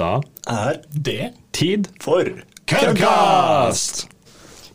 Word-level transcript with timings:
Da 0.00 0.20
er 0.48 0.78
Det. 1.04 1.32
tid 1.52 1.88
for 2.00 2.24
Køddkast! 2.66 4.06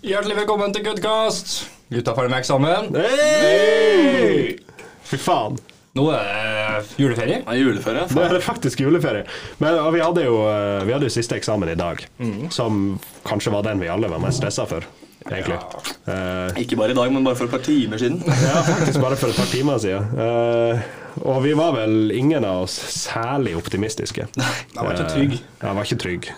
Hjertelig 0.05 0.35
velkommen 0.37 0.73
til 0.75 0.83
Goodcast. 0.85 1.63
Gutta 1.89 2.13
ferdig 2.13 2.29
med 2.29 2.43
eksamen. 2.43 2.91
Hey! 2.93 4.59
Fy 5.01 5.17
faen. 5.17 5.57
Nå 5.97 6.05
er 6.13 6.27
det 6.29 7.01
juleferie. 7.01 7.39
Det 7.41 7.55
er 7.55 7.57
juleferie. 7.57 8.05
Nå 8.13 8.21
er 8.21 8.35
det 8.37 8.43
faktisk 8.45 8.83
juleferie. 8.85 9.25
Men 9.63 9.79
og 9.81 9.95
vi 9.95 10.03
hadde 10.03 10.27
jo 10.27 10.37
eh, 10.45 10.85
vi 10.85 10.93
hadde 10.93 11.09
jo 11.09 11.15
siste 11.17 11.39
eksamen 11.39 11.73
i 11.73 11.79
dag, 11.79 12.05
som 12.53 12.99
kanskje 13.25 13.55
var 13.55 13.65
den 13.65 13.81
vi 13.81 13.89
alle 13.89 14.11
var 14.11 14.21
mest 14.21 14.43
stressa 14.43 14.67
for, 14.69 14.85
egentlig. 15.31 15.57
Eh, 16.05 16.61
Ikke 16.63 16.77
bare 16.79 16.93
i 16.93 16.97
dag, 16.97 17.13
men 17.13 17.25
bare 17.25 17.37
for 17.39 17.47
et 17.47 17.55
par 17.55 17.63
timer 17.65 18.01
siden. 18.01 18.21
ja, 18.47 18.61
faktisk 18.67 19.01
bare 19.01 19.17
for 19.19 19.33
et 19.33 19.39
par 19.39 19.49
timer 19.51 19.81
siden. 19.81 20.07
Uh, 20.19 20.85
og 21.25 21.41
vi 21.45 21.53
var 21.55 21.75
vel 21.77 22.11
ingen 22.15 22.45
av 22.45 22.65
oss 22.65 22.75
særlig 22.91 23.55
optimistiske. 23.57 24.27
Nei, 24.35 24.53
Jeg 24.75 24.83
var 24.83 24.93
ikke 24.97 25.11
trygg. 25.13 25.35
Eh, 25.39 25.65
jeg 25.65 25.79
var 25.79 25.89
ikke 25.89 26.01
trygg. 26.03 26.31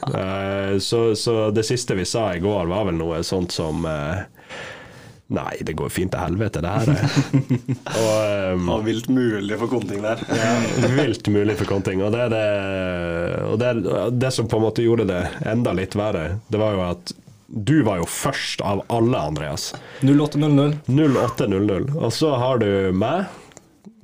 Så, 0.85 1.01
så 1.17 1.37
det 1.51 1.65
siste 1.65 1.97
vi 1.97 2.05
sa 2.05 2.29
i 2.35 2.43
går, 2.43 2.69
var 2.69 2.85
vel 2.91 2.99
noe 2.99 3.23
sånt 3.25 3.55
som 3.55 3.87
Nei, 5.27 5.57
det 5.67 5.73
går 5.75 5.89
fint 5.91 6.13
til 6.13 6.21
helvete, 6.23 6.61
det 6.63 6.69
her. 6.71 6.87
og 7.99 8.13
Det 8.55 8.67
var 8.69 8.85
vilt 8.85 9.09
mulig 9.11 9.57
for 9.59 9.67
konting 9.73 10.05
der. 10.05 10.21
vilt 11.01 11.27
mulig 11.27 11.57
for 11.59 11.67
konting. 11.67 12.03
Og, 12.05 12.13
det, 12.15 12.29
det, 12.31 12.45
og 13.43 13.57
det, 13.59 13.73
det 14.23 14.31
som 14.37 14.47
på 14.47 14.61
en 14.61 14.67
måte 14.69 14.85
gjorde 14.85 15.09
det 15.09 15.19
enda 15.51 15.73
litt 15.75 15.97
verre, 15.99 16.37
det 16.47 16.61
var 16.61 16.77
jo 16.77 16.85
at 16.85 17.11
du 17.47 17.81
var 17.87 18.01
jo 18.01 18.05
først 18.11 18.61
av 18.61 18.83
alle, 18.91 19.17
Andreas. 19.17 19.73
0800. 20.03 20.79
08.00. 20.87 21.91
Og 21.95 22.13
så 22.13 22.33
har 22.35 22.59
du 22.63 22.69
meg 22.91 23.25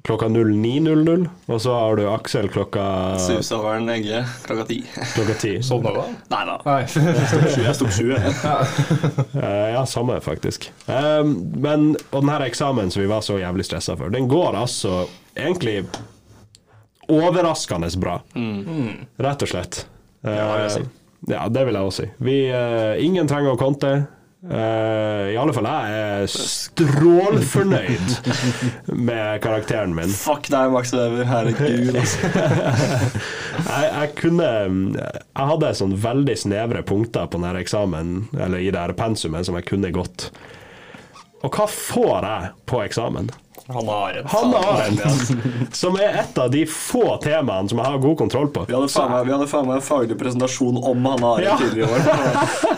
klokka 0.04 0.28
09.00. 0.28 1.28
Og 1.48 1.62
så 1.64 1.74
har 1.76 1.96
du 2.00 2.04
Aksel 2.12 2.50
klokka, 2.52 2.84
Susoveren 3.24 3.88
Egge 3.92 4.24
klokka 4.46 4.66
ti. 4.68 4.82
klokka 5.16 5.36
10. 5.40 5.62
Sovna 5.64 5.94
du? 5.96 6.02
Nei 6.34 6.41
da. 6.50 6.58
Jeg 6.84 7.76
sto 7.76 7.88
på 7.88 7.94
sju. 7.96 8.10
jeg. 8.12 8.34
Eh, 9.40 9.70
ja, 9.76 9.85
samme, 9.88 10.20
faktisk. 10.24 10.70
Um, 10.88 11.35
men, 11.63 11.94
og 12.12 12.24
den 12.26 12.34
her 12.34 12.44
eksamen 12.48 12.91
som 12.91 13.04
vi 13.04 13.12
var 13.12 13.24
så 13.26 13.40
jævlig 13.40 13.68
stressa 13.68 13.96
for, 14.00 14.12
den 14.13 14.28
går 14.32 14.60
altså 14.60 15.05
egentlig 15.35 15.85
overraskende 17.12 17.90
bra. 18.00 18.20
Rett 19.24 19.48
og 19.48 19.52
slett. 19.55 19.85
Ja, 20.24 20.35
Ja, 20.40 20.52
vil 20.55 20.62
jeg 20.68 20.76
si. 20.78 21.02
Eh, 21.27 21.35
ja, 21.35 21.48
det 21.49 21.66
vil 21.68 21.77
jeg 21.77 21.88
også 21.88 22.04
si. 22.04 22.10
Vi, 22.24 22.38
uh, 22.52 22.93
ingen 23.04 23.27
trenger 23.29 23.55
å 23.55 23.60
konte. 23.60 23.93
Uh, 24.43 25.32
I 25.32 25.38
alle 25.40 25.54
fall 25.55 25.70
jeg 25.70 25.91
er 25.96 26.26
strålfornøyd 26.27 28.10
med 29.07 29.40
karakteren 29.44 29.94
min. 29.96 30.12
Fuck 30.12 30.49
deg, 30.51 30.74
Max 30.74 30.91
Weber. 30.91 31.24
Herregud. 31.29 31.96
Altså. 31.96 32.27
jeg, 33.70 33.85
jeg 33.88 34.10
kunne 34.20 34.49
Jeg 34.99 35.48
hadde 35.54 35.71
sånn 35.79 35.96
veldig 36.04 36.35
snevre 36.44 36.84
punkter 36.88 37.29
på 37.32 37.40
denne 37.40 37.63
eksamen, 37.63 38.18
eller 38.35 38.60
i 38.60 38.68
det 38.74 38.84
her 38.84 38.96
pensumet, 38.99 39.48
som 39.48 39.55
jeg 39.60 39.70
kunne 39.70 39.94
gått. 39.96 40.27
Og 41.44 41.51
hva 41.55 41.68
får 41.68 42.27
jeg 42.27 42.51
på 42.68 42.84
eksamen? 42.84 43.32
Hanne 43.72 43.92
Arendt. 43.96 44.28
Hanne 44.34 44.58
Arendt, 44.60 45.76
som 45.76 45.96
er 45.96 46.18
et 46.20 46.40
av 46.42 46.50
de 46.52 46.66
få 46.68 47.04
temaene 47.24 47.70
som 47.72 47.80
jeg 47.80 47.88
har 47.94 48.02
god 48.04 48.18
kontroll 48.20 48.50
på. 48.52 48.66
Vi 48.68 48.76
hadde 48.76 48.90
faen 48.92 49.12
meg, 49.14 49.26
vi 49.30 49.34
hadde 49.38 49.48
faen 49.48 49.70
meg 49.70 49.78
en 49.80 49.86
faglig 49.86 50.18
presentasjon 50.20 50.82
om 50.84 51.06
Hanne 51.08 51.30
Arendt 51.30 51.48
Ja. 51.48 51.56
tidligere 51.62 51.88
i 51.88 51.94
år. 51.94 52.02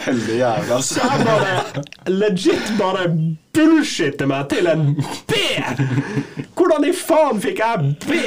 Heldig 0.06 0.38
jævla. 0.44 0.78
altså. 0.78 1.02
Jeg 1.02 1.25
bare 1.25 1.86
legit 2.13 2.72
bare 2.78 3.08
bullshitter 3.56 4.30
meg 4.30 4.50
til 4.53 4.67
en 4.67 4.86
B! 5.31 5.41
Hvordan 6.56 6.86
i 6.86 6.94
faen 6.95 7.41
fikk 7.44 7.59
jeg 7.63 7.91
B? 8.06 8.22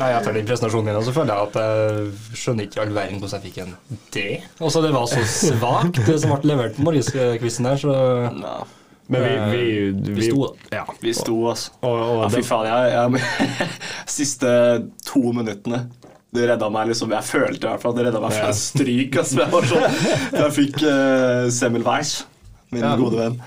Nei, 0.00 0.08
Etter 0.16 0.32
den 0.32 0.46
presentasjonen 0.48 0.94
din 0.94 1.04
så 1.04 1.12
føler 1.12 1.34
jeg 1.34 1.48
at 1.50 1.56
jeg 1.60 2.36
skjønner 2.40 2.64
ikke 2.68 2.78
i 2.78 2.82
all 2.86 2.94
verden 2.96 3.18
hvordan 3.20 3.40
jeg 3.42 3.50
fikk 3.50 3.58
en 3.66 3.74
D. 4.14 4.22
Også 4.64 4.80
det 4.86 4.94
var 4.94 5.08
så 5.10 5.24
svakt, 5.28 5.98
det 6.06 6.16
som 6.22 6.32
ble 6.38 6.54
levert 6.54 6.78
på 6.78 6.86
morgenskvisten 6.86 7.68
der, 7.68 7.80
så 7.82 7.96
Ja, 8.30 8.60
Men 9.10 9.24
vi, 9.26 9.36
vi, 9.50 10.14
Vi 10.14 10.26
sto. 10.28 10.48
Ja. 10.72 10.84
vi 11.02 11.12
sto, 11.18 11.36
altså. 11.50 11.72
Og, 11.82 11.96
og 11.98 12.20
Ja, 12.22 12.28
fy 12.36 12.42
faen, 12.46 12.68
jeg, 12.70 12.92
jeg 12.94 13.70
Siste 14.18 14.52
to 15.06 15.22
minuttene 15.34 15.88
det 16.30 16.44
redda 16.46 16.68
meg 16.70 16.92
liksom 16.92 17.10
Jeg 17.10 17.26
følte 17.26 17.66
i 17.66 17.70
hvert 17.72 17.82
fall 17.82 17.90
at 17.90 17.96
det 17.98 18.04
redda 18.06 18.20
meg 18.22 18.34
fra 18.36 18.50
Ja. 18.52 18.54
stryk. 18.54 19.16
Altså. 19.18 19.40
Jeg, 19.40 19.50
var 19.50 19.64
sånn, 19.66 19.96
jeg 20.44 20.52
fikk 20.60 20.76
uh, 20.84 21.48
Semmelweis, 21.50 22.12
min 22.70 22.84
Ja. 22.86 22.92
gode 23.00 23.18
venn. 23.18 23.40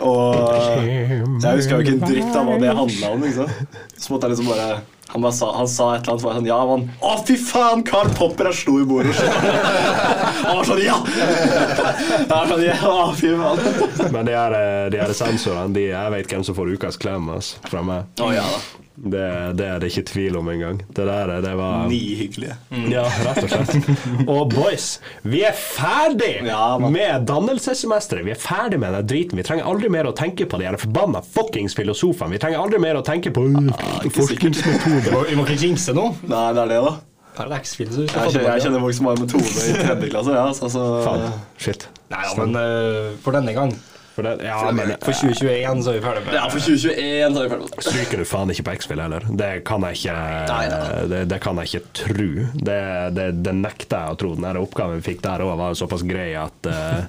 Og 0.00 0.38
jeg 0.38 1.58
huska 1.58 1.76
jo 1.76 1.82
ikke 1.84 1.96
en 1.98 2.04
dritt 2.06 2.36
av 2.38 2.48
hva 2.48 2.56
det 2.62 2.72
handla 2.78 3.10
om. 3.12 3.24
Liksom. 3.26 3.52
Så 3.98 4.14
måtte 4.14 4.30
jeg 4.30 4.36
liksom 4.38 4.48
bare 4.54 4.68
han, 5.12 5.26
sa, 5.34 5.50
han 5.56 5.68
sa 5.70 5.88
et 5.96 6.06
eller 6.06 6.12
annet 6.12 6.24
meg 6.24 6.36
sånn 6.38 6.48
Ja, 6.50 6.58
man 6.68 6.84
Å, 7.02 7.14
fy 7.26 7.36
faen! 7.40 7.84
Carl 7.86 8.10
Popper 8.16 8.50
er 8.50 8.56
slo 8.56 8.76
i 8.82 8.86
bordet. 8.88 9.16
Han 9.16 10.60
var 10.60 10.68
sånn 10.68 10.82
Ja! 10.84 10.98
Jeg 11.06 12.28
var 12.30 12.52
sånn, 12.52 12.66
ja, 12.66 12.94
fy 13.18 13.32
faen. 13.40 14.12
men 14.14 14.28
de 14.28 14.36
her, 14.36 14.58
de 14.92 15.00
her 15.02 15.14
sensorene, 15.16 15.74
de, 15.76 15.88
jeg 15.92 16.14
vet 16.16 16.30
hvem 16.34 16.46
som 16.46 16.56
får 16.58 16.76
ukas 16.76 17.00
klem 17.00 17.30
altså, 17.32 17.60
fra 17.70 17.82
meg. 17.86 18.06
Å 18.22 18.30
ja 18.34 18.46
da. 18.46 18.60
Det, 19.00 19.56
det 19.56 19.64
er 19.64 19.78
det 19.80 19.88
ikke 19.94 20.02
tvil 20.10 20.34
om 20.36 20.48
engang. 20.52 20.80
Det 20.92 21.06
der, 21.08 21.30
det 21.40 21.52
var 21.56 21.86
Ni 21.88 22.00
hyggelige. 22.18 22.56
Ja, 22.92 23.06
rett 23.24 23.46
og 23.46 23.48
slett. 23.48 24.26
Og 24.28 24.50
boys, 24.52 24.88
vi 25.24 25.40
er 25.48 25.56
ferdig 25.56 26.42
Ja, 26.44 26.76
med 26.82 27.24
dannelsessemesteret. 27.30 28.26
Vi 28.26 28.34
er 28.34 28.40
ferdig 28.40 28.80
med 28.82 28.92
den 28.98 29.08
driten. 29.08 29.40
Vi 29.40 29.46
trenger 29.46 29.70
aldri 29.72 29.88
mer 29.92 30.10
å 30.10 30.12
tenke 30.16 30.44
på 30.44 30.60
de 30.60 30.68
her 30.68 30.76
forbanna 30.80 31.22
fuckings 31.24 31.76
filosofene. 31.78 32.36
Vi 32.36 32.42
trenger 32.42 32.60
aldri 32.60 32.80
mer 32.82 33.00
å 33.00 33.04
tenke 33.06 33.32
på 33.32 33.46
uh, 33.48 34.10
forskningsmetoder. 34.12 35.16
Vi 35.30 35.38
må 35.38 35.48
ikke 35.48 35.62
jinxe 35.64 35.96
nå. 35.96 36.10
Nei, 36.28 36.48
det 36.56 36.66
er 36.66 36.74
det, 36.74 36.82
da. 36.90 36.98
Parallax-filosofi. 37.38 38.10
Jeg 38.12 38.44
jeg 38.44 38.66
kjenner 38.66 38.84
folk 38.84 38.98
som 38.98 39.08
har 39.08 39.22
metode 39.22 39.48
i 39.64 39.76
tredje 39.78 40.10
klasse. 40.12 40.36
Ja, 40.36 40.48
så, 40.56 40.68
så, 40.72 40.84
Faen. 41.06 41.40
Shit. 41.56 41.88
Nei 42.12 42.20
ja, 42.26 42.36
men 42.42 42.58
uh, 42.58 43.16
for 43.24 43.38
denne 43.38 43.56
gang. 43.56 43.72
For 44.14 44.26
det, 44.26 44.32
ja, 44.42 44.56
men 44.74 44.90
For 44.98 45.14
2021 45.14 45.82
så 45.86 45.92
er 45.92 45.94
vi 45.96 46.02
ferdig 46.02 46.22
med 46.26 46.34
Ja, 46.34 46.44
for 46.50 46.58
2021 46.58 47.34
så 47.36 47.38
er 47.38 47.44
vi 47.44 47.50
ferdig 47.52 47.62
med 47.62 47.70
det. 47.70 47.84
Stryker 47.86 48.16
du 48.18 48.24
faen 48.26 48.50
ikke 48.54 48.64
på 48.66 48.74
X-Fill 48.80 49.02
heller? 49.04 49.22
Det 49.42 49.50
kan 49.68 49.86
jeg 49.86 50.00
ikke 50.00 50.16
Nei, 50.50 50.64
det, 51.12 51.20
det 51.30 51.38
kan 51.44 51.60
jeg 51.62 51.66
ikke 51.70 51.84
tro. 52.00 52.28
Det, 52.70 52.80
det, 53.16 53.26
det 53.46 53.54
nekter 53.60 53.96
jeg 54.02 54.16
å 54.16 54.18
tro. 54.20 54.32
Den 54.38 54.48
her 54.50 54.58
oppgaven 54.60 54.98
vi 54.98 55.06
fikk 55.12 55.20
der 55.24 55.44
òg, 55.46 55.52
var 55.60 55.78
såpass 55.78 56.02
grei 56.08 56.30
at 56.40 56.60
eh, 56.70 57.00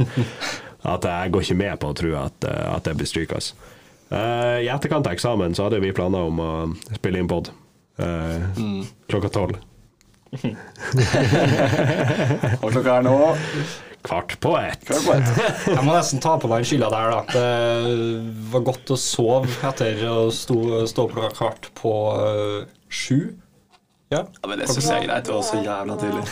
At 0.94 1.06
jeg 1.06 1.34
går 1.34 1.42
ikke 1.46 1.60
med 1.60 1.76
på 1.82 1.88
å 1.92 1.98
tro 1.98 2.12
at, 2.22 2.38
eh, 2.50 2.66
at 2.76 2.84
det 2.88 2.96
blir 2.98 3.10
stryk. 3.10 3.32
Altså. 3.38 3.54
Eh, 4.10 4.58
I 4.66 4.70
etterkant 4.74 5.06
av 5.10 5.14
eksamen 5.18 5.54
så 5.58 5.68
hadde 5.68 5.82
vi 5.84 5.92
planer 5.98 6.22
om 6.30 6.38
å 6.42 6.52
spille 6.96 7.22
inn 7.22 7.30
pod 7.30 7.52
klokka 9.12 9.30
tolv. 9.30 9.60
Og 12.64 12.72
klokka 12.72 12.96
er 12.98 13.04
nå 13.06 13.16
Kvart 14.02 14.40
på 14.40 14.58
ett. 14.58 14.86
kvart 14.86 15.06
på 15.06 15.14
ett. 15.14 15.28
Jeg 15.76 15.84
må 15.86 15.94
nesten 15.94 16.22
ta 16.24 16.38
på 16.42 16.50
meg 16.50 16.64
den 16.64 16.70
skylda 16.72 16.90
der, 16.94 17.12
da. 17.14 17.22
Det 17.36 17.46
var 18.54 18.62
godt 18.72 18.92
å 18.94 18.98
sove 19.00 19.50
etter 19.70 20.02
å 20.10 20.32
stå, 20.34 20.58
stå 20.90 21.08
på 21.12 21.30
kvart 21.38 21.70
på 21.78 21.94
uh, 22.18 22.62
sju. 22.90 23.38
Ja. 24.12 24.26
Ja, 24.26 24.48
men 24.50 24.60
det 24.60 24.68
syns 24.68 24.90
jeg 24.90 25.06
er 25.06 25.08
greit. 25.08 25.26
Det 25.28 25.34
var 25.38 25.44
så 25.48 25.56
jævla 25.64 25.96
tidlig. 26.02 26.26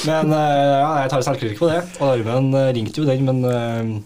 Men 0.08 0.32
uh, 0.32 0.76
ja, 0.80 0.90
jeg 1.04 1.10
tar 1.12 1.24
selvkritikk 1.24 1.58
på 1.60 1.68
det. 1.70 1.80
Alarmen 2.00 2.46
eh, 2.56 2.72
ringte 2.76 3.00
jo 3.00 3.06
den, 3.08 3.24
men 3.24 3.38
jeg 3.44 4.02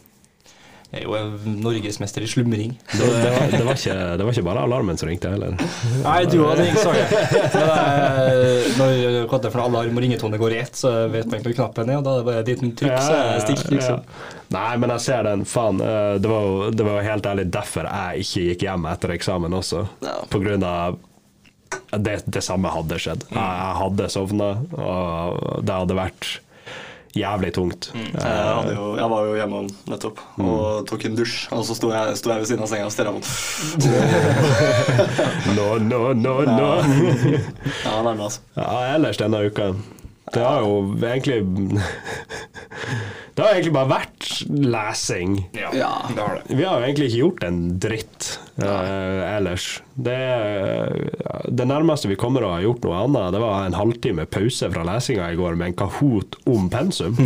er 0.94 1.03
jo 1.05 1.19
norgesmester 1.65 2.25
i 2.25 2.28
slumring. 2.31 2.75
Det, 2.93 2.99
det, 2.99 3.31
var, 3.34 3.49
det, 3.53 3.60
var 3.66 3.78
ikke, 3.78 3.97
det 4.19 4.27
var 4.27 4.32
ikke 4.37 4.47
bare 4.47 4.65
alarmen 4.69 4.99
som 5.00 5.09
ringte 5.10 5.32
heller. 5.32 5.55
Nei, 6.05 6.19
du 6.31 6.38
hadde 6.44 6.66
ringt, 6.66 6.81
sa 6.82 6.94
jeg. 6.97 7.09
Men 7.55 7.72
eh, 7.75 8.69
når 8.78 9.28
kodde 9.31 9.50
for 9.55 9.65
alarm 9.65 9.97
og 9.99 10.05
ringetone 10.05 10.41
går 10.41 10.56
i 10.56 10.60
ett, 10.65 10.78
så 10.78 10.93
vet 11.12 11.28
man 11.28 11.41
ikke 11.41 11.50
hvor 11.53 11.59
knappen 11.62 11.93
er, 11.94 12.00
og 12.00 12.06
da 12.06 12.15
er 12.15 12.22
det 12.22 12.28
bare 12.31 12.44
et 12.44 12.78
trykk, 12.81 12.99
så 13.00 13.16
er 13.19 13.32
det 13.32 13.43
stilt, 13.47 13.72
liksom. 13.75 14.05
Nei, 14.55 14.69
men 14.78 14.93
jeg 14.94 15.03
ser 15.06 15.27
den. 15.27 15.43
Faen. 15.49 15.81
eh, 15.82 16.15
Det 16.22 16.31
var 16.31 16.47
jo 16.47 16.71
det 16.75 16.87
var 16.87 17.03
helt 17.06 17.26
ærlig 17.26 17.49
derfor 17.55 17.88
jeg 17.88 18.25
ikke 18.26 18.47
gikk 18.50 18.65
hjem 18.69 18.87
etter 18.93 19.15
eksamen 19.16 19.56
også. 19.61 19.84
Ja. 20.05 20.15
På 20.31 20.41
grunn 20.43 20.64
av 20.69 21.00
det, 21.94 22.20
det 22.26 22.43
samme 22.44 22.70
hadde 22.70 22.99
skjedd. 23.02 23.25
Jeg, 23.31 23.38
jeg 23.38 23.76
hadde 23.81 24.08
sovna, 24.12 24.50
og 24.79 25.62
det 25.67 25.79
hadde 25.82 25.99
vært 25.99 26.29
jævlig 27.14 27.52
tungt. 27.55 27.90
Jeg, 27.94 28.22
hadde 28.22 28.75
jo, 28.75 28.87
jeg 28.99 29.08
var 29.12 29.26
jo 29.28 29.34
hjemme 29.38 29.61
nettopp 29.90 30.19
og 30.43 30.87
tok 30.90 31.05
en 31.08 31.16
dusj. 31.19 31.37
Og 31.55 31.62
så 31.69 31.76
sto 31.78 31.90
jeg, 31.94 32.16
sto 32.19 32.32
jeg 32.32 32.43
ved 32.43 32.49
siden 32.50 32.64
av 32.66 32.70
senga 32.72 32.88
og 32.88 32.94
stirra 32.94 33.12
mot 33.14 33.26
No, 35.55 35.66
no, 35.78 36.12
no, 36.12 36.34
no. 36.49 36.70
Ja, 37.84 38.02
nærme, 38.02 38.26
altså. 38.28 38.40
Ja, 38.58 38.94
ellers 38.96 39.19
denne 39.20 39.40
uka 39.46 39.70
Det 40.34 40.43
har 40.43 40.64
jo 40.64 40.81
egentlig 41.05 41.38
Det 43.34 43.43
har 43.43 43.50
egentlig 43.52 43.75
bare 43.75 43.90
vært 43.90 44.28
lesing. 44.49 45.38
Ja, 45.55 45.70
Ja. 45.75 45.93
det 46.14 46.20
har 46.22 46.34
det. 46.40 46.56
Vi 46.56 46.62
har 46.66 46.78
jo 46.81 46.84
egentlig 46.87 47.08
ikke 47.11 47.19
gjort 47.22 47.44
en 47.49 47.61
dritt. 47.82 48.28
Eh, 48.62 49.36
ellers. 49.36 49.82
Det, 49.94 50.18
det 51.48 51.66
nærmeste 51.70 52.10
vi 52.10 52.18
kommer 52.18 52.44
å 52.44 52.54
ha 52.56 52.60
gjort 52.62 52.82
noe 52.86 53.02
annet, 53.04 53.32
det 53.34 53.42
var 53.42 53.66
en 53.66 53.76
halvtime 53.78 54.26
pause 54.26 54.70
fra 54.72 54.84
lesinga 54.86 55.30
i 55.30 55.38
går 55.38 55.58
med 55.58 55.72
en 55.72 55.78
Kahoot 55.84 56.38
om 56.50 56.70
pensum. 56.72 57.16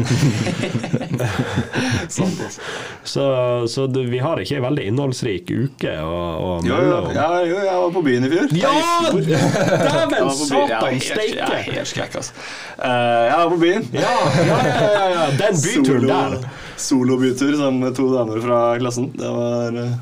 Altså. 2.08 2.60
Så, 3.04 3.25
så 3.69 3.86
du, 3.90 4.00
vi 4.06 4.20
har 4.22 4.40
ikke 4.40 4.58
en 4.58 4.64
veldig 4.69 4.84
innholdsrik 4.90 5.50
uke 5.50 5.94
å, 6.04 6.19
å 6.38 6.50
melde 6.62 6.78
jo, 6.78 6.98
om. 6.98 7.10
ja, 7.16 7.26
jo, 7.48 7.56
jeg 7.66 7.80
var 7.82 7.92
på 7.96 8.02
byen 8.06 8.26
i 8.26 8.30
fjor. 8.32 8.54
Ja! 8.58 8.72
Dæven 9.19 10.30
satan 10.38 11.00
steike! 11.02 11.34
Jeg 11.34 11.42
er 11.42 11.66
helt 11.72 11.90
skrekk, 11.90 12.19
altså. 12.20 12.36
Uh, 12.78 13.25
jeg 13.26 13.34
var 13.34 13.52
på 13.52 13.60
byen. 13.64 13.88
Ja, 13.96 14.14
ja, 14.38 14.58
ja, 14.69 14.78
ja, 14.78 15.06
ja. 15.14 15.26
Den 15.42 15.60
byturen 15.64 16.08
der. 16.08 16.38
Solobytur 16.78 17.56
sammen 17.58 17.82
med 17.82 17.96
to 17.98 18.06
damer 18.12 18.40
fra 18.44 18.60
klassen. 18.78 19.10
Det 19.19 19.32
var 19.34 19.80
eh, 19.82 19.96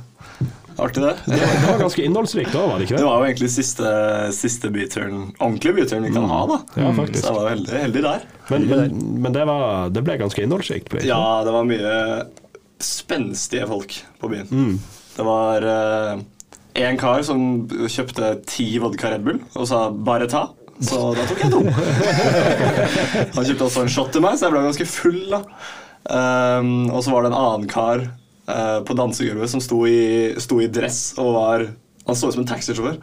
artig, 0.79 1.03
det. 1.03 1.15
Det 1.27 1.39
var, 1.41 1.53
det 1.61 1.69
var 1.71 1.79
ganske 1.85 2.05
innholdsrikt 2.05 2.55
òg, 2.55 2.67
var 2.71 2.79
det 2.81 2.87
ikke 2.87 2.97
Det 2.97 3.03
det? 3.03 3.09
var 3.09 3.19
jo 3.23 3.29
egentlig 3.31 3.51
siste, 3.55 3.93
siste 4.37 4.71
byturen, 4.75 5.23
ordentlige 5.39 5.77
byturen 5.81 6.07
vi 6.09 6.13
kan 6.15 6.29
ha, 6.31 6.41
da. 6.51 6.59
Mm. 6.75 6.83
Ja, 6.85 6.93
faktisk. 7.01 7.23
Så 7.25 7.33
jeg 7.33 7.39
var 7.41 7.51
heldig, 7.55 7.79
heldig 7.87 8.03
der. 8.07 8.27
Men, 8.51 8.67
men, 8.71 8.99
men 9.27 9.37
det, 9.37 9.45
var, 9.49 9.89
det 9.95 10.05
ble 10.07 10.19
ganske 10.21 10.43
innholdsrikt. 10.45 10.91
ble 10.93 11.01
det? 11.03 11.09
Ja, 11.11 11.23
det 11.47 11.55
var 11.57 11.67
mye 11.69 11.95
spenstige 12.83 13.67
folk 13.71 13.97
på 14.21 14.29
byen. 14.35 14.49
Mm. 14.53 14.77
Det 15.17 15.25
var 15.25 15.65
én 16.77 16.99
kar 17.01 17.23
som 17.25 17.41
kjøpte 17.89 18.35
ti 18.47 18.67
vodka 18.83 19.15
Red 19.15 19.25
Bull 19.25 19.39
og 19.57 19.65
sa 19.71 19.87
'bare 19.91 20.29
ta'. 20.29 20.51
Så 20.85 21.15
da 21.17 21.25
tok 21.25 21.39
jeg 21.41 21.51
to. 21.55 21.63
Han 23.37 23.47
kjøpte 23.49 23.65
også 23.65 23.87
en 23.87 23.89
shot 23.95 24.11
til 24.13 24.21
meg, 24.21 24.37
så 24.37 24.45
jeg 24.47 24.53
ble 24.53 24.65
ganske 24.67 24.87
full. 24.91 25.23
da. 25.33 25.41
Um, 26.07 26.91
og 26.93 27.01
så 27.03 27.11
var 27.15 27.25
det 27.25 27.33
en 27.33 27.39
annen 27.41 27.65
kar 27.71 28.05
eh, 28.49 28.79
på 28.87 28.97
dansegulvet 28.99 29.53
som 29.53 29.63
sto 29.65 29.83
i, 29.89 30.35
sto 30.43 30.61
i 30.63 30.71
dress 30.71 31.15
og 31.21 31.35
var 31.37 31.69
Han 32.07 32.15
så 32.15 32.29
ut 32.29 32.37
som 32.37 32.45
en 32.45 32.47
taxisjåfør. 32.47 33.01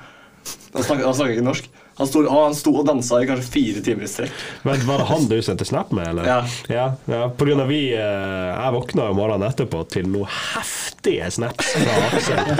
Han 0.74 0.84
snakket, 0.86 1.34
ikke 1.34 1.44
norsk. 1.44 1.66
Han 1.96 2.08
sto, 2.08 2.24
han 2.30 2.56
sto 2.58 2.72
og 2.80 2.88
dansa 2.88 3.20
i 3.22 3.28
kanskje 3.30 3.52
fire 3.54 3.82
timer 3.86 4.08
i 4.08 4.10
strekk. 4.10 4.40
Men 4.66 4.82
Var 4.88 5.04
det 5.04 5.06
han 5.12 5.28
du 5.30 5.36
sendte 5.46 5.66
snap 5.66 5.92
med, 5.94 6.08
eller? 6.10 6.26
Ja. 6.26 6.40
ja, 6.74 6.86
ja 7.06 7.28
på 7.30 7.46
grunn 7.46 7.62
av 7.62 7.70
vi 7.70 7.82
eh, 7.94 8.50
Jeg 8.50 8.74
våkna 8.74 9.10
jo 9.12 9.18
morgenen 9.18 9.46
etterpå 9.46 9.84
til 9.94 10.10
noe 10.10 10.26
heftige 10.30 11.30
snaps 11.32 11.74
fra 11.78 12.00
Aksel. 12.10 12.44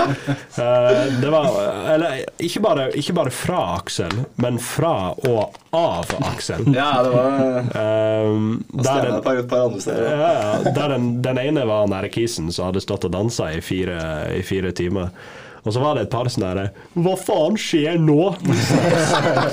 Eh, 0.54 1.06
det 1.18 1.30
var 1.32 1.48
Eller 1.90 2.20
ikke 2.38 2.60
bare, 2.62 2.84
ikke 2.94 3.14
bare 3.16 3.30
fra 3.34 3.58
Aksel, 3.74 4.12
men 4.38 4.58
fra 4.62 5.10
og 5.26 5.56
av 5.74 6.12
Aksel. 6.30 6.68
Ja, 6.76 7.02
det 7.02 7.10
var 7.10 7.32
Um, 7.74 8.64
der 8.70 9.00
den, 9.02 9.22
par, 9.22 9.42
par 9.48 9.64
andre 9.66 9.80
steder. 9.80 10.10
ja, 10.10 10.32
ja, 10.32 10.72
der 10.76 10.88
den, 10.94 11.08
den 11.22 11.38
ene 11.38 11.64
var 11.66 11.86
han 11.86 12.10
kisen 12.10 12.52
som 12.52 12.68
hadde 12.68 12.82
stått 12.84 13.06
og 13.08 13.12
dansa 13.14 13.50
i 13.52 13.60
fire, 13.64 13.98
i 14.36 14.42
fire 14.46 14.72
timer. 14.72 15.10
Og 15.64 15.72
så 15.72 15.80
var 15.80 15.96
det 15.96 16.02
et 16.06 16.12
par 16.12 16.28
sånne 16.28 16.50
der 16.58 16.70
Hva 17.00 17.14
faen 17.20 17.56
skjer 17.60 17.96
nå? 18.02 18.18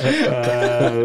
Eh, 0.02 0.98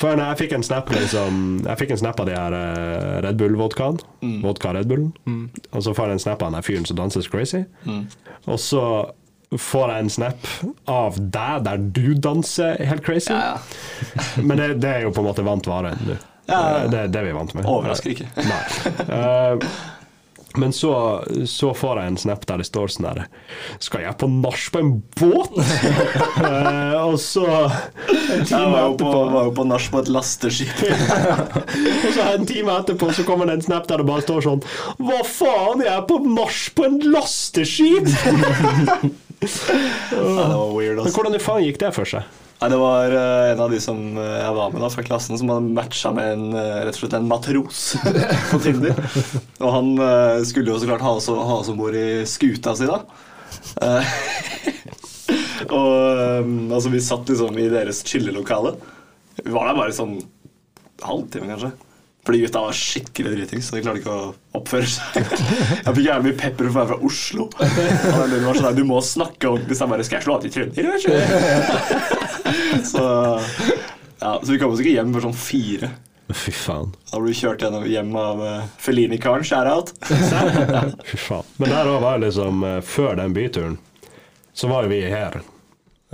for 0.00 0.14
når 0.14 0.24
jeg 0.24 0.38
fikk 0.44 0.54
en 0.56 0.64
snap 0.66 0.90
liksom 0.94 1.40
Jeg 1.64 1.80
fikk 1.80 1.94
en 1.94 2.00
snap 2.00 2.20
av 2.22 2.28
de 2.28 2.36
her 2.36 2.56
eh, 2.58 3.16
Red 3.26 3.38
Bull-vodkaen. 3.40 3.98
Vodka 4.44 4.72
Red 4.76 4.88
Bullen. 4.90 5.12
Og 5.72 5.84
så 5.84 5.94
får 5.96 6.12
jeg 6.12 6.18
en 6.20 6.24
snap 6.28 6.42
av 6.46 6.54
den 6.54 6.66
fyren 6.66 6.86
som 6.88 6.98
danser 6.98 7.26
crazy. 7.30 7.64
Og 8.46 8.58
så 8.60 8.84
får 9.54 9.90
jeg 9.92 10.04
en 10.04 10.12
snap 10.12 10.46
av 10.90 11.18
deg 11.18 11.64
der 11.66 11.82
du 11.94 12.14
danser 12.18 12.78
helt 12.82 13.04
crazy. 13.06 13.32
Ja, 13.32 13.54
ja. 13.54 14.22
Men 14.46 14.58
det, 14.58 14.68
det 14.82 14.90
er 14.90 15.04
jo 15.06 15.12
på 15.14 15.22
en 15.22 15.28
måte 15.30 15.44
vant 15.46 15.68
vare 15.70 15.94
nå. 16.04 16.16
Ja. 16.48 16.86
Det 16.90 16.98
er 17.06 17.12
det 17.12 17.22
vi 17.24 17.30
er 17.32 17.36
vant 17.38 17.54
med. 17.56 17.64
Overrasker 17.68 18.12
ikke. 18.12 18.26
Nei. 18.36 18.62
Eh, 19.08 19.68
men 20.60 20.72
så, 20.72 20.90
så 21.50 21.72
får 21.74 21.98
jeg 22.00 22.12
en 22.12 22.18
snap 22.22 22.44
der 22.46 22.60
det 22.62 22.66
står 22.68 22.92
sånn 22.94 23.08
her 23.08 23.24
Skal 23.82 24.04
jeg 24.04 24.14
på 24.20 24.28
nach 24.30 24.66
på 24.70 24.82
en 24.82 24.92
båt? 25.18 25.56
Eh, 26.44 26.94
og 27.00 27.16
så 27.22 27.44
en 27.48 28.44
Jeg 28.46 28.70
var 28.70 28.84
jo 28.86 28.94
på, 29.00 29.08
etterpå 29.08 29.24
var 29.34 29.48
jo 29.48 29.54
på 29.56 29.66
nach 29.66 29.88
på 29.90 30.02
et 30.04 30.10
lasteskip. 30.14 30.84
Og 32.04 32.10
så 32.14 32.28
en 32.34 32.46
time 32.48 32.78
etterpå 32.78 33.10
så 33.16 33.24
kommer 33.26 33.50
det 33.50 33.58
en 33.58 33.66
snap 33.66 33.88
der 33.90 34.02
det 34.02 34.08
bare 34.08 34.24
står 34.24 34.46
sånn 34.46 34.62
Hva 35.00 35.20
faen, 35.26 35.82
jeg 35.84 35.92
er 35.94 36.06
på 36.08 36.20
nach 36.26 36.62
på 36.76 36.86
en 36.88 37.00
lasteskip! 37.14 38.10
Ja, 39.44 39.50
det 40.24 40.56
var 40.56 40.70
weird, 40.72 40.94
Men 40.96 41.02
altså. 41.04 41.18
hvordan 41.18 41.34
i 41.36 41.40
faen 41.42 41.64
gikk 41.66 41.76
det 41.82 41.90
for 41.92 42.08
seg? 42.08 42.22
Nei, 42.64 42.70
det 42.72 42.78
var 42.80 43.12
uh, 43.12 43.50
en 43.52 43.58
av 43.60 43.72
de 43.74 43.76
som 43.82 43.98
uh, 44.16 44.22
jeg 44.24 44.52
var 44.56 44.70
med 44.72 44.80
da, 44.80 44.88
fra 44.88 45.02
klassen, 45.04 45.36
som 45.36 45.50
hadde 45.52 45.74
matcha 45.76 46.14
med 46.16 46.30
en, 46.32 46.44
uh, 46.56 46.78
rett 46.80 46.96
og 46.96 47.02
slett 47.02 47.16
en 47.18 47.26
matros 47.28 47.80
på 48.54 48.60
Tinder. 48.64 48.96
Og 49.60 49.68
han 49.74 49.90
skulle 50.48 50.72
jo 50.72 50.78
så 50.80 50.88
klart 50.88 51.04
ha 51.04 51.12
oss, 51.18 51.28
ha 51.28 51.58
oss 51.58 51.68
om 51.68 51.76
bord 51.76 51.92
i 51.92 52.24
skuta 52.24 52.72
si, 52.72 52.88
da. 52.88 53.02
Og 55.76 55.92
um, 56.40 56.72
altså, 56.72 56.88
vi 56.88 57.04
satt 57.04 57.28
liksom 57.28 57.60
i 57.60 57.68
deres 57.68 58.00
chillelokale. 58.08 58.72
Vi 59.42 59.52
var 59.52 59.68
der 59.68 59.80
bare 59.82 59.98
sånn 60.00 60.16
halvtime, 61.04 61.52
kanskje. 61.52 61.74
Fordi 62.24 62.40
gutta 62.40 62.62
var 62.64 62.76
skikkelig 62.78 63.34
dritings, 63.34 63.66
så 63.68 63.76
de 63.76 63.82
klarte 63.84 64.00
ikke 64.00 64.14
å 64.14 64.30
oppføre 64.56 64.88
seg. 64.88 65.18
Jeg 65.18 65.92
fikk 65.92 66.06
gjerne 66.06 66.24
mye 66.24 66.38
pepper 66.40 66.70
for 66.70 66.72
å 66.72 66.78
være 66.78 66.90
fra 66.94 67.10
Oslo. 67.10 67.48
Og 67.52 68.32
den 68.32 68.46
var 68.46 68.56
sånn 68.56 68.68
der, 68.70 68.78
Du 68.78 68.88
må 68.88 69.00
snakke 69.04 69.50
ordentlig, 69.50 69.76
så 69.76 69.84
jeg 69.84 69.92
bare 69.92 70.06
Skal 70.08 70.18
jeg 70.18 70.26
slå 70.26 70.38
av 70.38 70.46
til 70.46 70.54
trønder? 70.54 70.82
Så, 72.84 73.04
ja, 74.20 74.40
så 74.42 74.50
vi 74.50 74.58
kom 74.60 74.72
oss 74.74 74.80
ikke 74.82 74.96
hjem 74.96 75.12
for 75.14 75.24
sånn 75.24 75.36
fire. 75.36 75.88
Fy 76.32 76.52
faen. 76.56 76.92
Da 77.10 77.20
ble 77.20 77.30
vi 77.32 77.38
kjørt 77.38 77.62
gjennom 77.64 77.84
hjem 77.88 78.12
av 78.16 78.40
uh, 78.40 78.52
Felini-karen. 78.80 79.44
share-out. 79.44 79.92
Fy 81.10 81.18
faen. 81.20 81.50
Men 81.60 81.72
der 81.72 81.90
òg 81.92 82.00
var 82.04 82.22
liksom 82.22 82.64
uh, 82.64 82.78
Før 82.84 83.18
den 83.20 83.36
byturen, 83.36 83.76
så 84.56 84.70
var 84.72 84.86
jo 84.86 84.94
vi 84.94 85.02
her. 85.12 85.40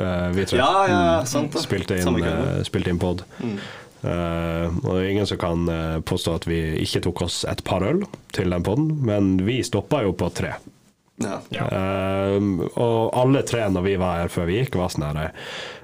Uh, 0.00 0.30
vi 0.34 0.46
tre. 0.50 0.58
Ja, 0.58 0.72
ja, 0.90 1.00
sant 1.28 1.54
det. 1.54 1.62
Spilte 1.62 1.98
inn, 2.00 2.06
Samme 2.06 2.26
uh, 2.26 2.62
spilte 2.66 2.90
inn 2.90 3.00
pod. 3.02 3.22
Eh, 4.02 4.66
og 4.80 4.90
det 4.94 4.98
er 5.02 5.10
ingen 5.12 5.26
som 5.28 5.40
kan 5.40 5.68
eh, 5.68 6.00
påstå 6.08 6.34
at 6.40 6.46
vi 6.48 6.60
ikke 6.84 7.02
tok 7.08 7.22
oss 7.26 7.42
et 7.50 7.62
par 7.66 7.84
øl 7.84 8.04
til 8.32 8.50
den 8.52 8.64
poden, 8.66 8.92
men 9.04 9.34
vi 9.46 9.58
stoppa 9.66 10.02
jo 10.06 10.14
på 10.16 10.30
tre. 10.32 10.54
Ja. 11.20 11.36
Ja. 11.52 11.66
Eh, 11.68 12.36
og 12.80 13.10
alle 13.20 13.42
tre 13.44 13.66
når 13.68 13.82
vi 13.84 13.96
var 14.00 14.22
her 14.22 14.30
før 14.32 14.46
vi 14.48 14.54
gikk, 14.62 14.78
var 14.80 14.88
sånn 14.94 15.04
her 15.10 15.34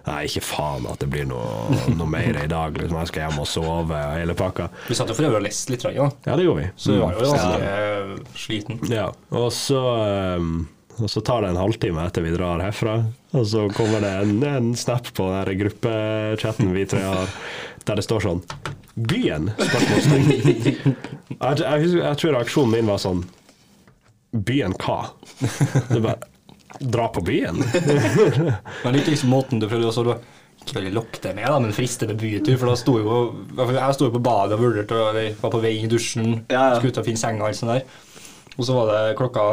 Nei, 0.06 0.20
ikke 0.28 0.40
faen 0.46 0.84
at 0.86 1.00
det 1.02 1.08
blir 1.10 1.24
noe, 1.26 1.74
noe 1.98 2.06
mer 2.06 2.36
i 2.38 2.46
dag. 2.48 2.76
Liksom. 2.78 2.94
Jeg 3.02 3.10
skal 3.10 3.24
hjem 3.26 3.40
og 3.42 3.48
sove 3.50 3.90
og 3.98 4.12
hele 4.20 4.36
pakka. 4.38 4.68
Vi 4.86 4.94
satt 4.94 5.10
jo 5.10 5.16
for 5.18 5.26
øvrig 5.26 5.40
og 5.40 5.46
leste 5.48 5.74
litt, 5.74 5.82
ja. 5.96 6.06
Ja, 6.28 6.36
det 6.38 6.44
gjorde 6.46 6.62
vi. 6.62 6.68
så 6.78 6.92
vi 6.94 7.00
var 7.02 7.16
jo 7.18 7.26
Mm. 7.26 7.34
ganske 7.34 7.72
eh, 7.74 8.32
sliten. 8.38 8.78
Ja, 8.94 9.08
og 9.34 9.48
så, 9.52 9.80
um, 10.38 10.68
og 10.96 11.10
så 11.12 11.20
tar 11.24 11.42
det 11.44 11.50
en 11.52 11.60
halvtime 11.60 12.04
etter 12.08 12.24
vi 12.24 12.32
drar 12.34 12.62
herfra, 12.64 12.96
og 13.36 13.46
så 13.48 13.66
kommer 13.76 14.00
det 14.04 14.12
en, 14.22 14.36
en 14.48 14.70
snap 14.78 15.10
på 15.16 15.26
den 15.32 15.58
gruppechatten 15.60 16.72
vi 16.74 16.86
tre 16.88 17.02
har, 17.04 17.34
der 17.86 18.00
det 18.00 18.06
står 18.06 18.24
sånn 18.26 18.42
Byen? 18.96 19.50
Spørsmålstegn. 19.58 20.94
Jeg, 21.36 21.58
jeg, 21.60 21.90
jeg 22.00 22.16
tror 22.22 22.32
reaksjonen 22.38 22.72
min 22.78 22.88
var 22.88 23.02
sånn 23.02 23.20
Byen 24.32 24.72
hva? 24.80 25.02
Du 25.90 26.00
bare 26.00 26.16
Dra 26.80 27.06
på 27.08 27.22
byen? 27.24 27.60
Men 28.84 28.96
litt 28.96 29.06
liksom 29.08 29.30
måten 29.32 29.60
du 29.62 29.68
prøvde 29.68 29.86
også 29.88 30.16
Ikke 30.60 30.74
veldig 30.80 30.90
lokke 30.96 31.20
det 31.24 31.32
med, 31.38 31.46
da, 31.48 31.60
men 31.62 31.72
friste 31.76 32.08
med 32.10 32.18
bytur. 32.20 32.56
For 32.58 32.68
da 32.68 32.74
sto 32.76 32.96
jo 32.98 33.04
i 33.06 33.54
hvert 33.54 33.70
fall 33.70 33.78
Jeg 33.78 33.96
sto 33.96 34.08
jo 34.08 34.14
på 34.16 34.22
badet 34.26 34.56
og 34.58 34.64
vurderte 34.64 34.98
og 34.98 35.20
var 35.44 35.52
på 35.54 35.60
vei 35.62 35.76
inn 35.78 35.86
i 35.86 35.92
dusjen, 35.92 36.32
Ja, 36.50 36.66
ja. 36.72 36.80
skulle 36.80 36.92
ut 36.92 37.00
og 37.00 37.06
finne 37.06 37.22
senga 37.22 37.44
og 37.44 37.48
alt 37.52 37.60
sånt 37.60 37.72
der. 37.76 37.86
Og 38.56 38.66
så 38.66 38.76
var 38.76 38.90
det 38.92 39.16
klokka 39.20 39.44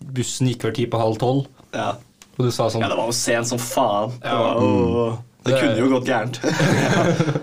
Bussen 0.00 0.48
gikk 0.48 0.62
vel 0.64 0.72
ti 0.76 0.86
på 0.86 0.98
halv 1.00 1.16
tolv, 1.18 1.46
Ja. 1.74 1.90
og 2.38 2.44
du 2.44 2.50
sa 2.50 2.68
sånn 2.68 2.80
ja, 2.82 2.88
det 2.88 2.96
var 2.98 3.06
jo 3.06 3.12
sent 3.12 3.46
som 3.46 3.58
faen. 3.58 4.10
Det, 4.20 4.28
Ja. 4.28 4.38
var 4.42 4.60
jo, 4.60 5.18
det 5.44 5.52
Det- 5.54 5.60
kunne 5.60 5.78
jo 5.78 5.88
gått 5.98 6.06
gærent. 6.08 6.40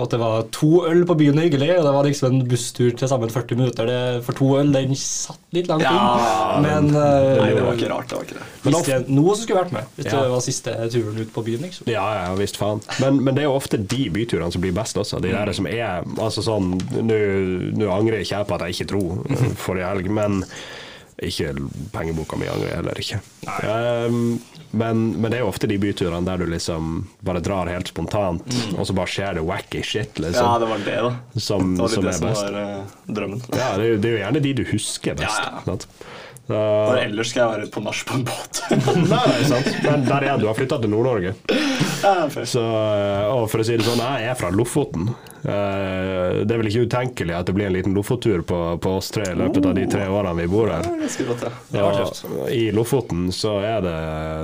at 0.00 0.08
det 0.08 0.18
var 0.18 0.42
to 0.50 0.86
øl 0.88 1.02
på 1.04 1.14
byen 1.20 1.36
er 1.38 1.42
hyggelig, 1.50 1.68
og 1.78 1.84
det 1.84 1.92
var 1.92 2.04
liksom 2.06 2.32
en 2.32 2.46
busstur 2.48 2.94
til 2.96 3.08
sammen 3.08 3.28
40 3.28 3.56
minutter. 3.58 3.84
Det, 3.86 4.24
for 4.24 4.32
to 4.32 4.46
øl, 4.56 4.70
den 4.72 4.94
satt 4.96 5.36
litt 5.52 5.68
langt 5.68 5.82
Ja, 5.84 6.56
inn. 6.56 6.62
Men 6.62 6.86
eh, 6.96 7.36
Nei, 7.36 7.50
det 7.54 7.62
var 7.66 7.74
ikke 7.76 7.90
rart. 7.90 8.08
det 8.08 8.16
var 8.16 8.24
ikke 8.24 8.38
det. 8.38 8.46
hvis 8.64 8.86
det 8.86 8.94
er 8.94 9.04
noe 9.12 9.34
som 9.36 9.44
skulle 9.44 9.60
vært 9.64 9.72
med, 9.72 9.84
hvis 9.98 10.06
Ja. 10.08 10.22
det 10.22 10.30
var 10.30 10.40
siste 10.40 10.90
turen 10.94 11.18
ut 11.20 11.32
på 11.34 11.44
byen, 11.44 11.60
liksom. 11.60 11.86
Ja, 11.92 12.06
ja, 12.24 12.34
visst 12.34 12.56
faen. 12.56 12.80
Men, 13.00 13.22
men 13.22 13.34
det 13.34 13.42
er 13.44 13.48
jo 13.50 13.56
ofte 13.58 13.76
de 13.86 14.08
byturene 14.08 14.50
som 14.52 14.62
blir 14.62 14.72
best 14.72 14.96
også. 14.96 15.20
De 15.20 15.28
der 15.30 15.52
som 15.52 15.66
er 15.66 16.02
altså 16.16 16.40
sånn 16.42 16.80
Nå 16.80 17.14
angrer 17.84 17.92
angrer 18.00 18.20
ikke 18.24 18.38
jeg 18.38 18.46
på 18.48 18.54
at 18.54 18.60
jeg 18.60 18.74
ikke 18.80 18.88
dro 18.94 19.24
eh, 19.30 19.52
forrige 19.60 19.86
helg, 19.92 20.08
men 20.10 20.44
ikke 21.28 21.50
pengeboka 21.92 22.36
mi 22.40 22.46
angrer 22.48 22.68
jeg 22.70 22.76
heller 22.80 23.00
ikke. 23.02 23.18
Um, 23.64 24.40
men, 24.70 25.00
men 25.20 25.26
det 25.32 25.40
er 25.40 25.42
jo 25.42 25.48
ofte 25.50 25.66
de 25.70 25.76
byturene 25.82 26.22
der 26.28 26.40
du 26.40 26.46
liksom 26.48 26.92
bare 27.26 27.42
drar 27.44 27.68
helt 27.72 27.90
spontant, 27.90 28.46
og 28.78 28.86
så 28.86 28.94
bare 28.96 29.10
skjer 29.10 29.34
det 29.40 29.42
wacky 29.48 29.82
shit, 29.82 30.14
Ja, 30.16 30.28
liksom. 30.28 30.52
det 30.62 30.68
var 30.70 30.84
det, 30.86 30.96
da. 31.08 31.40
Som, 31.40 31.74
Det 31.76 31.82
var 31.82 31.88
litt 31.90 31.94
som 31.98 32.06
det 32.06 32.14
som 32.20 32.28
best. 32.28 32.46
var 32.46 32.60
uh, 32.60 32.96
drømmen. 33.18 33.42
Ja, 33.50 33.68
det 33.76 33.84
er, 33.84 33.88
jo, 33.92 33.98
det 34.00 34.08
er 34.12 34.16
jo 34.16 34.22
gjerne 34.24 34.44
de 34.46 34.54
du 34.60 34.64
husker 34.70 35.18
best. 35.20 35.44
Ja, 35.44 35.62
ja. 35.66 35.78
Når 36.50 36.98
ellers 37.04 37.28
skal 37.32 37.40
jeg 37.42 37.50
være 37.54 37.62
ute 37.66 37.74
på 37.76 37.82
nach 37.84 38.00
på 38.08 38.12
en 38.18 38.24
båt. 38.28 38.52
Nei, 39.10 39.24
nei, 39.30 39.42
sant. 39.48 39.68
Men 39.86 39.98
der 40.08 40.22
er 40.32 40.36
du 40.40 40.44
har 40.50 40.56
flytta 40.58 40.76
til 40.82 40.90
Nord-Norge. 40.92 41.30
Så, 42.48 42.62
eh, 42.64 43.24
og 43.34 43.42
for 43.52 43.58
å 43.62 43.64
si 43.66 43.74
det 43.76 43.84
sånn, 43.86 44.00
jeg 44.00 44.24
er 44.30 44.36
fra 44.40 44.48
Lofoten. 44.54 45.04
Eh, 45.40 46.44
Det 46.44 46.52
er 46.54 46.58
vel 46.60 46.68
ikke 46.70 46.86
utenkelig 46.88 47.34
at 47.36 47.46
det 47.48 47.54
blir 47.56 47.66
en 47.68 47.74
liten 47.76 47.94
Lofottur 47.96 48.40
på, 48.46 48.58
på 48.80 48.88
oss 48.98 49.08
tre 49.14 49.24
i 49.32 49.36
løpet 49.38 49.66
av 49.70 49.74
de 49.76 49.84
tre 49.90 50.04
årene 50.08 50.36
vi 50.42 50.48
bor 50.52 50.68
her. 50.72 50.84
Er 50.86 50.90
ja. 51.76 51.84
Og 52.06 52.10
I 52.52 52.54
Lofoten 52.76 53.22
så 53.34 53.52
er 53.64 53.78
det, 53.84 53.96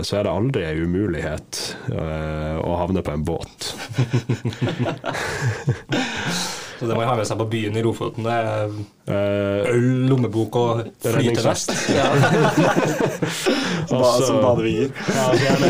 så 0.09 0.13
er 0.21 0.25
det 0.29 0.33
aldri 0.37 0.63
en 0.69 0.83
umulighet 0.87 1.51
eh, 1.93 2.57
å 2.61 2.63
havne 2.83 3.01
på 3.07 3.11
en 3.17 3.25
båt. 3.27 3.59
Så 6.79 6.87
det 6.91 6.95
må 6.99 7.05
ha 7.09 7.15
med 7.17 7.27
seg 7.29 7.39
på 7.41 7.47
byen 7.49 7.77
i 7.77 7.83
Lofoten. 7.87 8.25
Det 8.27 8.33
er 8.33 8.71
Eh, 9.07 9.69
øl, 9.71 10.09
lommebok 10.11 10.57
og 10.59 10.81
flytevest. 10.99 11.71
til 11.87 11.95
vest. 11.97 12.71
Ba, 13.91 14.01
så- 14.03 14.27
som 14.27 14.41
badevinger. 14.43 14.91
Ja, 15.15 15.27
gjerne, 15.39 15.69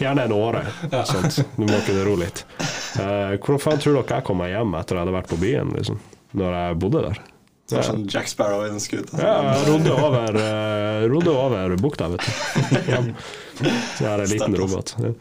gjerne 0.00 0.24
en 0.24 0.32
åre. 0.32 0.64
Sånt. 1.06 1.38
Du 1.56 1.62
må 1.68 1.78
kunne 1.86 2.04
ro 2.04 2.16
litt. 2.18 2.42
Uh, 2.98 3.36
hvordan 3.38 3.60
faen 3.62 3.78
tror 3.82 3.94
dere 4.00 4.16
jeg 4.18 4.24
kom 4.26 4.38
meg 4.42 4.50
hjem 4.54 4.74
etter 4.78 4.96
jeg 4.98 5.04
hadde 5.04 5.14
vært 5.14 5.30
på 5.30 5.38
byen, 5.38 5.70
liksom? 5.78 6.00
Når 6.34 6.56
jeg 6.58 6.78
bodde 6.82 7.02
der? 7.06 7.22
Det 7.70 7.78
var 7.78 7.86
sånn 7.86 8.02
Jack 8.12 8.26
Sparrow 8.28 8.64
i 8.66 8.68
en 8.74 8.82
skute. 8.82 9.14
Ja, 9.16 9.36
jeg 9.54 9.68
rodde 9.70 9.94
over, 9.94 10.36
uh, 10.36 11.06
rodde 11.14 11.30
over 11.32 11.76
bukta, 11.80 12.10
vet 12.10 12.26
du. 12.26 13.14
Så 13.94 14.02
jeg 14.02 14.10
er 14.10 14.20
en 14.20 14.28
liten 14.34 14.58
robot. 14.58 14.96
Ja. 14.98 15.14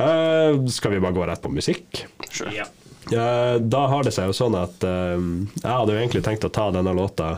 Eh, 0.00 0.56
skal 0.72 0.90
vi 0.96 1.00
bare 1.04 1.12
gå 1.12 1.26
rett 1.28 1.42
på 1.44 1.52
musikk? 1.52 2.06
Sure. 2.30 2.50
Ja. 2.56 2.64
Da 3.10 3.86
har 3.90 4.06
det 4.06 4.14
seg 4.16 4.30
jo 4.30 4.34
sånn 4.36 4.56
at 4.58 4.82
eh, 4.86 5.20
jeg 5.60 5.70
hadde 5.70 5.94
jo 5.94 6.00
egentlig 6.00 6.24
tenkt 6.26 6.46
å 6.46 6.52
ta 6.52 6.70
denne 6.74 6.94
låta 6.96 7.36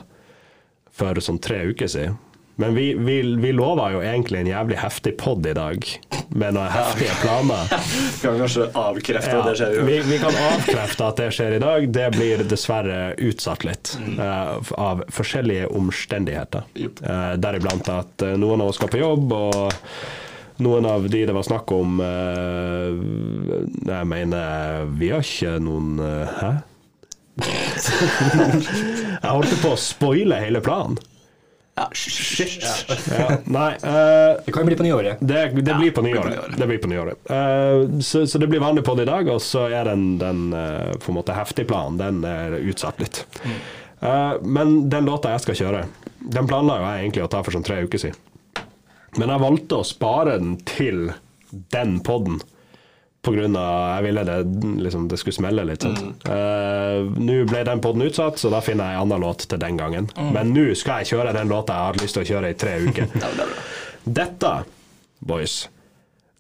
for 0.99 1.21
sånn 1.23 1.39
tre 1.43 1.63
uker 1.71 1.91
siden. 1.91 2.17
Men 2.59 2.75
vi, 2.75 2.95
vi, 2.95 3.21
vi 3.39 3.53
lova 3.55 3.85
jo 3.95 4.01
egentlig 4.03 4.41
en 4.41 4.49
jævlig 4.51 4.81
heftig 4.81 5.13
pod 5.21 5.45
i 5.47 5.53
dag, 5.55 5.85
med 6.29 6.57
noen 6.57 6.73
heftige 6.75 7.15
planer. 7.21 7.71
vi 8.19 8.25
Kan 8.25 8.41
kanskje 8.41 8.65
avkrefte 8.73 9.31
Ja, 9.31 9.45
at 9.45 9.47
det 9.47 9.53
skjer 9.61 9.77
dag 9.77 9.87
vi, 9.87 9.99
vi 10.09 10.19
kan 10.19 10.39
avkrefte 10.43 11.07
at 11.07 11.23
det 11.23 11.29
skjer 11.37 11.55
i 11.55 11.61
dag. 11.63 11.87
Det 11.95 12.09
blir 12.17 12.43
dessverre 12.51 12.99
utsatt 13.29 13.63
litt 13.63 13.93
uh, 14.19 14.59
av 14.75 15.05
forskjellige 15.15 15.71
omstendigheter. 15.71 16.67
Jupp. 16.83 16.99
Eh, 17.07 17.37
Deriblant 17.39 17.93
at 17.95 18.27
noen 18.35 18.65
av 18.65 18.73
oss 18.73 18.81
skal 18.81 18.91
på 18.91 19.05
jobb, 19.05 19.39
og 19.39 19.79
noen 20.65 20.87
av 20.89 21.09
de 21.09 21.25
det 21.27 21.35
var 21.35 21.47
snakk 21.47 21.71
om 21.75 22.01
eh, 22.05 22.91
Jeg 23.89 24.09
mener, 24.11 24.89
vi 24.99 25.13
har 25.15 25.23
ikke 25.25 25.59
noen 25.63 26.01
eh, 26.03 26.41
Hæ? 26.41 26.51
Jeg 29.23 29.31
holdt 29.31 29.55
på 29.63 29.71
å 29.71 29.79
spoile 29.79 30.41
hele 30.43 30.59
planen. 30.65 30.99
Ja, 31.79 31.85
shit. 31.95 32.65
Ja, 33.15 33.37
nei 33.47 33.69
uh, 33.85 34.41
Det 34.43 34.51
kan 34.51 34.65
jo 34.65 34.67
bli 34.67 34.79
på 34.81 34.87
nyåret. 34.87 35.21
det, 35.23 35.45
det 35.63 35.77
blir 35.79 35.93
på 35.95 36.03
det 36.03 36.11
blir 36.11 36.23
på 36.25 36.33
nyåret. 36.33 36.57
Det 36.59 36.67
blir 36.67 36.81
på 36.83 36.91
nyåret. 36.91 37.31
Uh, 37.31 38.01
så, 38.03 38.25
så 38.27 38.43
det 38.43 38.49
blir 38.51 38.63
vanlig 38.65 38.83
på 38.87 38.97
det 38.99 39.07
i 39.07 39.11
dag, 39.13 39.31
og 39.31 39.39
så 39.43 39.69
er 39.71 39.87
den, 39.87 40.17
den 40.19 40.49
uh, 40.51 40.97
på 40.99 41.13
en 41.13 41.19
måte 41.21 41.37
heftig 41.39 41.69
planen 41.71 42.01
den 42.03 42.25
er 42.27 42.59
utsatt 42.59 42.99
litt. 42.99 43.23
Eh, 44.01 44.43
men 44.43 44.91
den 44.91 45.05
låta 45.05 45.33
jeg 45.35 45.45
skal 45.45 45.59
kjøre, 45.59 45.85
den 46.19 46.49
planla 46.51 46.79
jo 46.79 46.89
jeg 46.89 47.05
egentlig 47.05 47.25
å 47.25 47.31
ta 47.33 47.43
for 47.43 47.55
sånn 47.55 47.67
tre 47.67 47.81
uker 47.85 48.03
siden. 48.03 48.19
Men 49.19 49.33
jeg 49.35 49.43
valgte 49.43 49.81
å 49.81 49.87
spare 49.87 50.39
den 50.39 50.57
til 50.69 51.11
den 51.75 51.99
podden. 52.07 52.39
På 53.25 53.33
grunn 53.35 53.57
av 53.59 53.99
jeg 53.99 54.05
ville 54.07 54.23
det, 54.25 54.37
liksom, 54.85 55.09
det 55.11 55.19
skulle 55.19 55.37
smelle 55.41 55.65
litt. 55.67 55.85
Mm. 55.85 56.13
Uh, 56.23 57.19
nå 57.19 57.41
ble 57.51 57.65
den 57.67 57.83
podden 57.83 58.07
utsatt, 58.07 58.39
så 58.39 58.53
da 58.53 58.63
finner 58.65 58.93
jeg 58.93 59.01
en 59.01 59.09
annen 59.09 59.27
låt 59.27 59.49
til 59.51 59.61
den 59.61 59.81
gangen. 59.81 60.07
Men 60.17 60.55
nå 60.55 60.71
skal 60.79 61.03
jeg 61.03 61.17
kjøre 61.17 61.35
den 61.37 61.51
låta 61.51 61.75
jeg 61.77 61.91
har 61.91 62.01
lyst 62.05 62.19
til 62.19 62.25
å 62.25 62.31
kjøre 62.31 62.53
i 62.55 62.59
tre 62.59 62.79
uker. 62.87 63.11
Er. 63.29 63.51
Dette, 64.09 64.53
boys, 65.21 65.57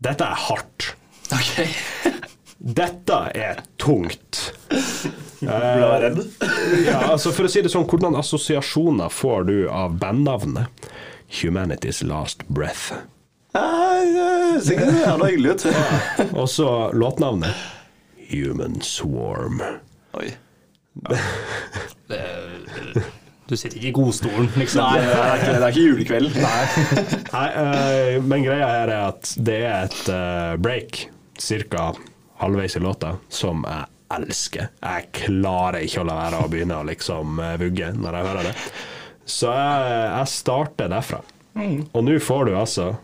dette 0.00 0.24
er 0.24 0.46
hardt. 0.46 0.92
Okay. 1.28 1.74
Dette 2.78 3.18
er 3.38 3.64
tungt. 3.80 4.48
Uh. 5.38 6.18
Ja, 6.82 7.12
altså 7.12 7.30
For 7.30 7.46
å 7.46 7.50
si 7.52 7.60
det 7.62 7.70
sånn, 7.70 7.84
hvordan 7.86 8.16
assosiasjoner 8.18 9.12
får 9.14 9.44
du 9.46 9.52
av 9.70 9.92
bandnavnet? 10.00 10.88
Humanity's 11.28 12.02
Last 12.02 12.46
Breath. 12.48 12.92
Nei, 13.56 14.60
ser 14.62 14.76
ikke 14.76 14.90
så 14.90 15.04
jævla 15.04 15.30
hyggelig 15.30 15.54
ut. 15.54 15.66
Og 16.40 16.48
så 16.52 16.68
låtnavnet 16.92 17.66
Human 18.30 18.80
Swarm. 18.84 19.62
Oi. 20.18 20.32
Det, 22.08 22.20
du 23.48 23.56
sitter 23.56 23.78
ikke 23.78 23.88
i 23.88 23.94
godstolen, 23.96 24.50
liksom. 24.60 24.82
Nei, 24.84 25.00
det 25.00 25.14
er 25.16 25.38
ikke, 25.38 25.52
det 25.52 25.62
er 25.62 25.70
ikke 25.72 25.86
julekvelden. 25.86 26.48
Nei, 27.32 27.46
eh, 27.62 28.18
men 28.24 28.44
greia 28.44 28.68
her 28.68 28.92
er 28.92 29.06
at 29.06 29.32
det 29.40 29.60
er 29.64 29.86
et 29.86 30.10
eh, 30.12 30.56
break 30.60 31.06
ca. 31.38 31.86
halvveis 32.42 32.76
i 32.76 32.82
låta 32.84 33.14
som 33.32 33.64
jeg 33.64 33.88
elsker. 34.18 34.68
Jeg 34.82 35.08
klarer 35.16 35.80
ikke 35.84 36.02
å 36.02 36.08
la 36.08 36.18
være 36.18 36.42
å 36.44 36.52
begynne 36.52 36.80
å 36.80 36.86
liksom 36.88 37.40
eh, 37.40 37.56
vugge 37.60 37.92
når 37.96 38.18
jeg 38.18 38.28
hører 38.28 38.50
det. 38.50 38.54
Så 39.28 39.52
jeg, 39.52 39.96
jeg 40.16 40.28
starter 40.32 40.88
derfra. 40.88 41.20
Og 41.92 42.04
nå 42.06 42.18
får 42.22 42.44
du 42.48 42.54
altså 42.56 42.94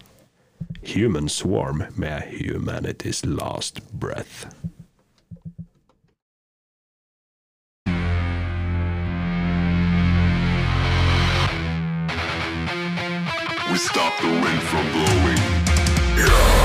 Human 0.95 1.29
Swarm 1.29 1.83
med 1.97 2.23
Humanity's 2.39 3.21
Last 3.27 3.81
Breath. 4.01 4.47
We 13.71 13.79
stop 13.79 14.13
the 14.21 14.29
wind 14.29 14.63
from 14.71 14.85
blowing. 14.95 15.41
Det 16.17 16.64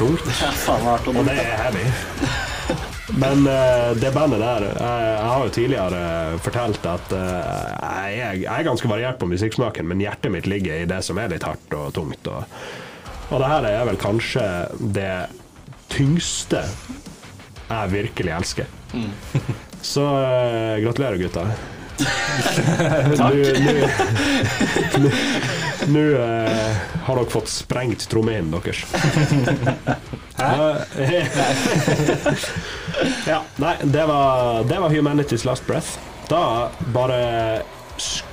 hardt, 0.00 0.24
det 0.24 0.32
er 0.32 0.40
tungt. 0.40 0.62
Faen 0.64 0.86
hardt 0.88 1.08
Og 1.12 1.26
det 1.28 1.36
er 1.38 1.56
heavy. 1.60 1.84
Men 3.20 3.42
uh, 3.46 3.90
det 3.98 4.12
bandet 4.14 4.38
der 4.38 4.66
eh, 4.68 5.08
Jeg 5.16 5.30
har 5.30 5.40
jo 5.42 5.54
tidligere 5.54 6.02
fortalt 6.44 6.84
at 6.86 7.10
uh, 7.10 8.12
jeg, 8.12 8.44
jeg 8.44 8.52
er 8.54 8.68
ganske 8.68 8.90
variert 8.90 9.18
på 9.18 9.26
musikksmaken, 9.30 9.88
men 9.90 10.02
hjertet 10.02 10.30
mitt 10.30 10.46
ligger 10.46 10.78
i 10.78 10.86
det 10.88 11.00
som 11.06 11.18
er 11.18 11.32
litt 11.32 11.46
hardt 11.46 11.74
og 11.74 11.90
tungt. 11.96 12.30
Og, 12.30 12.60
og 13.30 13.42
det 13.42 13.50
her 13.50 13.66
er 13.72 13.84
vel 13.90 13.98
kanskje 14.00 14.46
det 14.94 15.12
tyngste 15.90 16.62
jeg 17.70 17.92
virkelig 17.92 18.34
elsker. 18.38 18.70
Så 19.82 20.06
uh, 20.06 20.78
gratulerer, 20.84 21.18
gutta. 21.20 21.48
Nå- 23.18 23.34
nå- 24.98 25.10
Nå 25.90 26.00
eh, 26.00 26.76
har 27.06 27.16
dere 27.16 27.30
fått 27.32 27.48
sprengt 27.48 28.02
trommehinnen 28.12 28.50
deres. 28.52 28.82
Hæ? 30.36 30.86
ja, 33.32 33.38
nei, 33.56 33.72
det 33.82 34.04
var, 34.06 34.60
det 34.68 34.78
var 34.82 34.90
Humanity's 34.92 35.46
Last 35.48 35.64
Breath. 35.66 35.88
Da 36.28 36.68
bare 36.94 37.62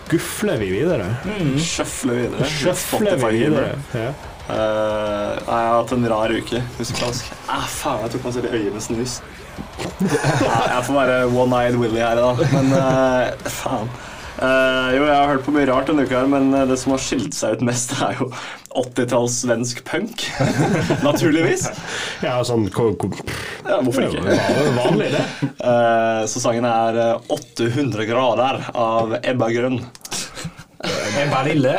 skufler 0.07 0.57
vi 0.61 0.71
videre. 0.71 1.11
Sjøfle 1.59 2.15
videre. 2.15 2.47
Sjøfler 2.47 3.19
vi 3.21 3.31
videre. 3.43 3.75
Ja. 3.93 4.09
Uh, 4.47 5.33
jeg 5.35 5.51
har 5.51 5.73
hatt 5.75 5.91
en 5.91 6.07
rar 6.07 6.31
uke 6.31 6.61
musikalsk. 6.77 7.33
Ah, 7.51 7.65
faen, 7.67 8.05
jeg 8.05 8.13
tok 8.15 8.27
meg 8.29 8.37
selv 8.37 8.47
i 8.47 8.61
øyet 8.61 8.77
med 8.77 8.85
snus. 8.85 9.17
Jeg 9.97 10.81
får 10.85 10.93
være 10.93 11.13
one-eyed 11.33 11.75
Willy 11.81 11.97
her, 11.97 12.19
da. 12.21 12.47
Men 12.53 12.67
uh, 12.77 13.49
faen. 13.49 13.89
Eh, 14.37 14.89
jo, 14.93 15.05
jeg 15.07 15.15
har 15.17 15.29
hørt 15.31 15.45
på 15.47 15.53
mye 15.55 15.65
rart 15.65 15.87
denne 15.89 16.03
uka, 16.05 16.19
men 16.29 16.51
eh, 16.53 16.65
det 16.69 16.75
som 16.77 16.93
har 16.93 17.01
skilt 17.01 17.33
seg 17.33 17.55
ut 17.57 17.63
mest, 17.65 17.95
er 18.05 18.19
jo 18.19 18.27
80-talls 18.77 19.39
svensk 19.41 19.81
punk. 19.87 20.27
Naturligvis. 21.07 21.67
Ja, 22.27 22.35
sånn 22.45 22.67
Ja, 22.67 23.79
hvorfor 23.85 24.03
Det 24.03 24.11
ikke? 24.13 24.35
jo 24.65 24.71
vanlig, 24.77 25.09
det. 25.13 25.23
Uh, 25.61 26.23
så 26.29 26.41
sangen 26.41 26.65
er 26.69 26.97
eh, 27.01 27.33
800 27.33 28.05
grader 28.09 28.61
av 28.77 29.17
Ebba 29.23 29.49
Grønn. 29.53 29.79
Ebba 31.23 31.41
Lille. 31.47 31.75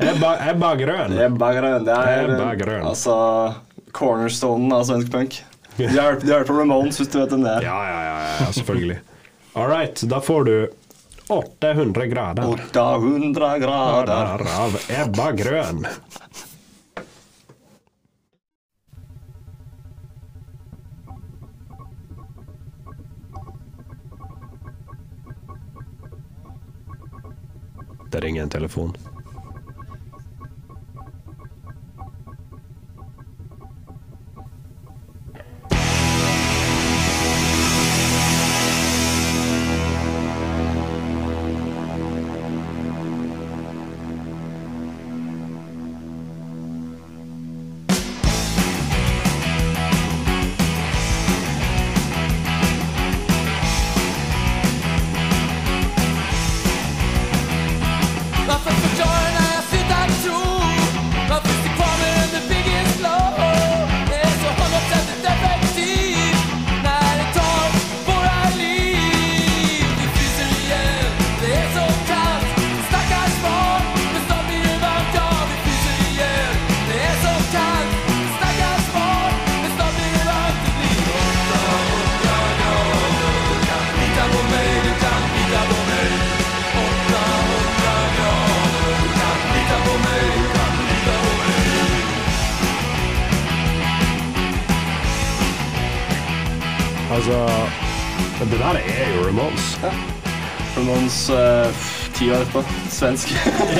Ebba, 0.00 0.32
Ebba 0.52 0.72
Grønn. 0.78 1.18
Ebba 1.26 1.52
Grønn, 1.58 1.86
det 1.86 1.96
er 1.98 2.24
Ebba 2.28 2.52
Grøn. 2.58 2.86
altså 2.90 3.16
cornerstonen 3.94 4.70
av 4.74 4.86
svensk 4.86 5.10
punk. 5.12 5.40
De 5.76 5.88
har, 5.90 6.18
hørt- 6.20 6.46
på 6.46 6.54
Ramones, 6.58 6.98
hvis 7.00 7.10
du 7.10 7.18
vet 7.18 7.30
hvem 7.34 7.42
det 7.46 7.56
er. 7.58 7.66
Ja, 7.66 7.78
ja, 7.88 8.00
ja, 8.06 8.18
ja, 8.44 8.50
selvfølgelig. 8.54 9.00
All 9.58 9.66
right, 9.70 10.02
da 10.10 10.20
får 10.22 10.44
du 10.46 10.54
800 11.30 12.06
grader 12.06 12.48
800 12.48 13.58
grader. 13.58 14.42
av 14.60 14.80
Ebba 14.88 15.32
Grøn. 15.32 15.86
Det 28.10 28.20
ringer 28.20 28.42
en 28.42 28.48
telefon. 28.48 28.96
Ramones 101.10 101.30
eh, 101.30 101.66
ti 102.14 102.30
år 102.30 102.34
etterpå. 102.34 102.64
Svensk. 102.90 103.28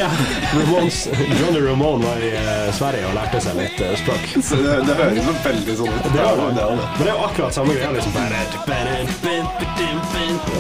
Ramones. 0.55 1.09
Johnny 1.41 1.61
Ramone 1.61 2.07
var 2.07 2.17
i 2.17 2.35
eh, 2.35 2.75
Sverige 2.75 3.07
og 3.07 3.15
lærte 3.15 3.41
seg 3.41 3.57
litt 3.57 3.81
eh, 3.81 3.95
språk. 3.97 4.27
Så 4.49 4.57
det, 4.57 4.81
det 4.89 4.95
høres 4.99 5.27
jo 5.27 5.35
veldig 5.45 5.77
sånn 5.79 5.93
ut. 5.95 6.09
Det 6.11 6.21
er 6.25 6.37
det. 6.41 6.49
det. 6.57 6.65
er 6.65 6.77
det. 6.81 6.89
Men 6.97 7.03
det 7.05 7.13
er 7.13 7.15
jo 7.15 7.25
akkurat 7.29 7.55
samme 7.55 7.75
greia. 7.75 7.91
Liksom. 7.95 8.13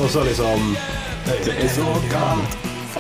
Og 0.01 0.11
så 0.11 0.23
liksom 0.25 0.77
Det 1.27 1.55
er 1.57 1.69
så. 1.75 1.87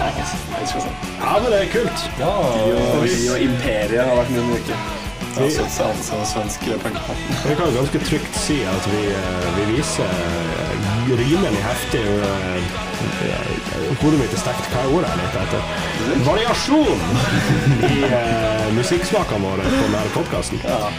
Jeg 0.00 0.67
sånn. 0.71 0.97
Ja, 1.21 1.35
men 1.43 1.50
det 1.50 1.59
er 1.61 1.71
kult. 1.71 2.05
Ja, 2.19 2.31
og, 2.31 2.67
og 3.03 3.43
Imperiet 3.43 4.03
har 4.07 4.17
vært 4.19 4.35
min 4.35 4.53
uke. 4.55 4.79
Jeg 5.31 5.53
seg 5.55 5.85
altså 5.87 6.19
svensk 6.27 6.65
punk. 6.83 6.99
Vi 7.47 7.55
kan 7.59 7.75
ganske 7.75 8.03
trygt 8.03 8.39
si 8.39 8.62
at 8.67 8.89
vi, 8.91 9.03
vi 9.59 9.67
viser 9.77 10.11
rimelig 11.09 11.62
heftig 11.64 12.04
eh, 12.04 12.78
Hodet 14.00 14.19
mitt 14.21 14.33
er 14.33 14.40
stekt. 14.40 14.66
Hva 14.73 14.83
er 14.85 14.92
ordet 14.95 15.11
jeg 15.11 15.21
leter 15.21 15.40
etter? 15.45 15.62
Variasjon 16.25 17.00
i 17.88 18.02
uh, 18.07 18.66
musikksmakene 18.76 19.45
våre 19.45 19.64
på 19.66 19.80
denne 19.87 20.12
podkasten. 20.14 20.62
Ja. 20.64 20.90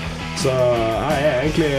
Så 0.42 0.54
jeg 0.54 1.24
er 1.28 1.40
egentlig 1.42 1.72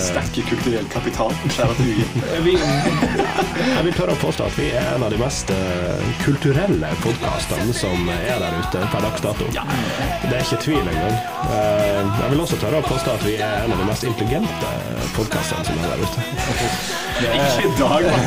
eh, 0.00 0.06
Sterke 0.08 0.42
kulturell 0.48 0.88
kapital. 0.92 1.32
Kjære 1.54 1.70
at 1.74 1.80
vi, 2.46 2.54
Jeg 2.56 3.84
vil 3.86 3.94
tørre 3.96 4.16
å 4.16 4.20
påstå 4.20 4.46
at 4.48 4.58
vi 4.58 4.68
er 4.72 4.88
en 4.94 5.04
av 5.06 5.12
de 5.12 5.18
mest 5.20 5.52
eh, 5.54 6.06
kulturelle 6.24 6.90
podkastene 7.04 7.74
som 7.76 8.10
er 8.16 8.40
der 8.42 8.58
ute 8.60 8.84
per 8.92 9.06
dags 9.06 9.24
dato. 9.24 9.50
Det 9.52 10.34
er 10.34 10.42
ikke 10.44 10.60
tvil 10.64 10.84
engang. 10.94 11.16
Eh, 11.50 12.00
jeg 12.24 12.32
vil 12.34 12.44
også 12.46 12.60
tørre 12.62 12.82
å 12.82 12.88
påstå 12.88 13.16
at 13.18 13.26
vi 13.28 13.36
er 13.38 13.64
en 13.64 13.76
av 13.76 13.82
de 13.82 13.88
mest 13.90 14.08
intelligente 14.08 14.74
podkastene 15.16 15.64
som 15.68 15.74
er 15.78 15.86
der 15.92 16.00
ute. 16.04 16.18
Ikke 17.20 17.62
i 17.66 17.72
dag, 17.78 18.02
mann. 18.10 18.24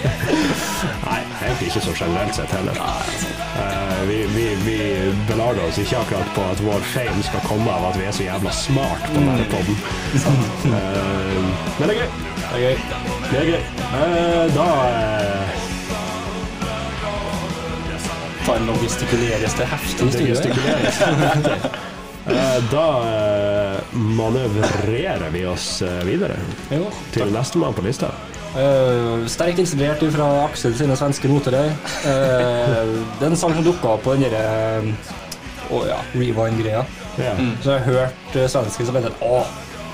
Nei, 1.08 1.20
egentlig 1.42 1.70
ikke 1.70 1.84
så 1.88 1.92
generelt 2.04 2.36
sett 2.36 2.52
heller. 2.54 2.76
Vi, 4.08 4.26
vi, 4.34 4.54
vi 4.64 5.12
belager 5.28 5.64
oss 5.68 5.78
ikke 5.78 5.98
akkurat 6.00 6.30
på 6.34 6.44
at 6.52 6.60
vår 6.64 6.80
fame 6.92 7.22
skal 7.26 7.42
komme 7.44 7.72
av 7.72 7.90
at 7.90 7.98
vi 8.00 8.06
er 8.08 8.14
så 8.16 8.24
jævla 8.24 8.52
smart 8.54 9.04
på 9.12 9.18
denne 9.18 9.46
podden. 9.52 9.76
Eh, 10.70 11.44
men 11.80 11.88
det 11.88 11.94
er 11.94 11.98
gøy. 12.00 12.08
Det 12.40 12.56
er 12.56 12.60
gøy. 12.62 12.76
Det 13.30 13.38
er 13.40 13.46
gøy. 13.48 13.62
Eh, 14.00 14.44
da 14.56 14.66
eh, 14.88 15.46
Nå 18.60 18.74
gestikuleres 18.82 19.54
det 19.56 19.66
heftig 19.70 20.10
Det 20.16 20.26
gestikuleres. 20.32 20.96
Eh, 22.30 22.58
Da 22.70 22.86
manøvrerer 23.96 25.30
vi 25.32 25.46
oss 25.48 25.80
videre 26.04 26.36
Jo, 26.68 26.90
til 27.14 27.32
nestemann 27.32 27.72
på 27.74 27.82
lista. 27.86 28.10
Eh, 28.50 29.26
sterkt 29.30 29.60
inspirert 29.62 30.02
fra 30.14 30.28
Aksel 30.44 30.74
sine 30.78 30.96
svenske 30.98 31.30
noter. 31.30 31.54
Eh, 31.60 31.70
det 32.04 33.26
er 33.26 33.30
en 33.30 33.38
sang 33.38 33.54
som 33.54 33.66
dukka 33.66 33.94
opp 33.94 34.04
på 34.06 34.16
den 34.16 34.26
derre 34.26 34.94
oh, 35.70 35.86
ja, 35.86 36.00
rewind-greia. 36.14 36.84
Ja. 37.20 37.34
Så 37.62 37.74
jeg 37.74 37.84
har 37.84 37.86
hørt 37.86 38.36
uh, 38.36 38.46
svenske 38.48 38.86
som 38.86 38.96
heter 38.96 39.14
Å, 39.26 39.40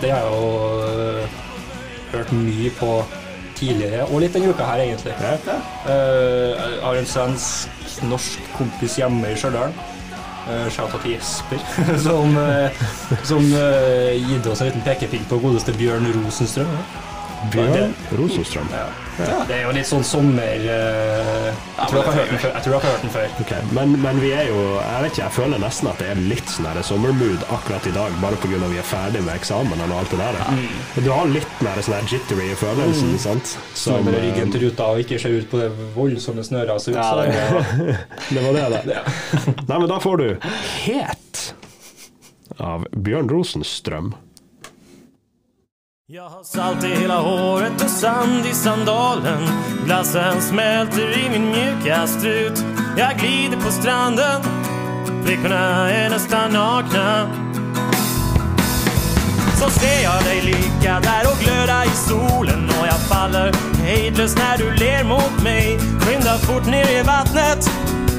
det 0.02 0.12
har 0.12 0.26
jeg 0.26 0.36
jo 0.36 0.50
uh, 0.84 1.38
hørt 2.12 2.32
mye 2.36 2.70
på 2.78 2.90
tidligere, 3.56 4.04
og 4.10 4.20
litt 4.20 4.36
denne 4.36 4.52
uka 4.52 4.68
her, 4.68 4.84
egentlig. 4.84 5.14
Ja. 5.20 5.58
Eh, 5.88 6.52
jeg 6.52 6.80
har 6.82 7.00
en 7.00 7.08
svensk-norsk 7.08 8.50
kompis 8.56 8.98
hjemme 9.00 9.32
i 9.32 9.38
Stjørdal. 9.38 9.72
Uh, 10.46 10.68
Shout-out 10.70 11.02
til 11.02 11.16
Jesper, 11.16 11.62
som, 12.04 12.36
uh, 12.38 12.82
som 13.26 13.42
uh, 13.50 14.12
gitt 14.14 14.46
oss 14.46 14.60
en 14.62 14.68
liten 14.68 14.84
pekepinn 14.86 15.24
på 15.26 15.40
godeste 15.42 15.74
Bjørn 15.74 16.06
Rosenstrøm. 16.20 16.70
Bjørn 17.52 17.94
Rosenstrøm. 18.18 18.68
Det 19.16 19.54
er 19.56 19.62
jo 19.64 19.72
litt 19.72 19.88
sånn 19.88 20.02
sommer 20.04 20.60
uh, 20.60 21.46
jeg, 21.48 21.88
tror 21.88 22.02
jeg, 22.04 22.26
jeg 22.36 22.40
tror 22.42 22.66
dere 22.66 22.80
har 22.82 22.84
hørt 22.84 23.04
den 23.06 23.12
før. 23.14 23.30
Okay. 23.40 23.62
men, 23.76 23.94
men 24.02 24.18
vi 24.20 24.32
er 24.36 24.50
jo 24.50 24.58
Jeg 24.76 25.06
vet 25.06 25.14
ikke, 25.14 25.22
jeg 25.22 25.34
føler 25.38 25.62
nesten 25.62 25.88
at 25.88 26.02
det 26.02 26.10
er 26.12 26.20
litt 26.32 26.52
sånn 26.52 26.68
sommermood 26.84 27.46
akkurat 27.54 27.88
i 27.88 27.94
dag, 27.96 28.18
bare 28.20 28.40
pga. 28.42 28.60
vi 28.68 28.80
er 28.82 28.86
ferdig 28.86 29.22
med 29.24 29.38
eksamen 29.38 29.84
og 29.86 29.94
alt 29.96 30.12
det 30.12 30.20
der. 30.20 30.40
Du 31.00 31.10
har 31.14 31.30
litt 31.32 31.64
mer 31.64 31.80
sånn 31.86 32.10
jittery 32.10 32.50
i 32.52 32.58
følelsen, 32.58 33.16
sant? 33.22 33.56
Som 33.76 34.04
med 34.04 34.18
eh, 34.18 34.26
ryggen 34.26 34.52
til 34.52 34.66
ruta 34.66 34.90
og 34.92 35.04
ikke 35.04 35.20
ser 35.22 35.38
ut 35.40 35.48
på 35.50 35.62
det 35.62 35.70
voldsomme 35.96 36.44
snøret. 36.44 36.82
Så 36.82 36.92
ut, 36.92 37.00
Ja, 37.00 37.14
det 37.16 37.32
det, 37.32 37.96
Det 38.36 38.44
var 38.44 38.58
det, 38.58 38.82
det. 38.90 39.00
Nei, 39.64 39.78
men 39.78 39.88
da 39.90 40.00
får 40.02 40.22
du 40.22 40.28
Het 40.84 41.42
av 42.62 42.86
Bjørn 42.92 43.28
Rosenstrøm. 43.32 44.14
Jag 46.08 46.28
har 46.28 46.44
salt 46.44 46.84
i 46.84 46.86
hela 46.86 47.20
håret 47.20 47.84
och 47.84 47.90
sand 47.90 48.46
i 48.46 48.52
sandalen. 48.52 49.48
Glassen 49.84 50.42
smälter 50.42 51.18
i 51.18 51.30
min 51.30 51.48
mjuka 51.48 52.06
strut. 52.06 52.64
Jag 52.96 53.18
glider 53.18 53.56
på 53.56 53.70
stranden. 53.70 54.42
Flickorna 55.24 55.90
är 55.90 56.10
nästan 56.10 56.52
nakna. 56.52 57.30
Så 59.60 59.70
ser 59.70 60.02
jag 60.02 60.24
dig 60.24 60.42
ligga 60.42 61.00
där 61.00 61.22
och 61.32 61.38
glöda 61.44 61.84
i 61.84 61.88
solen. 61.88 62.68
Och 62.80 62.86
jag 62.86 63.00
faller 63.00 63.52
hejdlöst 63.82 64.38
när 64.38 64.58
du 64.58 64.74
ler 64.74 65.04
mot 65.04 65.42
mig. 65.42 65.78
Skynda 66.00 66.38
fort 66.38 66.66
ner 66.66 67.00
i 67.00 67.02
vattnet. 67.02 67.70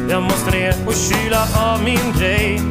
Jag 0.09 0.23
måste 0.23 0.51
ner 0.51 0.73
och 0.87 0.93
kyla 0.93 1.47
av 1.71 1.83
min 1.83 2.13
grej 2.19 2.61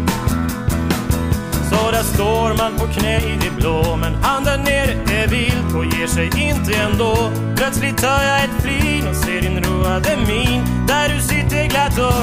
så 1.76 1.90
där 1.90 2.02
står 2.02 2.56
man 2.56 2.78
på 2.78 2.86
knä 2.86 3.16
i 3.16 3.36
det 3.40 3.50
blå 3.50 3.96
Men 3.96 4.14
han 4.22 4.44
där 4.44 4.88
är 5.12 5.28
vild 5.28 5.76
och 5.76 5.84
ger 5.84 6.06
sig 6.06 6.26
inte 6.26 6.72
ändå. 6.76 7.32
Plötsligt 7.56 7.98
tar 7.98 8.22
jag 8.22 8.44
ett 8.44 8.62
flin 8.62 9.08
och 9.08 9.16
ser 9.16 9.40
din 9.40 9.64
roade 9.64 10.16
min. 10.28 10.86
Där 10.86 11.08
du 11.14 11.20
sitter 11.20 11.68
glatt 11.68 11.98
och 11.98 12.22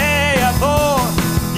hejar 0.00 0.52
på. 0.62 1.00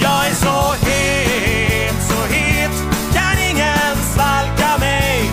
Jag 0.03 0.27
är 0.29 0.35
så 0.45 0.57
het, 0.85 1.95
så 2.09 2.19
het. 2.33 2.75
Kan 3.13 3.35
ingen 3.49 3.95
svalka 4.13 4.77
mig. 4.79 5.31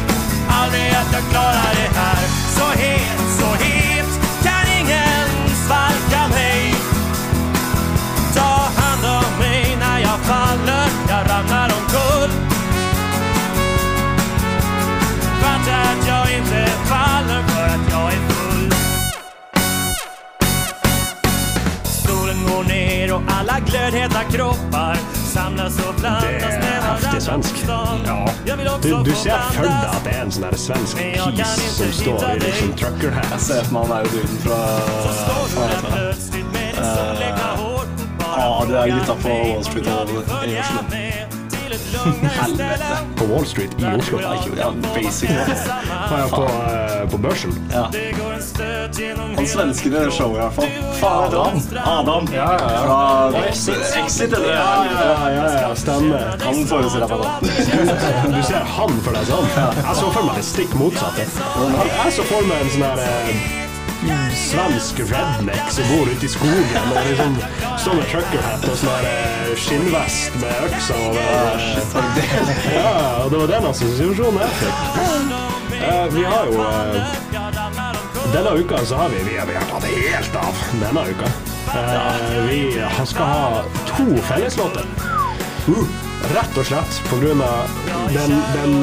Aldrig 0.48 0.88
att 0.90 1.12
jag 1.12 1.24
klarar 1.30 1.72
det 1.80 1.90
här. 1.98 2.22
Så 2.56 2.66
het, 2.80 2.97
kroppar 24.32 24.96
samlas 25.34 25.78
och 25.88 25.94
blandas 25.94 26.22
Det 26.24 26.58
med 26.58 26.82
heftig 26.82 27.06
varandra 27.06 27.20
svensk. 27.20 27.52
på 27.54 27.58
stan. 27.58 27.98
Jag 28.46 28.58
Du, 28.82 29.02
du 29.10 29.16
ser 29.16 29.38
for 29.52 29.62
deg 29.62 29.72
at 29.72 30.04
det 30.04 30.10
er 30.16 30.22
en 30.22 30.32
sånn 30.32 30.44
der 30.46 30.56
svensk 30.56 30.96
kis 30.98 31.76
som 31.76 31.92
står 31.92 32.24
i 32.30 32.38
liksom 32.44 32.72
trucker 32.78 33.10
trucker 33.10 33.10
Jeg 33.32 33.40
ser 33.40 33.62
for 33.64 33.72
meg 33.72 33.88
han 33.88 34.06
duden 34.12 34.38
fra 34.44 34.58
Ja, 38.38 38.64
det 38.68 38.76
er 38.76 38.86
gutta 38.98 39.14
på 39.22 39.28
Wall 39.28 39.64
Street 39.64 39.86
og 39.86 39.92
i 40.46 40.58
Oslo. 40.58 40.80
ställe 42.54 42.98
På 43.16 43.24
Wall 43.32 43.46
Street 43.46 43.72
i 43.78 43.84
Oslo. 43.98 44.20
Ja, 44.56 44.72
basically. 44.94 45.38
Ja, 46.10 46.28
på, 46.30 46.42
eh, 46.44 47.10
på 47.10 47.18
børsen. 47.18 47.70
Ja. 47.72 47.90
Han 49.36 49.46
svensken 49.46 49.92
i 49.92 49.98
det 49.98 50.10
showet 50.12 50.36
i 50.36 50.40
hvert 50.40 50.54
fall. 50.54 50.70
Faen 51.00 51.22
heter? 51.24 51.82
Adam. 51.84 52.28
Ja, 52.34 52.48
ja, 52.60 52.70
ja. 52.72 52.80
Fra 52.86 53.44
Exit, 53.48 54.32
eller? 54.32 54.54
Ja, 54.54 54.86
ja, 55.34 55.60
ja, 55.60 55.74
stemmer. 55.76 56.32
Han 56.44 56.66
forestiller 56.66 57.06
jeg 57.06 57.10
meg 57.12 57.20
da. 57.22 58.36
Du 58.36 58.42
ser 58.48 58.66
han 58.78 58.98
for 59.04 59.14
deg 59.14 59.30
sånn. 59.30 59.48
Jeg 59.78 59.94
så 60.00 60.10
for 60.16 60.26
meg 60.26 60.40
det 60.40 60.44
stikk 60.50 60.74
motsatte. 60.80 61.28
Jeg 61.28 62.12
så 62.18 62.26
for 62.32 62.50
meg 62.50 62.66
en 62.66 62.74
sånn 62.74 62.86
her 62.88 62.98
eh, 63.06 63.58
svensk 64.38 65.00
redneck 65.12 65.70
som 65.74 65.84
bor 65.92 66.10
ute 66.10 66.26
i 66.26 66.30
skogen 66.30 66.92
og 66.94 67.08
liksom 67.08 67.38
står 67.78 67.98
med 67.98 68.10
truckerhatt 68.12 68.66
og 68.72 68.76
sånn 68.82 69.08
eh, 69.12 69.54
skinnvest 69.58 70.38
med 70.42 70.66
øksa 70.68 70.98
over. 71.06 71.64
Ja, 72.74 72.92
og 73.24 73.32
det 73.32 73.42
var 73.44 73.54
den 73.54 73.70
assosiasjonen 73.70 74.42
jeg 74.42 74.60
fikk. 74.64 74.78
Eh, 75.78 76.06
vi 76.14 76.24
har 76.26 76.50
jo 76.50 76.68
Denne 78.32 78.50
uka 78.60 78.78
så 78.84 78.94
har 78.94 79.08
vi 79.08 79.16
Vi 79.30 79.38
har, 79.38 79.46
vi 79.46 79.54
har 79.54 79.62
tatt 79.70 79.84
helt 79.84 80.36
av 80.36 80.54
denne 80.80 81.04
uka. 81.10 81.26
Eh, 81.78 82.42
vi 82.48 82.82
skal 83.06 83.24
ha 83.26 83.62
to 83.86 84.06
felleslåter. 84.22 84.84
Rett 86.34 86.58
og 86.58 86.64
slett 86.66 87.00
på 87.08 87.16
grunn 87.22 87.40
av 87.42 87.68
den, 88.14 88.32
den 88.54 88.74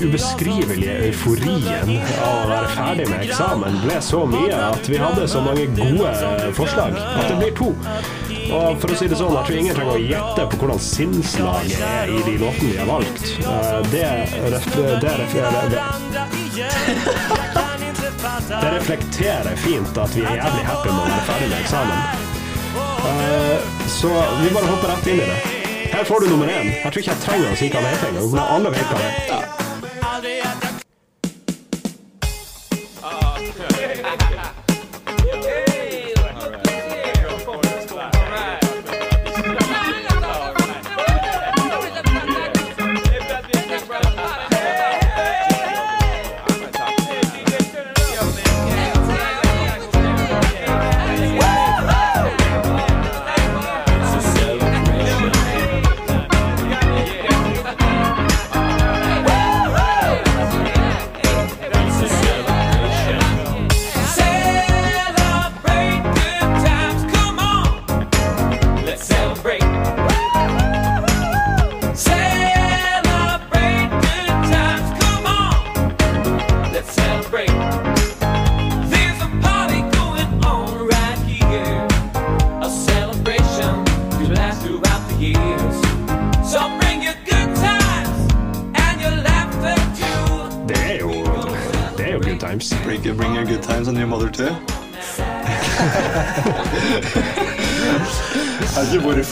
ubeskrivelige 0.00 0.94
euforien 1.10 1.90
av 2.24 2.36
å 2.38 2.46
være 2.48 2.68
ferdig 2.72 3.06
med 3.10 3.24
eksamen 3.26 3.76
ble 3.84 3.98
så 4.02 4.22
mye 4.30 4.56
at 4.70 4.88
vi 4.88 4.96
hadde 5.02 5.26
så 5.28 5.42
mange 5.44 5.66
gode 5.76 6.12
forslag 6.56 6.96
at 6.96 7.28
det 7.28 7.36
blir 7.42 7.52
to. 7.58 7.68
Og 8.50 8.80
for 8.82 8.90
å 8.90 8.96
si 8.98 9.06
det 9.12 9.18
sånn, 9.20 9.34
jeg 9.36 9.46
tror 9.50 9.58
ingen 9.60 9.76
trenger 9.76 9.94
å 9.98 10.06
gjette 10.08 10.46
på 10.50 10.62
hvordan 10.62 10.80
sinnslaget 10.82 11.84
er 11.86 12.10
i 12.16 12.22
de 12.26 12.38
låtene 12.40 12.72
vi 12.72 12.80
har 12.80 12.88
valgt. 12.90 13.24
Eh, 13.44 13.76
Det, 13.92 14.08
det, 14.50 14.88
det, 15.04 15.12
reflerer- 15.20 15.70
det, 15.74 15.80
det 18.48 18.70
reflekterer 18.76 19.56
fint 19.56 19.98
at 19.98 20.16
vi 20.16 20.22
er 20.24 20.34
jævlig 20.40 20.64
happy 20.66 20.88
med 20.88 21.02
å 21.02 21.08
være 21.10 21.24
ferdig 21.28 21.48
med 21.52 21.58
eksamen. 21.60 21.98
Eh, 23.10 23.58
Så 23.90 24.08
vi 24.42 24.48
bare 24.54 24.66
hopper 24.70 24.88
rett 24.94 25.06
inn 25.10 25.20
i 25.20 25.26
det. 25.26 25.38
Her 25.92 26.04
får 26.04 26.20
du 26.20 26.28
nummer 26.30 26.46
én. 26.46 26.70
Jeg 26.84 26.92
tror 26.92 27.00
ikke 27.02 27.10
jeg 27.10 27.22
trenger 27.26 27.52
å 27.52 27.56
si 27.58 27.68
hva 27.72 27.80
det 27.82 27.90
heter 27.96 28.08
engang, 28.12 28.30
men 28.32 28.44
alle 28.56 28.70
vet 28.70 28.86
hva 28.86 28.98
det 28.98 29.10
er. 29.10 29.44
Aldrig 30.12 30.38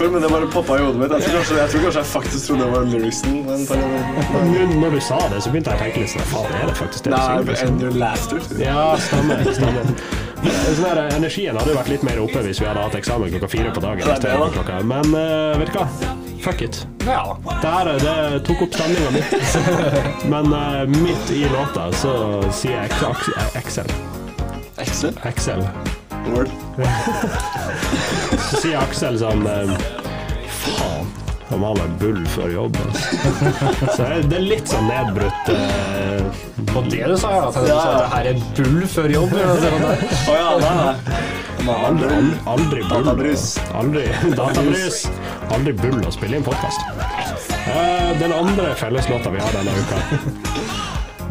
vet 0.08 0.14
men 0.16 0.22
det 0.24 0.30
bare 0.32 0.48
poppa 0.52 0.78
i 0.78 0.82
hodet 0.82 1.00
mitt. 1.02 1.12
Jeg 1.12 1.22
tror 1.26 1.36
kanskje 1.38 1.56
jeg, 1.58 1.70
tror 1.72 1.82
kanskje 1.86 2.00
jeg 2.02 2.10
faktisk 2.12 2.46
trodde 2.48 2.64
det 2.64 2.70
var 2.72 2.86
lyricsen. 2.92 3.34
Når 4.82 4.90
du 4.96 5.00
sa 5.04 5.18
det, 5.32 5.42
så 5.44 5.52
begynte 5.52 5.74
jeg 5.74 5.78
å 5.78 5.82
tenke 5.84 6.02
litt 6.04 6.12
sånn 6.14 6.26
Faen, 6.32 6.54
er 6.58 6.70
det 6.70 6.76
faktisk 6.78 7.08
det? 7.08 7.10
du 7.10 7.18
synger? 7.18 7.42
Nei, 7.42 7.50
liksom? 7.50 7.80
your 7.82 7.98
last 8.00 8.34
Ja, 8.62 8.86
stemmer. 9.08 9.44
stemmer. 9.58 9.92
Sånn 10.38 10.84
der, 10.86 11.00
energien 11.18 11.58
hadde 11.58 11.72
jo 11.74 11.78
vært 11.80 11.90
litt 11.92 12.04
mer 12.06 12.20
oppe 12.22 12.42
hvis 12.46 12.60
vi 12.62 12.68
hadde 12.68 12.84
hatt 12.86 12.96
eksamen 12.98 13.32
klokka 13.34 13.50
fire 13.52 13.74
på 13.74 13.82
dagen. 13.84 14.06
Det 14.06 14.18
det, 14.22 14.50
klokka. 14.54 14.80
Men 14.86 15.12
uh, 15.14 15.58
vet 15.58 15.72
du 15.74 15.78
hva? 15.80 15.88
Fuck 16.44 16.62
it. 16.62 16.80
Ja. 17.04 17.22
Det, 17.64 17.96
det 18.04 18.16
tok 18.46 18.62
opp 18.68 18.76
stemninga 18.78 19.10
mi. 19.16 19.24
Men 20.32 20.52
uh, 20.54 20.84
midt 21.02 21.32
i 21.34 21.44
låta 21.52 21.90
så 21.98 22.14
sier 22.54 22.78
jeg 22.84 22.98
Ax- 23.10 23.56
Excel. 23.58 23.94
Excel. 24.78 25.18
Excel. 25.26 25.66
Word. 26.34 26.50
Så 28.48 28.60
sier 28.62 28.78
Aksel 28.80 29.18
sånn 29.20 29.44
eh, 29.48 29.72
Faen, 30.58 31.08
han 31.48 31.64
har 31.64 31.92
bull 32.00 32.20
før 32.34 32.50
jobb. 32.52 32.76
Altså. 32.84 33.52
Så 33.96 34.08
det 34.28 34.36
er 34.38 34.44
litt 34.44 34.68
sånn 34.68 34.88
nedbrutt 34.90 35.50
eh, 35.54 36.42
Og 36.76 36.90
det 36.92 37.02
du 37.08 37.16
sa, 37.20 37.32
ja, 37.34 37.46
at 37.48 37.58
det 37.64 37.78
her 38.14 38.30
er 38.32 38.42
bull 38.58 38.84
før 38.92 39.14
jobb. 39.14 39.34
Å 39.38 40.36
ja, 40.36 40.50
nei, 40.62 40.74
nei. 40.82 40.94
Aldri, 41.68 42.18
aldri, 42.48 42.82
bull. 42.84 43.04
Databrus. 43.04 43.46
Aldri, 43.76 44.04
databrus. 44.38 45.02
Aldri 45.52 45.74
bull 45.80 46.00
å 46.06 46.12
spille 46.14 46.38
inn 46.38 46.46
podkast. 46.46 46.80
den 48.20 48.32
andre 48.32 48.74
felleslåta 48.78 49.30
vi 49.34 49.40
har 49.42 49.52
denne 49.52 49.74
uka, 49.76 49.98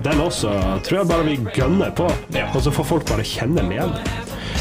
den 0.05 0.21
også 0.21 0.51
tror 0.86 0.99
jeg 0.99 1.10
bare 1.10 1.25
vi 1.25 1.38
gønner 1.55 1.91
på. 1.97 2.05
Og 2.53 2.62
så 2.63 2.73
får 2.73 2.86
folk 2.91 3.10
bare 3.10 3.25
kjenne 3.25 3.63
den 3.63 3.73
igjen. 3.77 3.95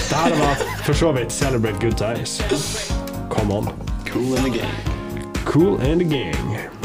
Det 0.08 0.16
her 0.16 0.38
var 0.38 0.54
for 0.84 0.92
så 0.92 1.12
vidt 1.12 1.32
Celebrate 1.32 1.86
Good 1.86 1.92
Times. 1.92 2.42
Come 3.30 3.54
on. 3.54 3.68
Cool 4.06 4.36
in 4.38 4.52
the 4.52 4.58
game. 4.58 4.74
Cool 5.44 5.80
and 5.80 6.00
the 6.00 6.08
gang. 6.16 6.75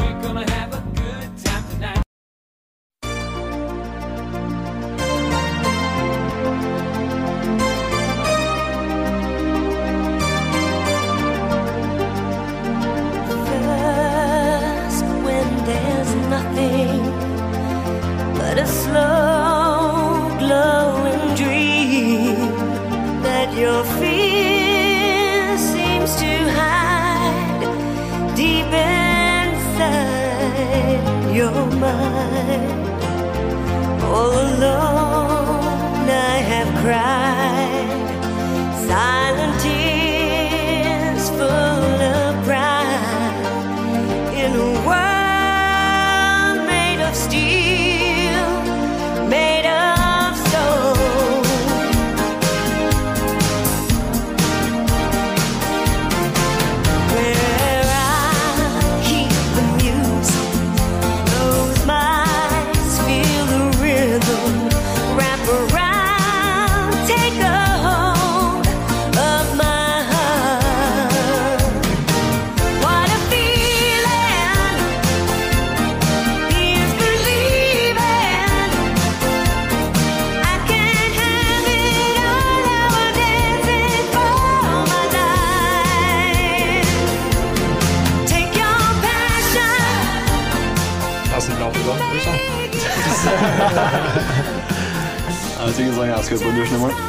Skal 96.36 96.48
ut 96.48 96.54
på 96.54 96.60
dusjen 96.60 96.76
i 96.76 96.80
morgen. 96.80 96.98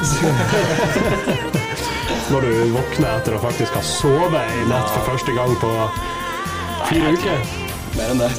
Når 2.32 2.42
du 2.42 2.48
våkner 2.74 3.10
etter 3.18 3.36
å 3.38 3.40
faktisk 3.44 3.72
ha 3.78 3.82
sovet 3.86 4.48
i 4.58 4.60
natt 4.70 4.90
for 4.94 5.02
første 5.12 5.32
gang 5.36 5.52
på 5.62 5.72
fire 6.90 7.10
uker. 7.16 7.38
Mer 7.98 8.08
enn 8.14 8.22
det. 8.24 8.32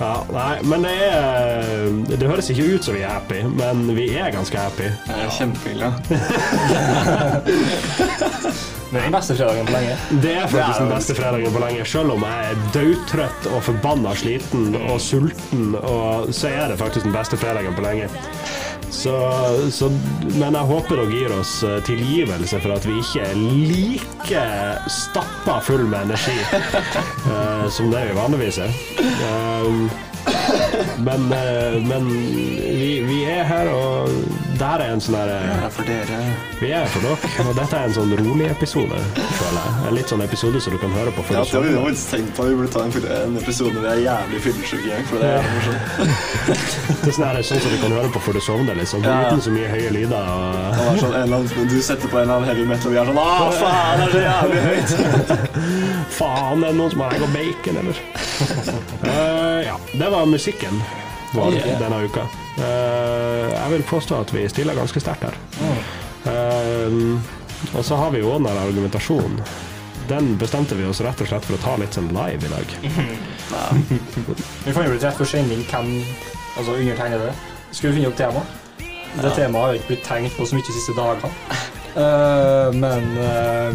Ja, 0.00 0.24
nei, 0.32 0.64
men 0.64 0.80
det 0.80 0.96
er 0.96 1.92
Det 2.08 2.24
høres 2.24 2.48
ikke 2.48 2.64
ut 2.72 2.80
som 2.86 2.96
vi 2.96 3.02
er 3.04 3.12
happy, 3.12 3.44
men 3.52 3.84
vi 3.92 4.16
er 4.16 4.32
ganske 4.32 4.56
happy. 4.56 4.88
Jeg 4.88 5.20
er 5.26 5.30
kjempeglad. 5.36 5.92
Det 8.90 8.98
er 8.98 9.04
den 9.06 9.14
beste 9.14 9.36
fredagen 9.38 9.68
på 9.68 9.72
lenge. 9.76 9.92
Det 10.22 10.30
er 10.34 10.48
faktisk 10.50 10.80
den 10.80 10.88
beste 10.90 11.14
fredagen 11.14 11.52
på 11.54 11.60
lenge. 11.62 11.84
Selv 11.86 12.10
om 12.16 12.24
jeg 12.26 12.46
er 12.48 12.56
daudtrøtt 12.74 13.44
og 13.52 13.60
forbanna 13.62 14.14
sliten 14.18 14.74
og 14.80 14.96
sulten, 15.04 15.76
og 15.78 16.32
så 16.34 16.50
er 16.50 16.72
det 16.72 16.78
faktisk 16.80 17.06
den 17.06 17.14
beste 17.14 17.38
fredagen 17.38 17.76
på 17.76 17.84
lenge. 17.84 18.08
Så, 18.90 19.14
så, 19.70 19.88
men 20.34 20.54
jeg 20.54 20.66
håper 20.66 20.98
dere 20.98 21.14
gir 21.14 21.32
oss 21.36 21.52
eh, 21.62 21.78
tilgivelse 21.86 22.58
for 22.58 22.74
at 22.74 22.86
vi 22.88 22.96
ikke 22.98 23.22
er 23.22 23.38
like 23.38 24.42
stappa 24.90 25.60
full 25.62 25.86
med 25.86 26.10
energi 26.10 26.34
uh, 27.30 27.66
som 27.74 27.90
det 27.94 28.02
vi 28.08 28.16
vanligvis 28.18 28.58
er. 28.66 28.74
Uh, 29.22 29.90
men 31.06 31.30
uh, 31.30 31.78
men 31.86 32.10
vi, 32.10 32.92
vi 33.06 33.22
er 33.30 33.46
her, 33.46 33.70
og 33.70 34.10
det 34.60 34.66
her 34.68 34.82
er 34.84 34.90
en 34.92 35.00
sånn 35.00 35.14
her 35.16 35.30
Vi 35.30 35.52
er 35.56 35.70
for 35.72 35.88
dere. 35.88 36.16
Vi 36.60 36.70
er 36.76 36.88
for 36.92 37.04
dere, 37.06 37.44
og 37.48 37.54
dette 37.56 37.78
er 37.78 37.86
en 37.88 37.94
sånn 37.96 38.10
rolig 38.18 38.48
episode, 38.50 38.98
føler 39.16 39.56
jeg. 39.56 39.76
En 39.88 39.96
litt 39.96 40.12
sånn 40.12 40.24
episode 40.24 40.60
som 40.60 40.74
du 40.74 40.78
kan 40.82 40.92
høre 40.98 41.14
på 41.16 41.24
Ja, 41.32 41.44
det 41.48 41.54
har 41.54 41.64
vi 41.64 41.72
faktisk 41.86 42.12
tenkt 42.12 42.34
på. 42.36 42.48
Vi 42.50 42.58
burde 42.58 42.72
ta 42.74 42.82
en, 42.84 43.38
episode 43.40 43.72
hvor 43.72 43.86
vi 43.86 43.90
er 43.94 44.02
jævlig 44.04 44.42
fyllesyke 44.44 44.90
igjen. 44.90 45.08
For 45.08 45.24
det 45.24 45.32
er 45.38 45.48
morsomt. 45.54 45.88
Det 47.00 47.08
er 47.08 47.16
sånn, 47.16 47.38
sånn 47.48 47.62
som 47.64 47.72
du 47.72 47.78
kan 47.80 47.94
høre 47.96 48.12
på 48.12 48.20
før 48.20 48.36
du 48.36 48.42
sovner, 48.44 48.76
liksom. 48.76 49.04
Ja. 49.06 49.16
Uten 49.30 49.40
så 49.46 49.52
mye 49.54 49.68
høye 49.72 49.92
lyder. 49.96 50.30
Og... 50.36 50.56
Det 50.76 50.86
var 50.90 51.00
sånn, 51.00 51.18
annen, 51.22 51.68
du 51.72 51.76
setter 51.80 52.12
på 52.12 52.20
en 52.20 52.26
eller 52.26 52.36
annen 52.36 52.50
heavy 52.50 52.66
metal, 52.68 52.90
og 52.90 52.96
vi 52.96 53.00
er 53.00 53.08
sånn 53.08 53.20
Å, 53.24 53.28
faen, 53.56 54.02
det 54.02 54.06
er 54.06 54.12
så 54.12 54.24
jævlig 54.26 54.64
høyt! 54.68 55.54
Faen, 56.20 56.60
det 56.60 56.68
er 56.68 56.76
noen 56.76 56.92
som 56.92 57.06
har 57.06 57.16
egg 57.16 57.24
og 57.24 57.32
bacon, 57.32 57.80
eller? 57.80 58.02
uh, 59.06 59.60
ja, 59.70 59.78
det 59.94 60.10
var 60.12 60.28
musikken 60.28 60.82
var 61.32 61.52
Ja. 61.54 61.78
denne 61.78 62.02
uka. 62.04 62.26
Eh, 62.58 63.50
jeg 63.54 63.70
vil 63.70 63.82
påstå 63.82 64.20
at 64.20 64.32
vi 64.34 64.48
stiller 64.48 64.74
ganske 64.74 65.00
sterkt 65.00 65.22
her. 65.28 65.36
Eh, 66.26 66.90
og 67.76 67.84
så 67.84 67.96
har 67.96 68.10
vi 68.10 68.18
jo 68.22 68.30
også 68.32 68.46
den 68.48 68.58
argumentasjonen. 68.66 69.40
Den 70.08 70.32
bestemte 70.38 70.74
vi 70.74 70.84
oss 70.90 71.00
rett 71.00 71.20
og 71.22 71.28
slett 71.28 71.44
for 71.46 71.54
å 71.54 71.62
ta 71.62 71.76
litt 71.78 71.94
sånn 71.94 72.08
live 72.10 72.46
i 72.46 72.50
dag. 72.50 72.66
Vi 74.64 74.72
fant 74.72 74.86
jo 74.86 74.92
litt 74.96 75.04
rett 75.06 75.14
for 75.20 75.24
sending 75.28 75.62
hvem 75.70 75.92
altså 76.58 76.74
undertegnede 76.74 77.30
skulle 77.70 77.94
finne 77.94 78.08
opp 78.10 78.16
tema. 78.18 78.42
Det 79.20 79.30
temaet 79.36 79.62
har 79.66 79.74
ikke 79.78 79.86
blitt 79.92 80.04
tenkt 80.06 80.34
på 80.38 80.46
så 80.46 80.54
mye 80.58 80.66
de 80.66 80.74
siste 80.74 80.94
dagene. 80.98 81.30
Uh, 81.94 82.70
men 82.74 83.06
uh, 83.18 83.74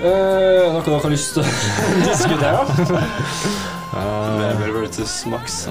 Noe 0.00 0.82
dere 0.86 1.00
har 1.02 1.10
lyst 1.12 1.34
til 1.34 1.42
å 1.42 1.46
diskutere? 2.10 3.79
Weber 3.92 4.72
versus 4.80 5.26
Max. 5.26 5.66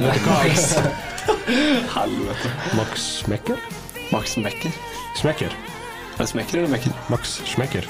Helvete. 1.96 2.50
Max 2.76 3.02
Smekker? 3.24 3.58
Max 4.12 4.38
Mekker. 4.38 4.72
Smekker. 5.16 5.46
Er 6.18 6.18
det 6.24 6.30
Smekker 6.30 6.58
eller 6.58 6.70
Mekker? 6.70 6.92
Max 7.10 7.40
Smekker. 7.46 7.84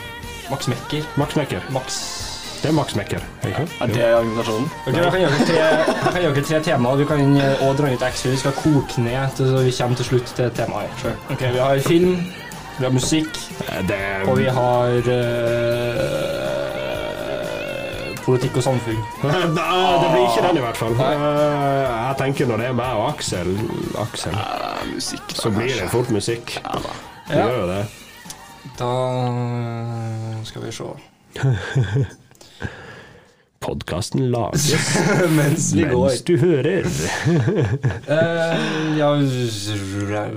Max 0.52 0.68
Mekker. 0.68 1.04
Max 1.18 1.36
Mekker. 1.36 1.62
Max 1.74 2.00
Det 2.62 2.70
er 2.70 2.74
Max 2.76 2.96
Mekker. 2.96 3.20
ikke 3.46 3.56
sant? 3.58 3.72
Er 3.82 3.88
det 3.88 4.04
argumentasjonen? 4.16 4.70
Ok, 4.88 4.94
Jeg 4.94 5.12
kan 5.12 5.20
gjøre 5.24 5.40
tre, 5.48 5.56
jeg 5.64 6.14
kan 6.14 6.22
gjøre 6.22 6.44
tre 6.50 6.60
temaer. 6.68 6.98
Du 6.98 7.06
kan 7.08 7.20
også 7.42 7.74
dra 7.80 7.88
ut 7.94 8.04
ekstra. 8.10 8.30
Vi 8.34 8.38
skal 8.44 8.52
koke 8.60 9.02
ned 9.02 9.36
til 9.38 9.46
så 9.50 9.58
vi 9.66 9.72
kommer 9.80 9.96
til 10.02 10.06
slutt 10.12 10.28
til 10.36 10.46
et 10.46 10.54
tema 10.60 10.76
her. 10.84 10.90
Ok, 11.32 11.42
Vi 11.42 11.58
har 11.64 11.80
film, 11.88 12.14
vi 12.80 12.84
har 12.86 12.92
musikk, 12.94 13.34
Eh, 13.70 13.82
Det 13.88 14.00
og 14.28 14.38
vi 14.38 14.46
har 14.46 14.88
eh, 14.88 15.04
politikk 18.30 18.54
og 18.62 18.66
samfunn. 18.70 19.02
Nei, 19.26 19.42
det 19.50 20.10
blir 20.14 20.24
ikke 20.30 20.46
den 20.48 20.58
i 20.62 20.66
hvert 20.68 20.80
fall. 20.80 20.94
Eh, 21.02 21.90
Jeg 22.10 22.16
tenker 22.22 22.44
når 22.52 22.58
det 22.64 22.68
er 22.70 22.78
meg 22.78 22.92
og 23.02 23.06
Aksel, 23.16 23.50
Aksel 24.06 24.36
Uh, 24.38 24.86
musikk, 24.94 25.26
da, 25.34 25.38
så 25.42 25.50
blir 25.58 25.74
det 25.82 25.90
fort 25.92 26.10
musikk. 26.14 26.46
Ja, 26.62 26.78
da. 26.86 26.92
Det 27.30 27.36
Ja. 27.38 27.44
gjør 27.50 27.58
jo 27.60 27.66
det. 27.74 27.84
Da 28.80 28.92
skal 30.48 30.62
vi 30.66 30.72
se. 30.78 30.88
Podkasten 33.60 34.30
lages 34.32 34.72
Mens 35.38 35.74
vi 35.76 35.84
går. 35.84 36.06
mens 36.08 36.22
du 36.24 36.38
hører. 36.40 36.86
uh, 38.08 38.96
ja, 38.98 39.10
eh, 39.20 40.32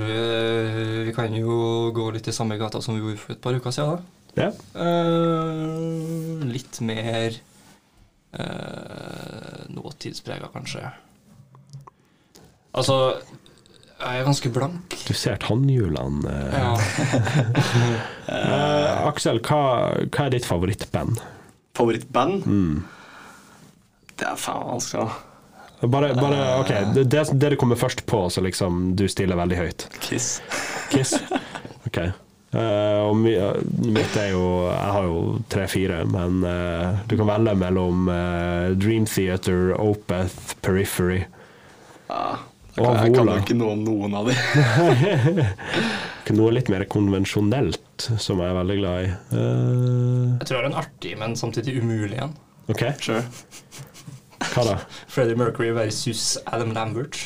vi 1.07 1.12
kan 1.14 1.31
jo 1.38 1.55
gå 1.94 2.09
litt 2.16 2.26
i 2.28 2.35
samme 2.35 2.59
gata 2.61 2.81
som 2.83 2.94
vi 2.98 3.02
gjorde 3.05 3.20
for 3.22 3.33
et 3.37 3.40
par 3.44 3.55
uker 3.55 3.70
siden. 3.76 3.94
da. 3.94 4.02
Ja. 4.42 4.50
Uh, 4.74 6.42
litt 6.50 6.81
mer 6.83 7.31
uh, 8.38 9.92
tidsprega, 10.03 10.49
kanskje. 10.55 10.81
Altså 12.73 12.97
Jeg 14.01 14.18
er 14.21 14.25
ganske 14.27 14.51
blank. 14.51 14.97
Du 15.07 15.12
ser 15.14 15.37
tannhjulene. 15.38 16.31
eh. 16.31 16.55
Ja. 16.59 16.73
uh, 18.29 19.07
Aksel, 19.11 19.38
hva, 19.47 19.61
hva 20.09 20.25
er 20.27 20.35
ditt 20.35 20.49
favorittband? 20.49 21.21
Favorittband? 21.79 22.47
Mm. 22.47 22.81
Det 24.18 24.27
er 24.29 24.37
faen 24.40 24.66
vanskelig. 24.73 25.07
da. 25.07 25.88
Bare, 25.88 26.12
bare 26.14 26.42
OK, 26.61 26.68
det, 26.95 27.05
det 27.11 27.25
det 27.33 27.49
det 27.51 27.57
kommer 27.59 27.77
først 27.77 28.05
på, 28.07 28.29
så 28.31 28.40
liksom 28.45 28.92
du 28.97 29.09
stiller 29.11 29.37
veldig 29.38 29.57
høyt. 29.59 29.87
Kiss. 30.01 30.37
Kiss? 30.90 31.14
OK. 31.88 31.99
Eh, 32.53 33.01
og 33.09 33.17
mitt 33.17 34.17
er 34.21 34.33
jo 34.35 34.43
Jeg 34.69 34.91
har 34.97 35.07
jo 35.09 35.21
tre-fire, 35.49 36.03
men 36.12 36.43
uh, 36.45 36.99
du 37.09 37.15
kan 37.17 37.31
velge 37.31 37.55
mellom 37.57 38.09
uh, 38.12 38.73
Dream 38.77 39.07
Theater, 39.09 39.73
Opeth, 39.81 40.57
Periphery. 40.61 41.23
Ja. 42.11 42.37
Og 42.81 42.87
Jeg, 42.87 43.09
jeg 43.09 43.15
kan 43.17 43.29
jo 43.29 43.38
ikke 43.41 43.57
noe 43.57 43.73
om 43.77 43.83
noen 43.85 44.15
av 44.17 44.29
de. 44.31 44.37
Noe 46.33 46.53
litt 46.55 46.71
mer 46.73 46.87
konvensjonelt, 46.88 48.07
som 48.23 48.38
jeg 48.41 48.49
er 48.49 48.55
veldig 48.57 48.77
glad 48.79 49.03
i. 49.05 49.09
Eh, 49.37 50.29
Jeg 50.41 50.47
tror 50.49 50.55
jeg 50.55 50.61
har 50.62 50.69
en 50.71 50.79
artig, 50.81 51.11
men 51.21 51.35
samtidig 51.37 51.75
umulig 51.83 52.17
en. 52.23 52.33
OK, 52.73 52.85
Sure. 53.05 53.21
hva 54.55 54.65
da? 54.65 54.77
Freddie 55.12 55.37
Mercury 55.37 55.69
versus 55.77 56.38
Adam 56.47 56.73
Lambert. 56.73 57.19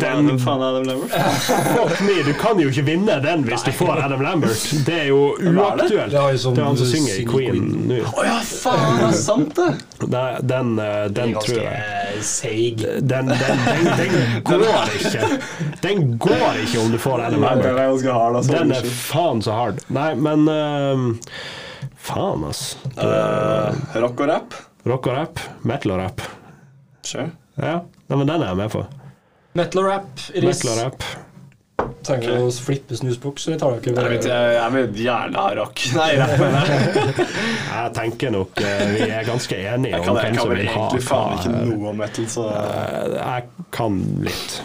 Den- 0.00 0.28
er 0.30 0.62
Adam 0.68 0.84
Lambert? 0.84 1.10
Fuck 1.10 2.00
me, 2.00 2.22
du 2.26 2.32
kan 2.38 2.58
jo 2.60 2.68
ikke 2.68 2.84
vinne 2.86 3.16
den 3.24 3.44
hvis 3.46 3.62
du 3.66 3.70
får 3.72 4.02
Adam 4.04 4.20
Lambert. 4.22 4.64
Det 4.86 4.96
er 5.00 5.06
jo 5.08 5.20
uaktuelt. 5.38 6.10
Det 6.12 6.20
er 6.20 6.36
som 6.36 6.54
Det 6.54 6.62
er 6.62 6.66
han 6.68 6.76
som 6.76 6.86
synger 6.86 7.20
i 7.20 7.24
Queen 7.26 7.70
nå. 7.88 8.00
Å 8.04 8.24
ja, 8.26 8.36
faen, 8.46 8.98
det 9.00 9.08
er 9.08 9.16
sant, 9.18 9.54
det! 9.56 10.08
Nei, 10.10 10.26
Den, 10.52 10.74
eh, 10.78 11.06
den 11.16 11.34
tror 11.38 11.62
jeg 11.64 12.22
seig. 12.26 12.84
den, 12.84 13.32
den, 13.32 13.32
den, 13.32 13.88
den 14.00 14.44
går 14.44 14.94
ikke. 15.00 15.40
Den 15.82 16.04
går 16.18 16.62
ikke 16.66 16.84
om 16.84 16.92
du 16.92 16.98
får 17.00 17.26
Adam 17.28 17.44
er 17.44 17.56
Lambert. 17.62 17.80
altså. 17.80 18.52
Den 18.52 18.72
er 18.76 18.90
faen 19.00 19.42
så 19.44 19.56
hard. 19.56 19.82
Nei, 19.88 20.12
men 20.14 20.46
uh, 20.48 21.08
Faen, 22.00 22.44
ass. 22.48 22.76
Uh, 22.96 23.74
rock 24.00 24.20
og 24.24 24.28
rap? 24.30 24.54
Rock 24.88 25.10
og 25.10 25.16
rap. 25.18 25.42
Metal 25.68 25.92
og 25.96 26.00
rap. 26.00 26.24
Sure. 27.04 27.30
Ja, 27.60 27.80
men 28.08 28.26
den 28.26 28.40
er 28.40 28.52
jeg 28.52 28.56
med 28.56 28.72
på. 28.72 28.86
Metal 29.58 29.82
og 29.82 29.88
rap, 29.90 30.10
Iris. 30.34 30.60
Metal 30.62 30.70
og 30.76 30.80
rap. 30.84 31.04
Trenger 32.06 32.36
du 32.38 32.44
å 32.46 32.50
flippe 32.54 32.96
snusbukser? 32.96 33.50
eller 33.52 33.60
tar 33.60 33.74
dere 33.82 34.12
Jeg, 34.14 34.20
jeg, 34.30 34.52
jeg 34.60 34.72
vil 34.76 35.00
gjerne 35.04 35.40
ha 35.42 35.54
rock. 35.58 35.82
Nei, 35.96 36.08
rap, 36.20 36.34
mener 36.38 36.70
jeg. 36.70 37.26
Jeg 37.80 37.92
tenker 37.96 38.32
nok 38.34 38.60
eh, 38.62 38.80
vi 38.92 39.00
er 39.08 39.24
ganske 39.26 39.56
enige 39.56 39.90
Jeg 39.94 40.00
om 40.02 40.06
kan, 40.06 40.16
jeg 40.18 40.24
hvem 40.26 40.36
kan 40.36 40.42
som 40.42 40.50
vel 40.52 40.60
vil 40.60 40.68
ha 40.70 40.74
egentlig 40.76 41.02
faen 41.06 41.36
ikke 41.38 41.52
noe 41.70 41.90
om 41.92 41.98
metal, 42.02 42.28
så 42.30 42.46
Eh, 42.50 43.16
Jeg 43.16 43.48
kan 43.74 43.98
litt. 44.26 44.56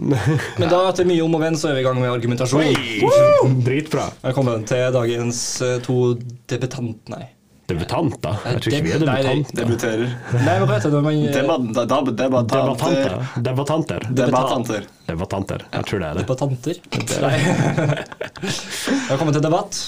Men 0.60 0.66
da, 0.72 0.80
etter 0.90 1.08
mye 1.08 1.24
om 1.24 1.36
og 1.38 1.44
venn, 1.44 1.58
så 1.60 1.70
er 1.70 1.78
vi 1.78 1.84
i 1.84 1.86
gang 1.88 2.00
med 2.02 2.10
argumentasjon. 2.12 3.60
Dritbra. 3.66 4.08
Velkommen 4.24 4.64
til 4.68 4.88
dagens 4.94 5.42
eh, 5.66 5.76
to 5.84 6.00
debutant... 6.50 7.02
Nei. 7.12 7.26
Debutanter? 7.70 8.38
Jeg 8.44 8.62
tror 8.64 8.74
ikke 8.74 8.82
vi 8.82 8.92
er 8.92 9.02
debutanter. 9.04 9.58
debuterer. 9.60 10.12
Nei, 10.42 10.54
hva 10.58 10.68
heter 10.74 10.90
det 10.90 11.00
debatanter. 12.18 13.16
Debattanter. 13.46 14.06
Debattanter. 14.18 14.86
Debattanter. 15.06 15.64
Jeg 15.72 15.86
tror 15.90 16.02
det 16.02 16.08
er 16.08 16.18
det. 16.18 16.24
Debattanter? 16.24 16.80
Nei. 17.22 17.36
Velkommen 19.10 19.34
til 19.36 19.44
debatt. 19.44 19.80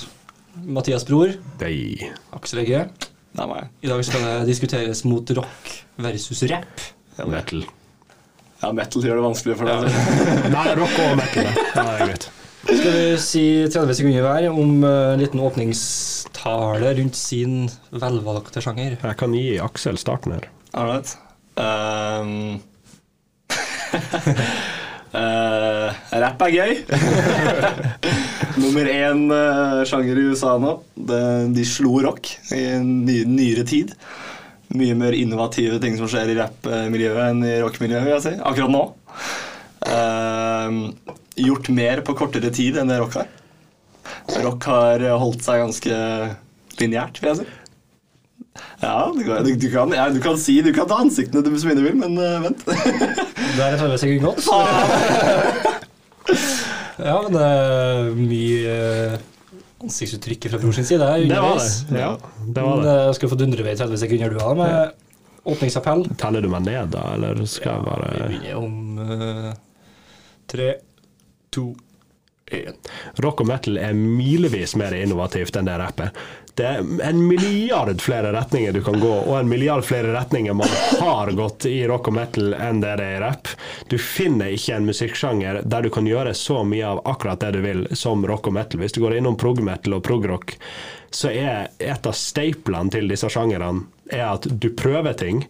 Mathias 0.63 1.07
Bror, 1.09 1.33
Nei. 1.63 2.11
Aksel 2.37 2.63
Egge. 2.63 2.85
Det 3.33 3.41
er 3.41 3.49
meg. 3.49 3.71
I 3.83 3.89
dag 3.91 4.03
skal 4.05 4.27
det 4.29 4.35
diskuteres 4.51 5.03
mot 5.09 5.31
rock 5.39 5.73
versus 6.05 6.43
rap. 6.53 6.85
Metal. 7.27 7.65
Ja, 8.63 8.71
metal 8.77 9.03
gjør 9.03 9.19
det 9.19 9.25
vanskelig 9.27 9.57
for 9.59 9.67
deg. 9.67 10.53
Nei, 10.53 10.67
rock 10.79 10.95
og 11.03 11.17
metal. 11.19 11.49
Ja, 11.51 11.83
det 11.83 11.87
er 11.97 12.05
greit. 12.13 12.29
Skal 12.63 12.93
vi 12.95 13.07
si 13.19 13.45
30 13.67 13.97
sekunder 13.99 14.23
hver 14.23 14.45
om 14.53 14.85
eh, 14.87 15.13
en 15.15 15.23
liten 15.23 15.43
åpningstale 15.43 16.93
rundt 16.99 17.19
sin 17.19 17.65
velvalgte 17.91 18.63
sjanger? 18.63 18.95
Jeg 19.03 19.19
kan 19.19 19.35
gi 19.35 19.57
Aksel 19.63 19.99
starten 19.99 20.37
her. 20.37 20.47
All 20.79 20.87
right. 20.93 21.11
Um, 21.59 22.61
uh, 25.13 25.91
rap 26.23 26.45
er 26.47 26.55
gøy. 26.55 26.77
Nummer 28.63 28.91
én 28.93 29.25
uh, 29.33 29.83
sjanger 29.89 30.21
i 30.21 30.29
USA 30.31 30.55
nå. 30.63 30.77
De, 30.95 31.23
de 31.57 31.65
slo 31.67 31.99
rock 32.07 32.31
i 32.55 32.63
ny, 32.79 33.25
nyere 33.27 33.67
tid. 33.67 33.97
Mye 34.73 34.95
mer 34.97 35.19
innovative 35.19 35.83
ting 35.83 35.99
som 35.99 36.09
skjer 36.09 36.31
i 36.31 36.39
rappmiljøet 36.39 37.27
enn 37.27 37.43
i 37.45 37.59
rockmiljøet, 37.61 38.07
vil 38.07 38.15
jeg 38.15 38.25
si. 38.31 38.37
Akkurat 38.39 38.73
nå. 38.73 38.87
Um, 39.83 40.79
gjort 41.37 41.69
mer 41.73 42.03
på 42.07 42.15
kortere 42.19 42.51
tid 42.55 42.79
enn 42.81 42.91
det 42.93 43.01
rock 43.01 43.19
har. 43.21 43.31
Rock 44.43 44.69
har 44.69 45.05
holdt 45.21 45.45
seg 45.45 45.63
ganske 45.63 45.99
lineært, 46.81 47.21
vil 47.23 47.33
jeg 47.33 47.43
si. 47.43 47.51
Ja, 48.83 49.09
du 49.15 49.23
kan, 49.25 49.45
du, 49.47 49.55
du, 49.57 49.69
kan, 49.73 49.93
ja, 49.97 50.09
du 50.13 50.19
kan 50.21 50.37
si 50.37 50.59
Du 50.61 50.73
kan 50.77 50.85
ta 50.91 50.99
ansiktene 51.01 51.41
du 51.41 51.55
som 51.57 51.73
du 51.73 51.85
vil, 51.87 51.97
men 51.97 52.19
uh, 52.21 52.43
vent. 52.45 52.65
Der 53.57 53.73
er 53.73 53.79
30 53.81 54.01
sekunder 54.03 54.27
godt. 54.29 54.45
Ja, 57.03 57.17
men 57.25 57.33
det 57.35 57.47
er 57.47 58.11
mye 58.15 58.75
ansiktsuttrykket 59.83 60.53
fra 60.53 60.61
bror 60.63 60.75
sin 60.77 60.87
side. 60.87 61.01
Det 61.01 61.41
var 61.41 61.59
det. 61.59 61.99
Ja, 61.99 62.11
det 62.47 62.63
var 62.63 62.77
Men, 62.77 62.85
det. 62.87 62.93
eh, 63.09 63.13
skal 63.17 63.33
få 63.33 63.39
dundre 63.41 63.65
ved 63.67 63.75
i 63.75 63.81
30 63.81 63.99
sekunder, 64.05 64.31
du 64.31 64.39
òg, 64.45 64.61
med 64.61 65.49
åpningsappell. 65.51 66.05
Teller 66.21 66.45
du 66.45 66.51
meg 66.53 66.63
ned, 66.69 66.93
da, 66.95 67.03
eller 67.17 67.41
skal 67.51 67.81
jeg 67.81 67.87
bare 67.89 68.13
Vi 68.13 68.37
begynner 68.37 68.61
om 68.61 68.75
uh, 69.01 69.51
tre, 70.53 70.69
to, 71.55 71.73
én. 72.53 72.79
Rock 73.25 73.41
og 73.41 73.49
metal 73.49 73.79
er 73.81 73.97
milevis 73.97 74.77
mer 74.77 74.95
innovativt 74.97 75.57
enn 75.57 75.69
det 75.69 75.77
rapp 75.81 76.01
er. 76.05 76.11
Det 76.55 76.67
er 76.69 76.83
en 77.09 77.21
milliard 77.25 78.01
flere 78.05 78.33
retninger 78.35 78.75
du 78.77 78.83
kan 78.85 78.99
gå, 79.01 79.13
og 79.25 79.39
en 79.39 79.49
milliard 79.49 79.85
flere 79.89 80.13
retninger 80.13 80.53
man 80.53 80.69
har 81.01 81.31
gått 81.33 81.65
i 81.71 81.79
rock 81.89 82.11
og 82.11 82.17
metal 82.19 82.53
enn 82.53 82.83
det 82.83 82.93
det 83.01 83.07
er 83.07 83.17
i 83.17 83.23
rapp. 83.23 83.49
Du 83.89 83.97
finner 83.97 84.53
ikke 84.53 84.77
en 84.77 84.89
musikksjanger 84.91 85.63
der 85.65 85.87
du 85.87 85.89
kan 85.95 86.09
gjøre 86.09 86.35
så 86.37 86.61
mye 86.69 86.91
av 86.91 87.01
akkurat 87.09 87.41
det 87.41 87.55
du 87.57 87.63
vil 87.65 87.87
som 87.97 88.27
rock 88.29 88.51
og 88.51 88.59
metal. 88.59 88.83
Hvis 88.85 88.93
du 88.93 89.01
går 89.01 89.17
innom 89.17 89.39
prog-metal 89.41 89.97
og 89.97 90.05
prog-rock, 90.05 90.59
så 91.13 91.33
er 91.33 91.73
et 91.81 92.07
av 92.09 92.17
staplene 92.17 92.93
til 92.93 93.09
disse 93.09 93.33
sjangerne 93.33 93.87
er 94.13 94.29
at 94.35 94.49
du 94.49 94.69
prøver 94.77 95.17
ting. 95.17 95.47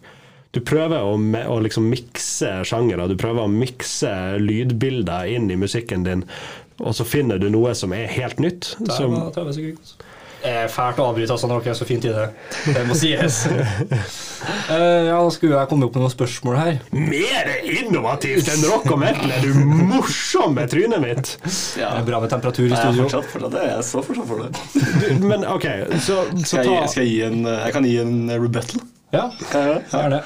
Du 0.53 0.61
prøver 0.61 1.01
å, 1.01 1.15
å 1.17 1.59
liksom 1.65 1.87
mikse 1.89 2.59
sjangere, 2.67 3.07
du 3.09 3.17
prøver 3.17 3.47
å 3.47 3.49
mikse 3.49 4.11
lydbilder 4.37 5.31
inn 5.33 5.49
i 5.49 5.57
musikken 5.57 6.05
din, 6.05 6.27
og 6.77 6.93
så 6.93 7.05
finner 7.07 7.41
du 7.41 7.49
noe 7.53 7.73
som 7.77 7.93
er 7.97 8.05
helt 8.13 8.41
nytt. 8.41 8.75
Det 8.77 8.93
30. 8.93 10.11
Det 10.43 10.51
er 10.51 10.65
fælt 10.67 10.97
å 10.99 11.05
avbryte 11.07 11.31
altså, 11.31 11.47
når 11.47 11.61
dere 11.63 11.71
er 11.71 11.77
så 11.79 11.85
fint 11.87 12.03
i 12.03 12.11
det. 12.11 12.23
Det 12.75 12.81
må 12.83 12.97
sies. 12.99 13.37
uh, 13.47 14.73
ja, 15.07 15.15
da 15.15 15.29
skulle 15.31 15.55
jeg 15.55 15.69
komme 15.71 15.87
opp 15.87 15.95
med 15.95 16.03
noen 16.03 16.11
spørsmål 16.11 16.57
her. 16.59 16.81
mer 16.91 17.51
innovativt 17.63 18.51
enn 18.51 18.65
rock 18.67 18.89
og 18.91 18.99
metal! 19.05 19.31
Er 19.31 19.45
du 19.47 19.61
morsom 19.87 20.57
med 20.59 20.73
trynet 20.73 20.99
mitt? 21.01 21.37
Det 21.47 21.87
er 21.87 22.03
bra 22.09 22.19
med 22.21 22.33
temperatur 22.35 22.67
i 22.67 22.75
studio. 22.75 22.83
jeg 22.83 22.91
er 22.91 22.99
fortsatt, 23.05 23.29
for 23.31 23.55
det. 23.55 23.67
Jeg 23.71 23.87
så 23.87 24.03
fortsatt 24.03 24.33
for 24.33 24.43
det. 24.43 24.51
Du, 24.99 25.29
men 25.31 25.47
OK, 25.47 25.69
så, 25.95 26.25
så 26.43 26.43
Skal 26.43 26.73
jeg, 26.73 26.91
skal 26.91 27.07
jeg, 27.07 27.13
gi 27.15 27.23
en, 27.29 27.47
jeg 27.47 27.77
kan 27.79 27.87
gi 27.87 27.95
en 28.03 28.19
rebuttal. 28.35 28.83
Ja, 29.13 29.27
det? 29.29 29.83
det 29.91 29.99
er 29.99 30.09
det. 30.09 30.23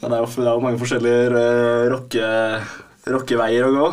Men 0.00 0.10
det 0.10 0.16
er 0.16 0.22
jo 0.24 0.30
det 0.34 0.48
er 0.50 0.56
jo 0.56 0.62
mange 0.64 0.80
forskjellige 0.80 1.26
uh, 1.30 1.84
rocke, 1.92 2.30
rockeveier 3.14 3.68
å 3.68 3.74
gå. 3.74 3.90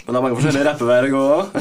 Men 0.00 0.08
det 0.08 0.18
er 0.18 0.24
mange 0.24 0.38
forskjellige 0.40 0.66
rappeveier 0.66 1.06
å 1.06 1.12
gå 1.12 1.20
òg. 1.36 1.60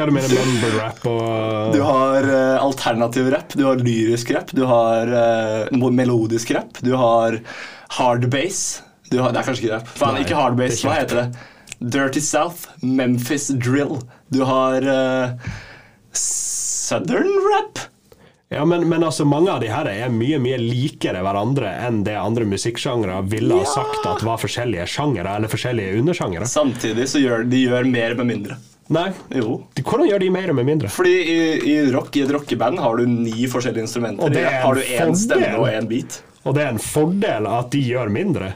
Hva 0.00 0.06
du 0.08 0.14
mener 0.16 0.32
mumble 0.32 0.70
rap 0.78 1.04
og 1.10 1.76
Du 1.76 1.82
har 1.84 2.30
uh, 2.30 2.62
alternativ 2.62 3.28
rap, 3.34 3.52
du 3.52 3.66
har 3.68 3.84
lyrisk 3.84 4.32
rap, 4.38 4.54
du 4.56 4.64
har 4.70 5.12
uh, 5.12 5.92
melodisk 5.92 6.54
rap, 6.56 6.80
du 6.80 6.94
har 6.96 7.36
hard 8.00 8.24
bass. 8.32 8.80
Du 9.10 9.18
har, 9.20 9.34
det 9.34 9.42
er 9.42 9.48
kanskje 9.50 9.66
ikke 9.66 9.76
rap. 9.76 9.94
Faen, 10.00 10.20
ikke 10.24 10.40
hard 10.40 10.56
det 10.56 10.64
er 10.64 10.72
bass. 10.72 10.84
Hva 10.86 10.96
heter 10.96 11.22
det? 11.26 11.46
Dirty 11.80 12.24
South, 12.24 12.70
Memphis 12.80 13.50
drill. 13.60 13.98
Du 14.32 14.46
har 14.48 14.80
uh, 14.80 15.52
southern 16.16 17.34
rap. 17.52 17.84
Ja, 18.50 18.64
men, 18.66 18.88
men 18.90 19.04
altså, 19.06 19.22
mange 19.24 19.52
av 19.52 19.60
de 19.62 19.68
her 19.70 19.86
er 19.86 20.08
mye 20.10 20.40
mye 20.42 20.56
likere 20.58 21.20
hverandre 21.22 21.68
enn 21.86 22.00
det 22.06 22.16
andre 22.18 22.44
musikksjangre 22.50 23.20
ville 23.30 23.54
ha 23.54 23.62
Ja. 23.62 23.68
sagt 23.76 24.08
at 24.10 24.24
var 24.26 24.40
forskjellige 24.42 24.88
sjangere 24.90 25.36
eller 25.38 25.52
forskjellige 25.52 26.00
undersjangere. 26.00 26.48
Samtidig 26.50 27.06
så 27.12 27.22
gjør 27.22 27.44
de 27.48 27.60
gjør 27.68 27.86
mer 27.86 28.16
med 28.18 28.26
mindre. 28.32 28.56
Nei. 28.90 29.12
Jo. 29.38 29.60
Hvordan 29.78 30.08
gjør 30.10 30.18
de 30.24 30.30
mer 30.34 30.52
med 30.58 30.66
mindre? 30.66 30.90
Fordi 30.90 31.12
i, 31.30 31.38
i 31.70 31.76
rock, 31.94 32.10
i 32.18 32.24
et 32.24 32.32
rockeband 32.34 32.80
har 32.82 32.98
du 32.98 33.06
ni 33.06 33.46
forskjellige 33.46 33.86
instrumenter. 33.86 34.26
Og 34.26 34.34
det 34.34 34.42
er 34.42 34.56
en 34.56 34.62
har 34.66 34.74
du 34.74 34.82
en 34.82 35.12
én 35.12 35.14
stemme 35.22 35.52
og 35.60 35.68
én 35.70 35.86
beat. 35.86 36.18
Og 36.42 36.56
det 36.56 36.64
er 36.66 36.72
en 36.74 36.82
fordel 36.82 37.46
at 37.46 37.70
de 37.70 37.84
gjør 37.86 38.10
mindre. 38.10 38.50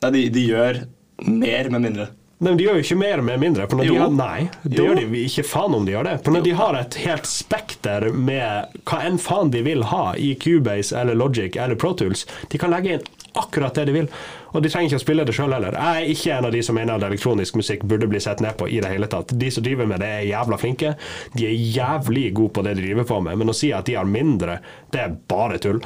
Nei, 0.00 0.10
de, 0.16 0.22
de 0.32 0.46
gjør 0.54 0.80
mer 1.28 1.68
med 1.74 1.84
mindre. 1.84 2.08
Nei, 2.40 2.50
men 2.50 2.56
De 2.58 2.64
gjør 2.66 2.78
jo 2.80 2.82
ikke 2.84 2.96
mer 2.98 3.20
med 3.24 3.40
mindre. 3.40 3.66
For 3.70 3.78
når 3.78 3.88
de 3.88 3.96
har, 4.00 4.10
nei, 4.10 4.48
det 4.64 4.78
Jo. 4.78 4.84
gjør 4.88 5.00
de 5.00 5.20
ikke 5.24 5.44
faen 5.46 5.74
om 5.78 5.84
de 5.86 5.92
gjør 5.94 6.04
det. 6.08 6.14
For 6.24 6.34
når 6.34 6.42
de 6.44 6.54
har 6.58 6.74
et 6.80 6.94
helt 7.04 7.26
spekter 7.30 8.08
med 8.12 8.78
hva 8.84 9.02
enn 9.06 9.18
faen 9.22 9.50
de 9.54 9.62
vil 9.62 9.84
ha 9.92 10.14
i 10.18 10.34
Cubase 10.34 10.92
eller 10.98 11.14
Logic 11.14 11.56
eller 11.56 11.78
Pro 11.80 11.92
Tools, 11.94 12.26
de 12.50 12.58
kan 12.58 12.70
legge 12.74 12.96
inn 12.98 13.06
akkurat 13.34 13.74
det 13.74 13.86
de 13.86 13.92
vil. 13.96 14.08
Og 14.54 14.62
de 14.62 14.68
trenger 14.70 14.90
ikke 14.92 15.00
å 15.00 15.04
spille 15.04 15.24
det 15.26 15.34
sjøl 15.34 15.54
heller. 15.54 15.74
Jeg 15.74 16.02
er 16.02 16.10
ikke 16.12 16.34
en 16.36 16.44
av 16.50 16.52
de 16.54 16.62
som 16.62 16.76
mener 16.78 16.94
at 16.94 17.02
elektronisk 17.08 17.56
musikk 17.58 17.82
burde 17.90 18.06
bli 18.10 18.20
sett 18.22 18.40
ned 18.44 18.54
på 18.58 18.68
i 18.70 18.80
det 18.82 18.90
hele 18.92 19.08
tatt. 19.10 19.32
De 19.38 19.50
som 19.50 19.64
driver 19.66 19.86
med 19.90 19.98
det, 20.04 20.10
er 20.20 20.28
jævla 20.28 20.58
flinke. 20.60 20.92
De 21.34 21.46
er 21.48 21.56
jævlig 21.78 22.28
gode 22.34 22.52
på 22.54 22.62
det 22.66 22.76
de 22.78 22.82
driver 22.86 23.08
på 23.08 23.20
med. 23.26 23.38
Men 23.38 23.50
å 23.50 23.54
si 23.56 23.72
at 23.74 23.86
de 23.86 23.94
har 23.98 24.04
mindre, 24.06 24.60
det 24.94 25.00
er 25.06 25.16
bare 25.30 25.58
tull. 25.58 25.80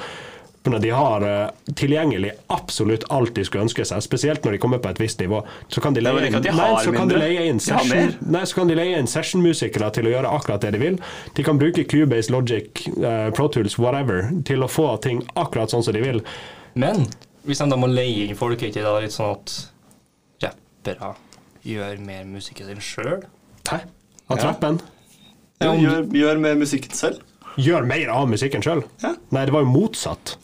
Når 0.67 0.81
de 0.83 0.91
har 0.91 1.23
eh, 1.25 1.73
tilgjengelig 1.79 2.33
absolutt 2.53 3.05
alt 3.15 3.31
de 3.35 3.45
skulle 3.47 3.63
ønske 3.65 3.85
seg, 3.89 4.03
spesielt 4.05 4.45
når 4.45 4.57
de 4.57 4.59
kommer 4.59 4.81
på 4.83 4.91
et 4.91 4.99
visst 5.01 5.21
nivå, 5.23 5.39
så 5.73 5.81
kan 5.81 5.95
de 5.97 6.03
leie 6.03 6.27
inn, 6.27 6.35
de 6.43 6.51
nei, 6.53 6.67
så 6.85 6.93
kan 6.93 7.09
de 7.09 7.17
leie 7.17 7.45
inn 7.49 7.61
session, 7.63 8.11
nei, 8.27 8.43
så 8.45 8.59
kan 8.59 8.69
de 8.69 8.77
leie 8.77 8.99
inn 8.99 9.09
sessionmusikere 9.09 9.89
til 9.97 10.11
å 10.11 10.13
gjøre 10.13 10.33
akkurat 10.35 10.61
det 10.67 10.75
de 10.75 10.81
vil. 10.83 10.99
De 11.39 11.47
kan 11.47 11.57
bruke 11.61 11.87
Cubase, 11.89 12.29
Logic, 12.35 12.83
uh, 12.99 13.31
Pro 13.33 13.47
Tools, 13.55 13.79
whatever, 13.79 14.29
til 14.45 14.67
å 14.67 14.69
få 14.69 14.91
ting 15.05 15.23
akkurat 15.39 15.73
sånn 15.73 15.87
som 15.87 15.97
de 15.97 16.03
vil. 16.05 16.21
Men 16.75 17.07
hvis 17.49 17.63
de 17.63 17.71
da 17.71 17.79
må 17.81 17.89
leie 17.89 18.27
inn 18.29 18.37
folk, 18.37 18.61
er 18.67 18.75
det 18.75 18.85
da 18.85 18.99
litt 19.01 19.15
sånn 19.15 19.39
at 19.39 19.55
rappere 20.45 21.15
gjør 21.69 21.99
mer 22.05 22.27
musikken 22.29 22.69
sin 22.71 22.83
sjøl? 22.85 23.23
Hæ? 23.71 23.81
At 24.29 24.43
Ja. 24.43 24.51
rappen 24.51 24.81
Ja, 25.61 25.73
gjør, 25.73 26.05
gjør 26.13 26.39
mer 26.41 26.55
musikken 26.55 26.93
selv. 26.95 27.23
gjør 27.57 27.87
mer 27.87 28.11
av 28.11 28.29
musikken 28.29 28.63
sjøl? 28.63 28.85
Ja. 29.03 29.15
Nei, 29.33 29.45
det 29.47 29.53
var 29.55 29.65
jo 29.65 29.71
motsatt. 29.73 30.37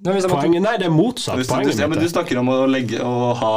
Nei, 0.00 0.14
hvis 0.16 0.24
de 0.24 0.30
Poenget, 0.32 0.62
nei, 0.64 0.76
det 0.80 0.86
er 0.88 0.94
motsatt. 0.94 1.36
Hvis 1.36 1.48
du, 1.50 1.52
Poenget 1.54 1.78
ja, 1.78 1.86
men 1.90 1.98
du 2.00 2.04
er- 2.06 2.12
snakker 2.14 2.38
om 2.40 2.48
å 2.48 2.58
legge 2.70 3.02
å 3.04 3.34
ha 3.36 3.54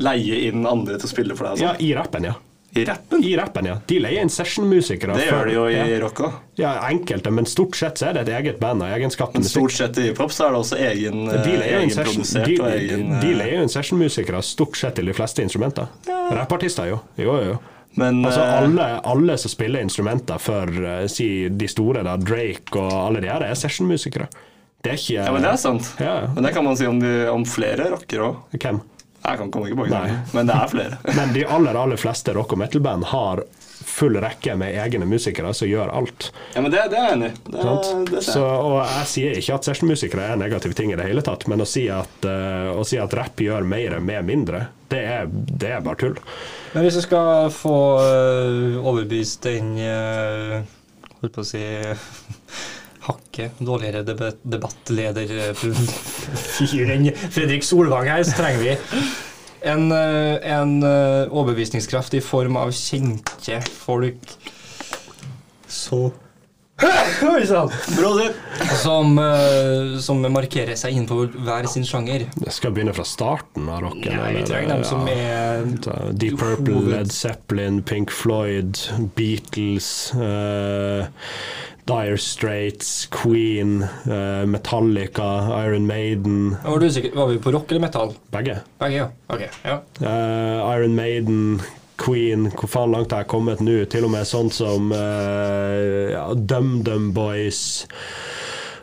leie 0.00 0.46
inn 0.48 0.64
andre 0.66 0.96
til 0.96 1.08
å 1.08 1.12
spille 1.12 1.36
for 1.36 1.50
deg. 1.50 1.60
Ja, 1.60 1.74
Altså. 1.74 1.84
i 1.84 1.94
rappen, 1.94 2.24
ja. 2.24 2.34
I 2.76 2.84
rappen. 2.84 3.22
I 3.24 3.36
rappen, 3.36 3.64
ja. 3.64 3.74
De 3.88 3.98
leier 4.00 4.20
inn 4.20 4.28
sessionmusikere. 4.28 5.14
Det 5.16 5.28
gjør 5.30 5.46
de 5.48 5.52
jo 5.54 5.62
i 5.68 5.76
ja. 5.76 6.00
rock 6.02 6.18
òg. 6.26 6.32
Ja, 6.60 6.72
enkelte, 6.90 7.30
men 7.32 7.46
stort 7.48 7.76
sett 7.76 7.96
så 8.00 8.08
er 8.10 8.18
det 8.18 8.28
et 8.28 8.32
eget 8.36 8.58
band 8.60 8.82
av 8.84 8.90
egenskapt 8.98 9.36
musikk. 9.38 9.50
stort 9.54 9.72
sett 9.72 9.98
i 10.02 10.10
pop 10.16 10.30
så 10.32 10.48
er 10.48 10.50
det 10.56 10.60
også 10.60 10.80
egen, 10.90 11.22
De 11.28 11.54
egenprodusert 11.56 12.44
de, 12.46 12.58
og 12.60 12.68
egen 12.74 13.14
de 13.20 13.30
eh, 13.30 13.38
leier 13.38 13.62
inn 13.62 13.72
sessionmusikere 13.72 14.42
stort 14.44 14.76
sett 14.76 14.94
til 14.96 15.06
de 15.08 15.14
fleste 15.16 15.40
instrumenter. 15.46 15.88
Rappartister, 16.36 16.90
jo. 16.90 17.00
Jo, 17.16 17.36
jo, 17.38 17.54
jo. 17.54 17.58
Men 17.96 18.20
Altså, 18.26 18.42
eh, 18.44 18.58
alle, 18.60 19.00
alle 19.08 19.38
som 19.40 19.50
spiller 19.54 19.80
instrumenter 19.80 20.38
for 20.42 20.68
eh, 20.68 21.06
si, 21.08 21.48
de 21.48 21.68
store, 21.72 22.02
da, 22.04 22.16
Drake 22.20 22.76
og 22.76 22.92
alle 22.92 23.20
de 23.24 23.28
her, 23.32 23.40
er 23.46 23.54
sessionmusikere. 23.56 24.28
Det 24.86 24.92
er 24.94 25.00
ikke 25.02 25.18
Ja, 25.18 25.32
men 25.34 25.42
det 25.42 25.50
er 25.50 25.60
sant. 25.60 25.92
Ja. 25.98 26.16
Men 26.34 26.46
det 26.46 26.54
kan 26.54 26.64
man 26.66 26.78
si 26.78 26.86
om, 26.86 27.00
de, 27.02 27.14
om 27.32 27.44
flere 27.48 27.90
rockere 27.92 28.30
òg. 28.30 28.56
Hvem? 28.56 28.80
Jeg 29.26 29.38
kan 29.40 29.50
komme 29.50 29.66
ikke 29.66 29.80
på 29.80 29.86
Nei. 29.90 30.08
men 30.36 30.46
det 30.46 30.54
er 30.54 30.68
flere. 30.70 30.98
Men 31.18 31.32
de 31.34 31.42
aller, 31.50 31.74
aller 31.74 31.98
fleste 31.98 32.30
rock- 32.36 32.52
og 32.54 32.60
metal-band 32.62 33.08
har 33.10 33.42
full 33.86 34.16
rekke 34.22 34.54
med 34.58 34.76
egne 34.78 35.06
musikere 35.08 35.50
som 35.54 35.68
gjør 35.68 35.90
alt. 35.94 36.28
Ja, 36.54 36.62
men 36.62 36.70
det, 36.72 36.84
det 36.92 36.98
er 36.98 37.04
jeg 37.08 37.16
enig 37.16 37.28
i. 37.28 37.34
Det, 37.52 37.64
det 38.10 38.22
Så, 38.24 38.42
og 38.44 38.78
jeg 38.82 39.08
sier 39.10 39.36
ikke 39.40 39.56
at 39.58 39.68
sessionmusikere 39.68 40.28
er 40.32 40.40
negative 40.40 40.76
ting 40.78 40.92
i 40.92 40.98
det 40.98 41.06
hele 41.08 41.22
tatt, 41.26 41.46
men 41.50 41.62
å 41.62 41.68
si 41.68 41.86
at, 41.92 42.16
eh, 42.28 42.70
å 42.72 42.84
si 42.86 42.98
at 43.02 43.14
rapp 43.18 43.40
gjør 43.42 43.66
mer 43.68 43.98
med 44.04 44.26
mindre, 44.28 44.62
det 44.92 45.02
er, 45.16 45.28
det 45.32 45.74
er 45.76 45.84
bare 45.84 46.00
tull. 46.02 46.16
Men 46.74 46.86
hvis 46.86 46.98
du 46.98 47.02
skal 47.04 47.50
få 47.54 47.76
øh, 48.04 48.78
overbevist 48.82 49.42
den 49.48 49.74
øh, 49.80 50.58
Holdt 51.16 51.32
på 51.32 51.40
å 51.42 51.48
si 51.48 51.62
hakket 53.06 53.52
dårligere 53.62 54.02
debat 54.06 54.36
debattleder-fyr 54.42 56.90
enn 56.96 57.10
Fredrik 57.30 57.64
Solvang 57.66 58.08
her, 58.10 58.22
så 58.26 58.34
trenger 58.38 58.60
vi 58.62 58.70
en, 59.66 59.92
øh, 59.92 60.60
en 60.60 60.82
øh, 60.82 61.32
overbevisningskraft 61.32 62.14
i 62.14 62.20
form 62.20 62.56
av 62.60 62.72
kjente 62.76 63.60
folk 63.70 64.20
så 65.68 66.12
Oi 67.24 67.46
sann! 67.48 67.70
Broder! 67.96 68.34
Som, 68.82 69.16
som 70.04 70.20
markerer 70.28 70.76
seg 70.76 70.92
innenfor 70.92 71.32
hver 71.46 71.64
sin 71.72 71.86
sjanger. 71.88 72.26
Jeg 72.42 72.52
skal 72.52 72.74
begynne 72.76 72.92
fra 72.92 73.00
starten 73.08 73.64
av 73.72 73.80
rocken. 73.86 74.12
Ja, 74.12 74.28
vi 74.34 74.42
trenger 74.44 74.68
dem 74.74 74.84
som 74.84 75.08
ja. 75.08 75.14
er 75.16 75.64
Deep 76.12 76.36
Purple, 76.36 76.84
Led 76.92 77.08
Zeppelin, 77.16 77.80
Pink 77.80 78.12
Floyd, 78.12 78.76
Beatles, 79.16 80.12
eh, 80.20 81.08
Dire 81.86 82.18
Straits, 82.18 83.06
Queen, 83.06 83.82
eh, 83.82 84.46
Metallica, 84.46 85.64
Iron 85.66 85.86
Maiden 85.86 86.56
Var, 86.64 86.78
du 86.78 86.90
sikker, 86.90 87.14
var 87.16 87.26
vi 87.26 87.38
på 87.38 87.52
rock 87.54 87.70
eller 87.70 87.80
metal? 87.80 88.14
Begge. 88.34 88.58
Begge, 88.78 88.96
ja. 88.96 89.08
Okay, 89.26 89.48
ja. 89.62 89.76
Uh, 90.00 90.74
Iron 90.74 90.94
Maiden, 90.94 91.62
Queen, 91.96 92.48
hvor 92.50 92.66
faen 92.68 92.90
langt 92.90 93.14
har 93.14 93.22
jeg 93.22 93.30
kommet 93.30 93.62
nå? 93.62 93.84
Til 93.90 94.08
og 94.08 94.10
med 94.16 94.26
sånn 94.26 94.50
som 94.50 94.90
uh, 94.90 96.10
ja, 96.10 96.24
DumDum 96.34 97.12
Boys. 97.14 97.60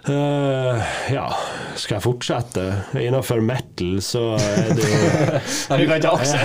Uh, 0.07 0.79
ja, 1.11 1.27
skal 1.75 1.97
jeg 1.97 2.05
fortsette? 2.07 2.63
Innenfor 2.99 3.43
metal 3.43 3.99
så 4.03 4.33
er 4.39 4.71
det 4.79 4.87
jo 4.87 5.11
Nei, 5.73 5.81
vi 5.83 5.91
kan 5.91 5.99
ikke 5.99 6.15
akse. 6.15 6.39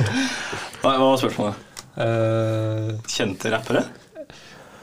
Hva 0.84 0.94
var 1.00 1.18
spørsmålet? 1.24 1.66
Uh, 1.96 2.94
Kjente 3.08 3.56
rappere? 3.56 3.88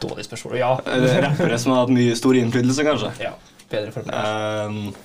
Dårlig 0.01 0.25
spørsmål. 0.25 0.57
Ja. 0.59 0.71
Rappere 1.27 1.59
som 1.59 1.73
har 1.73 1.85
hatt 1.85 1.93
mye 1.93 2.15
stor 2.17 2.37
innflytelse, 2.39 2.87
kanskje? 2.87 3.13
ja. 3.27 3.35
Bedre 3.67 3.91
for 3.91 4.07
meg. 4.07 4.15
Um, 4.15 4.95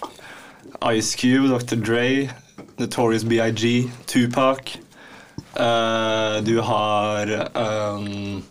Ice 0.95 1.17
Cube, 1.19 1.49
Dr. 1.51 1.77
Dre, 1.83 2.31
Notorious 2.79 3.25
BIG, 3.25 3.91
Tupac. 4.07 4.77
Uh, 5.57 6.39
du 6.47 6.61
har 6.61 7.33
um, 7.59 8.45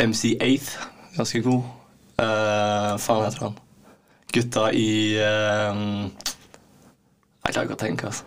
MC8, 0.00 0.78
ganske 1.16 1.42
god. 1.42 1.62
Uh, 2.18 2.94
faen 2.98 3.24
heter 3.26 3.44
han. 3.48 3.58
Gutta 4.34 4.70
i 4.74 5.14
um, 5.22 6.10
Jeg 7.44 7.52
klarer 7.52 7.68
ikke 7.68 7.76
å 7.76 7.82
tenke, 7.84 8.10
altså. 8.10 8.24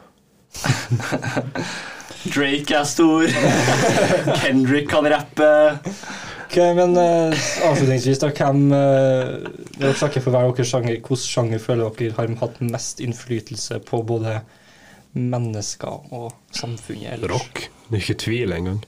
Drake 2.35 2.75
er 2.75 2.87
stor. 2.87 3.27
Kendrick 4.41 4.89
kan 4.91 5.07
rappe. 5.09 5.51
Ok, 6.47 6.57
men 6.77 6.95
uh, 6.95 7.47
avslutningsvis, 7.67 8.21
da, 8.23 8.29
hvem 8.31 8.69
uh, 8.71 9.47
Dere 9.75 9.95
snakker 9.99 10.23
for 10.23 10.31
hver 10.31 10.47
deres 10.47 10.71
sjanger. 10.71 10.93
Hvilken 10.95 11.19
sjanger 11.19 11.59
føler 11.59 11.97
dere 11.99 12.15
har 12.15 12.35
hatt 12.39 12.61
mest 12.63 13.03
innflytelse 13.03 13.81
på 13.87 13.99
både 14.07 14.39
mennesker 15.17 16.13
og 16.15 16.31
samfunnet 16.55 17.17
ellers? 17.17 17.33
rock. 17.33 17.67
Det 17.89 17.99
er 17.99 18.05
ikke 18.05 18.23
tvil 18.23 18.55
engang. 18.55 18.79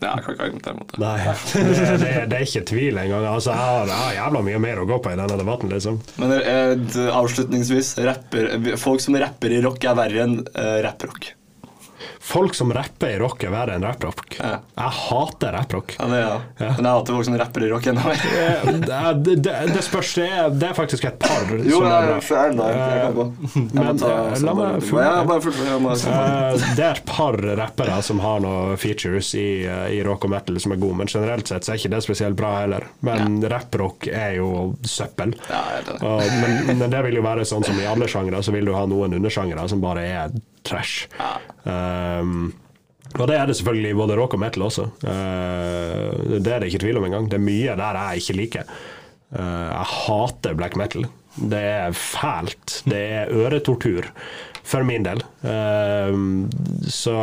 Ja, 0.00 0.16
jeg 0.16 0.24
kan 0.24 0.34
ikke 0.34 0.48
argumentere 0.48 0.76
mot 0.78 0.90
det. 0.90 0.98
Nei, 1.04 1.14
det, 1.52 1.76
det, 2.00 2.10
det 2.32 2.40
er 2.40 2.48
ikke 2.48 2.64
tvil 2.72 3.04
engang. 3.04 3.28
Altså, 3.28 3.52
jeg, 3.52 3.60
har, 3.60 3.92
jeg 3.92 4.00
har 4.00 4.18
jævla 4.18 4.44
mye 4.48 4.64
mer 4.64 4.82
å 4.82 4.88
gå 4.88 5.00
på 5.04 5.12
i 5.12 5.20
denne 5.20 5.38
debatten, 5.40 5.72
liksom. 5.72 6.00
Men 6.20 6.34
uh, 6.34 6.98
avslutningsvis, 7.20 7.94
rapper, 8.08 8.52
folk 8.80 9.04
som 9.04 9.20
rapper 9.20 9.52
i 9.52 9.62
rock 9.64 9.84
er 9.84 10.00
verre 10.00 10.26
enn 10.26 10.38
uh, 10.48 10.78
rapprock. 10.84 11.34
Folk 12.24 12.54
som 12.56 12.70
rapper 12.72 13.10
i 13.12 13.18
rock, 13.20 13.42
er 13.44 13.50
verre 13.52 13.74
enn 13.76 13.82
rapprock. 13.84 14.38
Ja. 14.38 14.54
Jeg 14.80 14.92
hater 14.96 15.52
rapprock. 15.52 15.92
Ja, 15.98 16.06
det 16.08 16.20
er. 16.22 16.44
Ja. 16.56 16.70
Men 16.78 16.86
jeg 16.88 16.94
hater 16.96 17.16
folk 17.18 17.26
som 17.28 17.34
rapper 17.36 17.66
i 17.66 17.68
rock 17.68 17.88
enda 17.90 18.04
mer. 18.06 18.22
Eh, 18.40 18.70
Det, 19.24 19.34
det, 19.44 19.52
det 19.74 19.82
spørs. 19.84 20.14
Det 20.16 20.24
er, 20.32 20.48
det 20.56 20.70
er 20.70 20.76
faktisk 20.78 21.04
et 21.10 21.18
par 21.20 21.44
Jo, 21.52 21.82
som 21.82 21.86
er 21.90 22.06
bra. 22.08 22.14
jeg, 22.70 22.78
jeg 22.80 23.02
kan 23.04 23.18
gå. 23.18 23.26
Men, 23.76 24.00
ta 24.00 24.12
eh, 24.14 24.40
la 24.46 24.54
meg 24.56 24.86
fullføre. 24.88 25.04
Ja, 25.04 25.18
Eh, 26.14 26.64
det 26.78 26.86
er 26.86 26.96
et 26.96 27.04
par 27.08 27.36
rappere 27.60 28.00
som 28.08 28.22
har 28.24 28.40
noen 28.44 28.80
features 28.80 29.34
i, 29.38 29.46
eh, 29.68 29.84
i 29.98 30.00
rock 30.06 30.24
og 30.24 30.32
metal 30.32 30.58
som 30.64 30.72
er 30.74 30.80
gode, 30.80 30.96
men 31.02 31.12
generelt 31.12 31.52
sett 31.52 31.68
så 31.68 31.74
er 31.74 31.82
ikke 31.82 31.92
det 31.92 32.02
spesielt 32.08 32.38
bra 32.40 32.54
heller. 32.62 32.88
Men 33.04 33.36
rapprock 33.52 34.08
er 34.08 34.38
jo 34.40 34.48
søppel. 34.88 35.36
Ja, 35.50 35.60
det 35.84 35.98
er. 35.98 36.08
Og, 36.08 36.24
men, 36.40 36.78
men 36.80 36.88
det 36.96 37.04
vil 37.10 37.20
jo 37.20 37.26
være 37.28 37.44
sånn 37.52 37.68
som 37.68 37.78
i 37.80 37.86
alle 37.90 38.08
sjangre, 38.10 38.40
så 38.42 38.56
vil 38.56 38.64
du 38.72 38.74
ha 38.76 38.86
noen 38.90 39.20
undersjangre 39.20 39.68
som 39.70 39.84
bare 39.84 40.08
er 40.08 40.34
trash. 40.66 41.08
Um, 41.64 42.52
og 43.14 43.28
det 43.30 43.36
er 43.38 43.46
det 43.46 43.56
selvfølgelig 43.58 43.92
i 43.92 43.98
både 43.98 44.16
rock 44.18 44.36
og 44.36 44.42
metal 44.42 44.66
også. 44.66 44.88
Uh, 45.04 46.38
det 46.40 46.50
er 46.50 46.62
det 46.62 46.70
ikke 46.70 46.82
tvil 46.86 46.98
om 47.00 47.08
engang. 47.08 47.28
Det 47.30 47.38
er 47.38 47.44
mye 47.44 47.76
der 47.78 48.00
jeg 48.00 48.24
ikke 48.24 48.38
liker. 48.40 48.72
Uh, 49.34 49.68
jeg 49.70 49.92
hater 49.98 50.58
black 50.58 50.78
metal. 50.80 51.06
Det 51.34 51.62
er 51.76 51.94
fælt. 51.98 52.80
Det 52.88 53.04
er 53.20 53.32
øretortur. 53.34 54.10
For 54.64 54.86
min 54.86 55.04
del. 55.04 55.20
Uh, 55.44 56.48
så, 56.88 57.16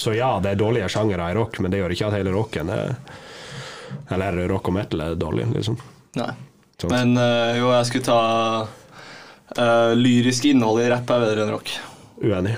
så 0.00 0.16
ja, 0.16 0.32
det 0.42 0.54
er 0.54 0.64
dårlige 0.64 0.90
sjangere 0.92 1.30
i 1.30 1.38
rock, 1.38 1.60
men 1.60 1.72
det 1.72 1.82
gjør 1.82 1.94
ikke 1.96 2.10
at 2.10 2.18
hele 2.18 2.34
rocken 2.34 2.72
er 2.72 2.96
Eller 4.10 4.42
rock 4.48 4.68
og 4.70 4.76
metal 4.76 5.02
er 5.02 5.18
dårlig, 5.18 5.46
liksom. 5.54 5.78
Nei. 6.16 6.32
Sånt. 6.76 6.92
Men 6.92 7.16
eh, 7.16 7.56
jo, 7.56 7.70
jeg 7.72 7.86
skulle 7.88 8.04
ta 8.04 8.66
eh, 9.56 9.92
Lyrisk 9.96 10.44
innhold 10.50 10.82
i 10.84 10.90
rapp 10.92 11.08
er 11.08 11.22
bedre 11.24 11.46
enn 11.46 11.54
rock. 11.54 11.72
Uenig. 12.20 12.56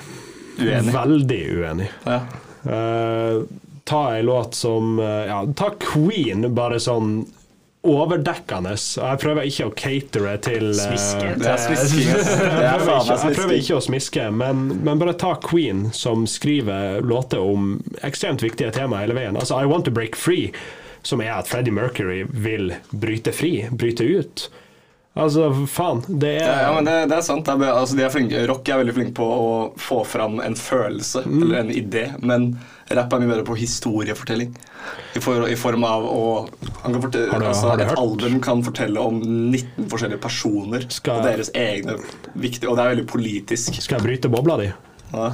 Uenig. 0.59 0.95
Veldig 0.95 1.41
uenig. 1.59 1.89
Ja. 2.05 2.21
Uh, 2.69 3.45
ta 3.89 4.17
ei 4.17 4.23
låt 4.23 4.55
som 4.55 4.99
eh, 4.99 5.07
Ja, 5.07 5.47
ta 5.57 5.71
Queen, 5.81 6.55
bare 6.55 6.77
sånn 6.81 7.23
overdekkende. 7.89 8.75
Jeg 8.75 9.21
prøver 9.23 9.47
ikke 9.49 9.69
å 9.69 9.73
catere 9.79 10.35
til 10.45 10.67
eh, 10.73 10.81
Smiske. 10.83 11.31
Det 11.41 11.49
er 11.49 11.63
smisking. 11.67 12.11
jeg 12.11 12.67
er 12.67 12.83
prøver, 12.83 12.99
ikke, 12.99 13.17
jeg 13.23 13.39
prøver 13.39 13.55
ikke 13.63 13.79
å 13.79 13.85
smiske, 13.87 14.27
men, 14.43 14.67
men 14.85 15.01
bare 15.01 15.15
ta 15.17 15.33
Queen, 15.45 15.87
som 15.97 16.27
skriver 16.29 17.01
låter 17.07 17.41
om 17.41 17.79
ekstremt 18.05 18.45
viktige 18.45 18.75
tema 18.77 19.01
hele 19.05 19.17
veien. 19.17 19.39
Altså 19.41 19.63
I 19.63 19.71
Want 19.71 19.89
To 19.89 19.95
Break 19.95 20.19
Free, 20.19 20.51
som 21.07 21.23
er 21.25 21.33
at 21.39 21.49
Freddie 21.49 21.73
Mercury 21.73 22.25
vil 22.29 22.75
bryte 22.91 23.33
fri, 23.33 23.55
bryte 23.71 24.05
ut. 24.05 24.49
Altså, 25.19 25.49
faen. 25.66 26.01
Det 26.07 26.29
er 26.39 26.45
Ja, 26.47 26.57
ja, 26.69 26.73
men 26.77 26.85
det, 26.87 26.93
det 27.11 27.16
er 27.19 27.25
sant. 27.27 27.45
Det 27.49 27.66
er, 27.66 27.73
altså, 27.75 27.97
de 27.99 28.05
er 28.07 28.12
flinke, 28.14 28.43
rock 28.47 28.69
er 28.71 28.79
veldig 28.85 28.95
flink 28.95 29.14
på 29.19 29.27
å 29.27 29.49
få 29.83 30.05
fram 30.07 30.39
en 30.45 30.55
følelse 30.55 31.25
Mm. 31.27 31.43
eller 31.43 31.59
en 31.64 31.71
idé, 31.75 32.05
men 32.23 32.45
rapp 32.95 33.12
er 33.12 33.19
mye 33.25 33.33
bedre 33.33 33.45
på 33.49 33.57
historiefortelling. 33.59 34.53
I, 35.16 35.21
for, 35.21 35.49
I 35.51 35.57
form 35.59 35.83
av 35.85 36.05
å 36.07 36.23
fortelle, 36.85 37.31
Har 37.33 37.41
du- 37.41 37.47
altså, 37.51 37.71
har 37.73 37.81
Et 37.81 37.89
hørt? 37.91 37.99
album 37.99 38.41
kan 38.41 38.62
fortelle 38.62 38.97
om 39.03 39.19
19 39.51 39.89
forskjellige 39.91 40.21
personer 40.21 40.87
Skal- 40.89 41.19
og 41.19 41.25
deres 41.25 41.51
egne 41.55 41.99
viktige 42.37 42.71
Og 42.71 42.77
det 42.77 42.85
er 42.87 42.95
veldig 42.95 43.07
politisk. 43.11 43.75
Skal 43.83 43.99
jeg 43.99 44.07
bryte 44.07 44.31
bobla 44.31 44.57
di? 44.62 44.73
Ja. 45.12 45.33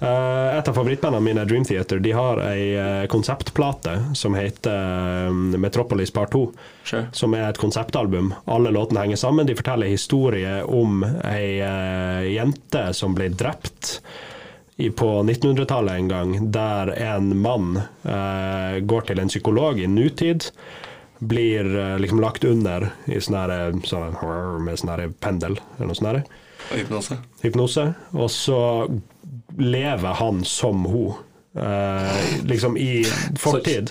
Eh, 0.00 0.58
et 0.58 0.68
av 0.68 0.74
favorittbandene 0.74 1.24
mine, 1.24 1.44
Dream 1.44 1.64
Theater, 1.64 1.98
de 1.98 2.12
har 2.14 2.38
ei 2.46 2.76
eh, 2.78 3.06
konseptplate 3.10 3.96
som 4.14 4.36
heter 4.38 5.26
eh, 5.26 5.32
Metropolis 5.58 6.12
Part 6.14 6.32
2. 6.32 6.44
Sure. 6.84 7.06
Som 7.12 7.34
er 7.34 7.48
et 7.48 7.58
konseptalbum. 7.58 8.30
Alle 8.44 8.70
låtene 8.70 9.02
henger 9.02 9.18
sammen. 9.18 9.46
De 9.46 9.56
forteller 9.58 9.90
historier 9.90 10.62
om 10.70 11.02
ei 11.26 11.58
jente 12.30 12.84
som 12.94 13.16
ble 13.16 13.28
drept 13.34 13.98
i, 14.78 14.90
på 14.94 15.10
1900-tallet 15.24 15.98
en 15.98 16.10
gang, 16.12 16.34
der 16.54 16.92
en 16.94 17.32
mann 17.42 17.80
går 18.86 19.08
til 19.08 19.18
en 19.18 19.30
psykolog 19.30 19.80
i 19.82 19.88
nutid. 19.90 20.46
Blir 21.18 21.66
liksom 21.98 22.22
lagt 22.22 22.46
under 22.46 22.92
i 23.10 23.18
sånn 23.18 23.40
her, 23.40 23.74
sånn, 23.82 24.14
med 24.62 24.78
sånn 24.78 25.16
pendel 25.18 25.58
eller 25.58 25.90
noe 25.90 25.98
sånt. 25.98 26.30
Og 26.68 26.78
hypnose. 26.78 27.18
hypnose, 27.42 27.84
og 28.14 28.30
så 28.30 28.60
lever 29.58 30.18
han 30.22 30.44
som 30.44 30.86
hun. 30.88 31.12
eh, 31.58 32.46
liksom 32.46 32.76
i 32.76 33.04
fortid. 33.38 33.90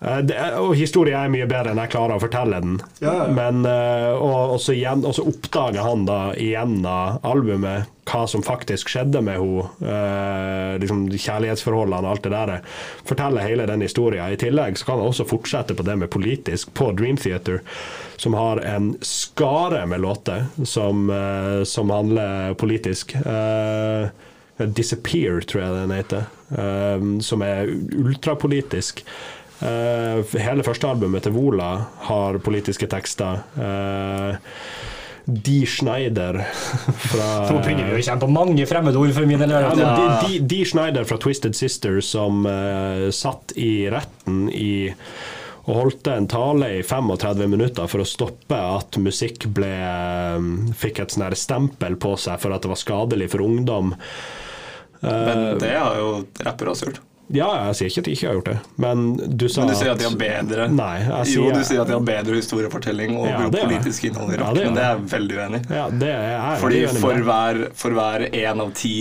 Eh, 0.00 0.18
det, 0.22 0.36
og 0.60 0.76
historien 0.78 1.18
er 1.24 1.32
mye 1.32 1.46
bedre 1.50 1.72
enn 1.72 1.80
jeg 1.82 1.90
klarer 1.90 2.18
å 2.18 2.22
fortelle 2.22 2.60
den. 2.62 2.76
Ja, 3.02 3.14
ja. 3.24 3.28
Men, 3.34 3.64
eh, 3.66 4.12
og, 4.14 4.54
og, 4.54 4.60
så 4.62 4.76
igjen, 4.76 5.02
og 5.02 5.16
så 5.16 5.24
oppdager 5.26 5.82
han 5.82 6.04
da 6.06 6.20
gjennom 6.38 7.18
albumet 7.26 7.88
hva 8.08 8.22
som 8.30 8.44
faktisk 8.44 8.88
skjedde 8.92 9.20
med 9.26 9.40
henne. 9.40 9.64
Eh, 9.82 10.76
liksom 10.84 11.08
kjærlighetsforholdene 11.10 12.06
og 12.06 12.12
alt 12.14 12.28
det 12.28 12.32
der. 12.36 12.54
Forteller 13.08 13.48
hele 13.48 13.66
den 13.68 13.82
historien. 13.84 14.30
I 14.32 14.38
tillegg 14.40 14.78
så 14.78 14.86
kan 14.88 15.02
han 15.02 15.10
også 15.10 15.26
fortsette 15.28 15.74
på 15.76 15.84
det 15.88 15.98
med 15.98 16.12
politisk 16.14 16.70
på 16.78 16.92
Dream 16.96 17.18
Theater, 17.20 17.60
som 18.16 18.38
har 18.38 18.62
en 18.64 18.92
skare 19.04 19.82
med 19.90 20.04
låter 20.06 20.46
som, 20.64 21.08
eh, 21.10 21.64
som 21.68 21.90
handler 21.90 22.54
politisk. 22.54 23.16
Eh, 23.18 24.08
Disappear, 24.58 25.40
tror 25.46 25.62
jeg 25.62 25.76
den 25.76 25.94
heter. 25.94 26.26
um, 26.56 27.20
som 27.20 27.42
er 27.44 27.70
ultrapolitisk. 27.98 29.04
Uh, 29.58 30.22
hele 30.38 30.62
første 30.66 30.86
albumet 30.86 31.26
til 31.26 31.34
Vola 31.34 31.72
har 32.08 32.38
politiske 32.44 32.88
tekster. 32.90 33.42
Uh, 33.58 34.36
Dee 35.28 35.66
Schneider 35.68 36.38
fra 37.10 37.32
Nå 37.50 37.58
begynner 37.60 37.90
vi 37.90 37.98
å 37.98 38.04
kjenne 38.04 38.22
på 38.22 38.30
mange 38.32 38.64
fremmedord 38.68 39.10
for 39.12 39.28
min 39.28 39.42
del. 39.42 39.50
ja, 39.52 39.74
de, 39.76 40.06
de, 40.22 40.38
Dee 40.48 40.68
Schneider 40.68 41.04
fra 41.08 41.18
Twisted 41.20 41.58
Sister 41.58 42.00
som 42.04 42.46
uh, 42.48 43.10
satt 43.12 43.52
i 43.60 43.90
retten 43.92 44.46
i 44.54 44.70
og 45.68 45.76
holdt 45.76 46.08
en 46.08 46.24
tale 46.24 46.68
i 46.78 46.80
35 46.80 47.42
minutter 47.44 47.90
for 47.92 48.00
å 48.00 48.06
stoppe 48.08 48.56
at 48.56 48.96
musikk 49.04 49.44
ble, 49.52 49.68
fikk 50.80 51.02
et 51.02 51.12
sånn 51.12 51.26
stempel 51.36 51.98
på 52.00 52.14
seg 52.16 52.40
for 52.40 52.56
at 52.56 52.64
det 52.64 52.70
var 52.72 52.80
skadelig 52.80 53.28
for 53.34 53.44
ungdom. 53.44 53.92
Men 55.02 55.58
det 55.62 55.74
har 55.76 55.96
jo 56.00 56.08
rappere 56.46 56.72
også 56.74 56.88
gjort. 56.90 57.00
Ja, 57.28 57.48
jeg 57.68 57.76
sier 57.76 57.90
ikke 57.90 58.00
at 58.00 58.06
de 58.08 58.12
ikke 58.16 58.26
har 58.30 58.36
gjort 58.38 58.46
det, 58.48 58.58
men 58.80 59.00
du 59.36 59.42
sa 59.52 59.60
Men 59.60 59.68
du 59.68 59.76
sier 59.76 59.90
at 59.92 59.98
de 60.00 60.06
har 60.08 60.14
bedre 60.16 60.64
Nei, 60.72 60.94
jeg 61.04 61.34
Jo, 61.34 61.50
du 61.52 61.58
sier 61.68 61.82
at 61.82 61.90
de 61.90 61.92
har 61.98 62.06
bedre 62.08 62.38
historiefortelling 62.38 63.18
og 63.20 63.26
Ja, 63.28 63.42
politisk 63.52 64.06
innhold 64.08 64.32
i 64.32 64.38
Ja, 64.38 64.46
rock, 64.46 64.56
det 64.56 64.62
men 64.64 64.78
det 64.78 64.84
er 64.86 64.94
jeg. 64.94 65.02
veldig 65.12 65.36
uenig 65.42 65.60
i. 65.60 65.74
Ja, 65.76 65.82
det 65.92 66.08
er 66.08 66.24
jeg 66.32 66.62
Fordi 66.62 66.78
veldig 66.80 66.88
enig 66.94 67.02
for 67.04 67.26
hver, 67.28 67.60
for 67.82 67.98
hver 67.98 68.24
én 68.32 68.64
av 68.64 68.72
ti 68.80 68.94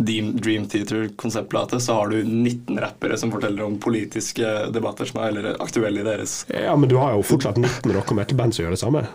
Dream, 0.00 0.28
Dream 0.40 0.66
Theater-konseptplate, 0.68 1.80
så 1.80 1.96
har 1.98 2.08
du 2.12 2.20
19 2.24 2.78
rappere 2.80 3.16
som 3.20 3.32
forteller 3.32 3.64
om 3.64 3.78
politiske 3.80 4.52
debatter 4.72 5.08
som 5.08 5.20
er 5.24 5.32
eller 5.32 5.56
aktuelle 5.60 6.00
i 6.00 6.06
deres 6.06 6.44
Ja, 6.52 6.76
men 6.76 6.88
du 6.92 6.96
har 7.00 7.16
jo 7.16 7.24
fortsatt 7.32 7.56
19 7.60 7.96
rock- 7.96 8.12
og 8.12 8.20
metal-band 8.20 8.54
som 8.56 8.64
gjør 8.66 8.76
det 8.76 8.80
samme. 8.84 9.06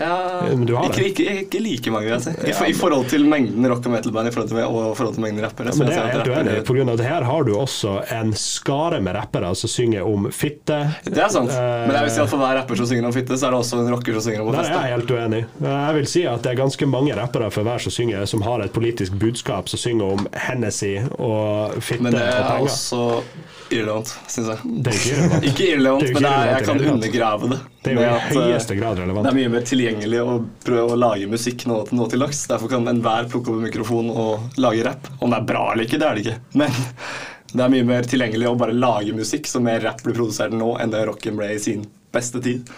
Ja, 0.00 0.16
men 0.48 0.64
du 0.66 0.74
har 0.78 0.86
ikke, 0.88 0.96
det. 1.02 1.10
ikke, 1.12 1.34
ikke 1.44 1.60
like 1.64 1.90
mange, 1.92 2.06
vil 2.08 2.14
jeg 2.16 2.22
si. 2.24 2.32
I, 2.48 2.54
for, 2.56 2.66
I 2.70 2.76
forhold 2.78 3.06
til 3.12 3.26
mengden 3.28 3.66
rock 3.68 3.84
og 3.86 3.92
metal-band 3.92 4.30
i 4.30 4.32
forhold 4.34 4.48
til, 4.48 4.60
og 4.64 4.78
i 4.92 4.94
forhold 4.96 5.14
til 5.18 5.24
mengden 5.26 5.44
rappere. 5.44 5.70
Ja, 5.74 5.76
Men 5.78 5.90
det 5.90 5.96
er 5.96 6.06
rapper, 6.06 6.18
jeg 6.18 6.20
at 6.20 6.26
i. 6.26 6.48
rappere- 6.50 6.64
På 6.70 6.76
grunn 6.78 6.88
av 6.94 6.96
det 7.02 7.06
her 7.10 7.26
har 7.28 7.44
du 7.44 7.52
også 7.58 7.92
en 8.16 8.32
skare 8.40 9.00
med 9.04 9.14
rappere 9.18 9.52
som 9.60 9.68
synger 9.68 10.06
om 10.08 10.30
fitte. 10.32 10.78
Det 11.04 11.18
er 11.20 11.28
sant, 11.28 11.50
uh, 11.52 11.84
men 11.86 11.92
jeg 11.98 12.08
vil 12.08 12.14
si 12.16 12.20
at 12.24 12.32
for 12.32 12.40
hver 12.42 12.56
rapper 12.62 12.80
som 12.80 12.86
synger 12.90 13.06
om 13.10 13.12
fitte, 13.12 13.36
så 13.36 13.46
er 13.50 13.56
det 13.56 13.60
også 13.60 13.82
en 13.84 13.92
rocker 13.94 14.16
som 14.18 14.26
synger 14.30 14.40
om 14.46 14.48
å 14.48 14.56
Der 14.56 14.70
er 14.70 14.88
jeg 14.88 14.96
helt 14.96 15.10
uenig. 15.18 15.42
Jeg 15.68 15.94
vil 16.00 16.06
si 16.16 16.24
at 16.32 16.42
det 16.42 16.52
er 16.54 16.60
ganske 16.64 16.86
mange 16.90 17.14
rappere 17.20 17.50
for 17.52 17.62
hver 17.68 17.78
som 17.84 17.92
synger, 17.92 18.24
som 18.26 18.42
har 18.48 18.64
et 18.64 18.72
politisk 18.72 19.12
budskap, 19.20 19.68
som 19.68 19.78
synger 19.84 20.16
om 20.16 20.26
Hennessy 20.48 20.96
og 21.18 21.76
fitte 21.82 22.02
Men 22.02 22.12
det 22.16 22.22
og 22.24 22.28
er 22.34 22.48
penger. 22.48 22.70
også 22.72 23.22
irrelevant, 23.70 24.10
syns 24.26 24.48
jeg. 24.50 24.58
Det 24.82 24.90
er 24.90 24.96
ikke 24.96 25.10
irrelevant. 25.14 25.44
Ikke 25.50 25.66
irrelevant, 25.70 26.00
Det 26.00 26.08
er 26.10 26.14
men 26.14 26.22
det 26.24 26.30
er, 26.32 26.48
jeg 26.56 26.64
kan 26.66 26.78
det 26.80 26.88
undergrave 26.90 27.50
det. 27.52 27.58
Det 27.80 27.92
er 27.92 27.96
jo 27.96 28.02
i 28.02 28.08
eh, 28.10 28.30
høyeste 28.36 28.76
grad 28.76 28.98
relevant. 29.00 29.24
Det 29.24 29.32
er 29.32 29.38
mye 29.38 29.52
mer 29.54 29.64
tilgjengelig 29.64 30.20
å 30.20 30.36
prøve 30.64 30.96
å 30.96 30.98
lage 31.00 31.28
musikk 31.30 31.64
nå, 31.70 31.78
nå 31.96 32.08
til 32.12 32.24
dags. 32.24 32.42
Derfor 32.50 32.72
kan 32.74 32.88
enhver 32.90 33.28
plukke 33.32 33.52
opp 33.52 33.60
en 33.60 33.68
mikrofon 33.68 34.10
og 34.12 34.60
lage 34.60 34.84
rapp. 34.84 35.08
Om 35.18 35.32
det 35.32 35.38
er 35.40 35.46
bra 35.48 35.64
eller 35.72 35.88
ikke, 35.88 36.00
det 36.00 36.08
er 36.08 36.18
det 36.18 36.26
ikke. 36.26 36.36
Men 36.60 36.76
det 37.54 37.64
er 37.64 37.72
mye 37.76 37.88
mer 37.88 38.10
tilgjengelig 38.10 38.50
å 38.50 38.58
bare 38.60 38.76
lage 38.76 39.16
musikk, 39.16 39.48
så 39.48 39.62
mer 39.64 39.80
rapp 39.86 40.04
blir 40.04 40.18
produsert 40.18 40.54
nå 40.56 40.74
enn 40.82 40.92
det 40.92 41.06
rocken 41.08 41.40
ble 41.40 41.54
i 41.56 41.62
sin 41.62 41.88
beste 42.12 42.42
tid. 42.44 42.68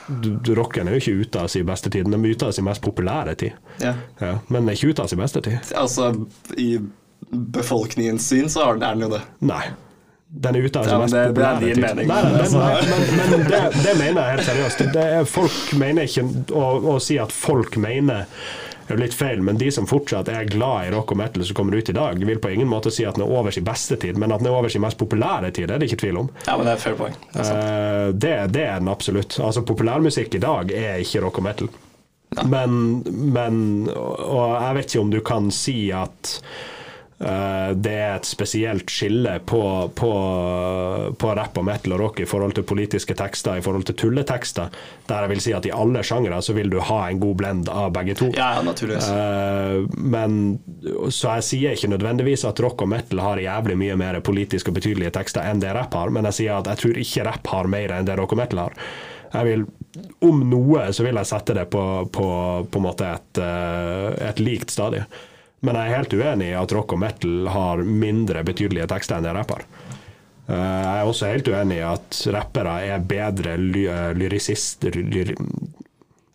Rocken 0.54 0.88
er 0.88 0.98
jo 0.98 1.02
ikke 1.02 1.26
ute 1.26 1.44
av 1.44 1.50
sin 1.50 1.66
beste 1.66 1.90
tid, 1.90 2.06
den 2.06 2.18
er 2.20 2.34
ute 2.36 2.50
av 2.50 2.56
sin 2.56 2.66
mest 2.68 2.82
populære 2.84 3.34
tid. 3.40 3.70
Ja. 3.82 3.94
Ja, 4.20 4.34
men 4.48 4.62
den 4.62 4.72
er 4.72 4.78
ikke 4.78 4.92
ute 4.92 5.06
av 5.06 5.10
sin 5.10 5.22
beste 5.22 5.42
tid. 5.44 5.72
Altså, 5.78 6.12
i 6.60 6.76
befolkningens 7.32 8.28
syn 8.28 8.52
så 8.52 8.68
er 8.68 8.82
den 8.82 9.06
jo 9.06 9.14
det. 9.16 9.22
Nei. 9.48 9.64
Den 10.34 10.56
er 10.56 10.64
ute 10.64 10.80
av 10.80 10.84
sin 10.86 10.92
Ja, 10.92 10.98
men 10.98 11.04
mest 11.04 11.14
det- 11.14 11.34
det 11.36 11.44
er 11.44 11.54
populære 11.54 11.74
din 11.74 11.80
mening. 11.84 12.08
Nei, 12.08 12.22
nei, 12.22 12.48
nei, 12.48 12.82
men, 12.90 13.30
men 13.30 13.46
det, 13.50 13.62
det 13.84 13.94
mener 13.98 14.22
jeg 14.22 14.30
helt 14.36 14.46
seriøst. 14.48 14.84
Det 14.94 15.02
er, 15.18 15.24
folk 15.28 15.72
mener 15.76 16.08
ikke 16.08 16.24
å, 16.56 16.66
å 16.94 16.98
si 17.04 17.18
at 17.20 17.32
folk 17.36 17.76
mener 17.76 18.24
det 18.88 18.96
er 18.96 18.98
litt 19.04 19.14
feil, 19.14 19.40
men 19.46 19.56
de 19.60 19.68
som 19.70 19.86
fortsatt 19.86 20.28
er 20.32 20.48
glad 20.50 20.88
i 20.88 20.90
rock 20.92 21.12
og 21.14 21.16
metal 21.20 21.44
som 21.46 21.54
kommer 21.56 21.76
ut 21.78 21.88
i 21.88 21.94
dag, 21.94 22.18
vil 22.26 22.40
på 22.42 22.50
ingen 22.50 22.66
måte 22.68 22.90
si 22.92 23.04
at 23.06 23.14
den 23.14 23.22
er 23.26 23.30
over 23.38 23.54
sin 23.54 23.64
beste 23.64 23.96
tid, 24.02 24.18
men 24.18 24.32
at 24.34 24.42
den 24.42 24.48
er 24.50 24.56
over 24.58 24.68
sin 24.72 24.82
mest 24.82 24.98
populære 24.98 25.52
tid, 25.54 25.68
det 25.70 25.76
er 25.76 25.78
det 25.84 25.86
ikke 25.92 26.00
tvil 26.02 26.18
om. 26.24 26.32
Ja, 26.48 26.56
men 26.58 26.66
det 26.66 26.72
er 26.74 26.82
fair 26.82 26.96
point. 26.98 27.16
Det 27.32 27.46
er. 27.46 27.62
Eh, 27.62 28.08
det, 28.24 28.34
det 28.56 28.64
er 28.66 28.80
den 28.82 28.90
absolutt. 28.92 29.38
Altså 29.40 29.62
Populærmusikk 29.68 30.34
i 30.34 30.42
dag 30.42 30.72
er 30.74 30.98
ikke 31.04 31.22
rock 31.28 31.38
og 31.40 31.46
metal. 31.46 31.70
Men, 32.48 33.02
men 33.32 33.56
Og 33.92 34.54
jeg 34.56 34.76
vet 34.78 34.86
ikke 34.94 35.00
om 35.04 35.10
du 35.12 35.20
kan 35.20 35.50
si 35.52 35.76
at 35.92 36.38
det 37.22 37.92
er 37.94 38.16
et 38.16 38.26
spesielt 38.26 38.90
skille 38.90 39.36
på, 39.46 39.60
på, 39.94 40.10
på 41.18 41.32
rap 41.38 41.58
og 41.60 41.66
metal 41.68 41.94
og 41.94 42.00
rock 42.02 42.22
i 42.24 42.26
forhold 42.28 42.56
til 42.56 42.66
politiske 42.66 43.14
tekster, 43.18 43.60
i 43.60 43.64
forhold 43.64 43.86
til 43.88 43.96
tulletekster, 44.00 44.72
der 45.08 45.26
jeg 45.26 45.32
vil 45.32 45.42
si 45.44 45.54
at 45.56 45.68
i 45.68 45.74
alle 45.74 46.02
sjangere 46.06 46.40
så 46.42 46.56
vil 46.56 46.72
du 46.72 46.80
ha 46.82 46.98
en 47.08 47.20
god 47.22 47.38
blend 47.38 47.70
av 47.72 47.92
begge 47.94 48.16
to. 48.18 48.30
Ja, 48.34 48.56
ja, 48.58 48.64
naturligvis. 48.66 49.08
Eh, 49.12 49.86
men 49.96 50.58
Så 51.10 51.36
jeg 51.36 51.46
sier 51.46 51.76
ikke 51.76 51.92
nødvendigvis 51.92 52.44
at 52.48 52.60
rock 52.62 52.82
og 52.82 52.90
metal 52.92 53.22
har 53.22 53.40
jævlig 53.42 53.78
mye 53.78 53.96
mer 54.00 54.20
politiske 54.24 54.72
og 54.72 54.78
betydelige 54.80 55.14
tekster 55.14 55.46
enn 55.46 55.62
det 55.62 55.72
rap 55.76 55.94
har, 55.98 56.10
men 56.10 56.26
jeg 56.30 56.40
sier 56.42 56.58
at 56.58 56.70
jeg 56.72 56.82
tror 56.82 57.02
ikke 57.04 57.26
rap 57.28 57.52
har 57.54 57.70
mer 57.70 57.96
enn 57.96 58.08
det 58.08 58.18
rock 58.18 58.34
og 58.34 58.42
metal 58.42 58.66
har. 58.66 58.78
Jeg 59.32 59.48
vil, 59.48 59.66
Om 60.24 60.42
noe 60.48 60.86
så 60.92 61.04
vil 61.04 61.16
jeg 61.20 61.28
sette 61.28 61.54
det 61.56 61.66
på, 61.72 61.82
på, 62.12 62.26
på 62.68 62.80
en 62.80 62.84
måte 62.84 63.08
et, 63.08 63.40
eh, 63.40 64.08
et 64.28 64.40
likt 64.40 64.72
stadie. 64.72 65.04
Men 65.62 65.78
jeg 65.78 65.88
er 65.92 65.96
helt 66.00 66.14
uenig 66.18 66.48
i 66.50 66.56
at 66.58 66.72
rock 66.74 66.92
og 66.96 66.98
metal 67.04 67.48
har 67.54 67.82
mindre 67.86 68.42
betydelige 68.46 68.88
tekster 68.90 69.18
enn 69.20 69.26
det 69.28 69.34
rapper. 69.36 69.62
Eh, 70.48 70.56
Jeg 70.56 70.96
er 71.04 71.06
også 71.10 71.30
helt 71.30 71.48
uenig 71.52 71.76
i 71.78 71.84
at 71.86 72.22
rappere 72.34 72.80
er 72.88 73.04
bedre 73.06 73.54
ly 73.60 73.84
lyrisister 74.18 74.90
lyri, 74.98 75.36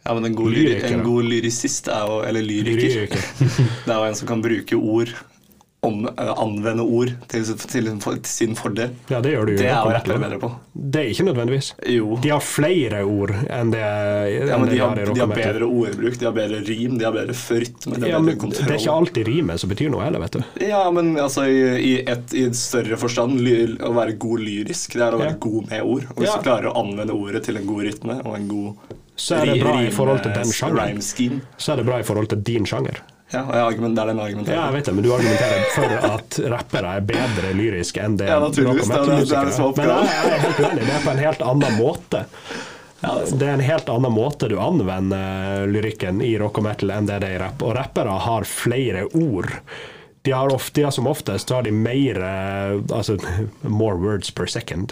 Ja, 0.08 0.14
men 0.16 0.30
en 0.30 0.36
god, 0.40 0.54
lyri 0.56 0.70
Lyriker, 0.78 0.94
en 0.96 1.04
god 1.04 1.26
lyrisist 1.28 1.90
er 1.92 2.06
jo 2.08 2.22
Eller 2.24 2.46
lyriker. 2.48 2.80
Lyriker. 2.80 3.26
det 3.86 3.92
er 3.92 3.98
jo 4.00 4.06
en 4.08 4.16
som 4.16 4.30
kan 4.30 4.44
bruke 4.46 4.80
ord 4.80 5.12
om, 5.88 6.06
eh, 6.12 6.32
Anvende 6.38 6.84
ord 6.86 7.12
til, 7.32 7.44
til, 7.68 7.88
til 8.04 8.20
sin 8.28 8.56
fordel. 8.60 8.92
Ja, 9.12 9.22
det 9.24 9.32
gjør 9.34 9.48
du 9.50 9.52
jo. 9.54 9.58
Det 9.62 9.68
er 9.72 9.78
jo 9.80 9.94
rappere 9.96 10.20
bedre 10.22 10.40
på. 10.42 10.50
Det 10.78 11.02
er 11.02 11.10
ikke 11.14 11.26
nødvendigvis. 11.30 11.70
Jo. 11.90 12.18
De 12.22 12.30
har 12.34 12.44
flere 12.46 13.02
ord 13.08 13.34
enn 13.34 13.72
det, 13.74 13.82
enn 13.82 14.52
Ja, 14.52 14.60
men 14.62 14.70
de 14.70 14.78
har, 14.84 15.00
i 15.02 15.08
de 15.10 15.24
har 15.24 15.32
bedre 15.34 15.68
ordbruk, 15.68 16.20
de 16.22 16.28
har 16.30 16.36
bedre 16.38 16.60
rim, 16.68 16.98
de 17.00 17.08
har 17.08 17.16
bedre 17.16 17.34
rytme, 17.34 17.96
de 17.98 18.02
har 18.06 18.14
Ja, 18.14 18.20
bedre 18.22 18.36
men 18.38 18.54
det 18.54 18.68
er 18.68 18.78
ikke 18.78 18.98
alltid 19.00 19.28
rimet 19.32 19.64
som 19.64 19.72
betyr 19.74 19.90
noe 19.94 20.06
heller, 20.06 20.24
vet 20.28 20.38
du. 20.38 20.44
Ja, 20.68 20.84
men 20.94 21.16
altså 21.18 21.48
i, 21.50 21.58
i, 21.82 21.94
et, 22.06 22.34
i 22.38 22.46
et 22.52 22.56
større 22.60 23.00
forstand 23.02 23.40
ly, 23.42 23.58
Å 23.88 23.92
være 23.96 24.14
god 24.22 24.40
lyrisk, 24.46 24.94
det 24.98 25.04
er 25.08 25.16
å 25.18 25.20
være 25.22 25.34
Ja. 25.36 25.42
god 25.48 25.70
med 25.72 25.82
ord. 25.84 26.06
Og 26.14 26.22
hvis 26.22 26.30
Ja. 26.30 26.38
du 26.38 26.44
klarer 26.48 26.70
å 26.72 26.78
anvende 26.84 27.14
ordet 27.18 27.44
til 27.48 27.58
en 27.58 27.66
god 27.68 27.84
rytme 27.88 28.22
og 28.24 28.36
en 28.38 28.48
god 28.48 28.96
Så 29.18 29.36
er 29.42 29.46
det 29.50 29.62
bra 29.64 29.76
i 29.82 29.90
forhold 29.92 30.22
til 30.24 30.34
den 30.36 30.52
sjangeren. 30.54 31.02
Så 31.58 31.74
er 31.74 31.78
det 31.82 31.86
bra 31.88 32.00
i 32.00 32.04
forhold 32.06 32.30
til 32.30 32.42
din 32.46 32.66
sjanger. 32.70 33.02
Ja, 33.34 33.42
og 33.44 33.54
jeg 33.58 33.64
argumenterer 33.66 33.96
det 33.96 34.04
er 34.04 34.14
den 34.14 34.24
argumenterer. 34.24 34.56
Ja, 34.56 34.66
jeg 34.70 34.74
vet 34.78 34.86
det, 34.88 34.94
men 34.96 35.04
du 35.04 35.10
argumenterer 35.12 35.66
for 35.76 35.96
at 36.14 36.38
rappere 36.54 36.94
er 36.96 37.02
bedre 37.10 37.50
lyrisk 37.58 37.98
enn 38.00 38.16
det 38.22 38.30
Ja, 38.30 38.38
naturligvis, 38.40 38.88
det 38.88 38.96
er 38.96 39.06
det- 39.06 39.28
det 39.28 39.38
er 39.38 39.52
som 39.52 39.66
er 39.68 39.84
er. 39.84 39.88
Men 39.88 39.90
jeg 39.90 40.08
jeg 40.08 40.34
er 40.38 40.46
helt 40.46 40.60
uenig, 40.64 40.86
det 40.88 40.96
er 40.96 41.04
på 41.04 41.12
en 41.12 41.24
helt 41.26 41.42
annen 41.42 41.78
måte. 41.82 42.24
Det 43.38 43.46
er 43.48 43.54
en 43.54 43.60
helt 43.68 43.90
annen 43.94 44.12
måte 44.16 44.48
du 44.50 44.56
anvender 44.60 45.68
lyrikken 45.70 46.22
i 46.26 46.32
rock 46.40 46.58
og 46.58 46.64
metal 46.64 46.90
enn 46.96 47.06
det 47.06 47.20
det 47.22 47.30
er 47.30 47.36
i 47.36 47.44
rapp. 47.44 47.62
Og 47.62 47.76
rappere 47.76 48.16
har 48.20 48.44
flere 48.44 49.04
ord. 49.14 49.52
De 50.28 50.34
har, 50.36 50.52
ofte, 50.52 50.82
ja, 50.82 50.90
som 50.92 51.08
oftest 51.08 51.50
har 51.56 51.64
de 51.64 51.72
mer 51.72 52.18
eh, 52.20 52.74
altså, 52.92 53.16
more 53.62 53.96
words 53.96 54.32
per 54.36 54.50
second 54.52 54.92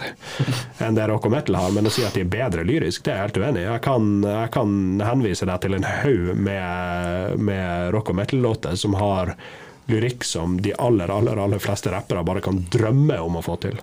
enn 0.80 0.96
det 0.96 1.04
rock 1.10 1.26
og 1.28 1.34
metal 1.34 1.58
har. 1.60 1.74
Men 1.76 1.90
å 1.90 1.92
si 1.92 2.06
at 2.06 2.16
de 2.16 2.22
er 2.24 2.30
bedre 2.32 2.64
lyrisk, 2.64 3.02
det 3.04 3.12
er 3.12 3.18
jeg 3.18 3.26
helt 3.26 3.40
uenig 3.42 3.60
i. 3.60 3.66
Jeg 3.66 3.82
kan, 3.84 4.08
jeg 4.24 4.52
kan 4.56 4.72
henvise 5.04 5.48
deg 5.50 5.60
til 5.60 5.76
en 5.76 5.84
haug 5.84 6.30
med, 6.40 7.36
med 7.36 7.92
rock 7.92 8.14
og 8.14 8.16
metal-låter 8.22 8.78
som 8.80 8.96
har 8.96 9.34
lyrikk 9.92 10.24
som 10.24 10.56
de 10.64 10.72
aller, 10.80 11.12
aller, 11.12 11.36
aller 11.36 11.60
fleste 11.60 11.92
rappere 11.92 12.24
bare 12.24 12.40
kan 12.48 12.62
drømme 12.72 13.20
om 13.20 13.36
å 13.36 13.44
få 13.44 13.58
til. 13.66 13.76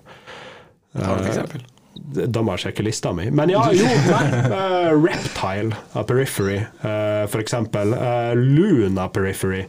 Har 0.98 1.22
et 1.22 1.30
eksempel? 1.36 1.62
Da 2.34 2.42
må 2.42 2.56
jeg 2.56 2.64
sjekke 2.64 2.88
lista 2.88 3.14
mi. 3.14 3.28
Men 3.30 3.54
ja, 3.54 3.62
jo, 3.70 3.86
eh, 3.86 4.90
Reptile 4.90 5.78
av 5.94 6.10
Periphery, 6.10 6.58
uh, 6.82 7.22
for 7.30 7.38
eksempel. 7.38 7.94
Uh, 7.94 8.34
Loon 8.34 8.98
av 8.98 9.14
Periphery. 9.14 9.62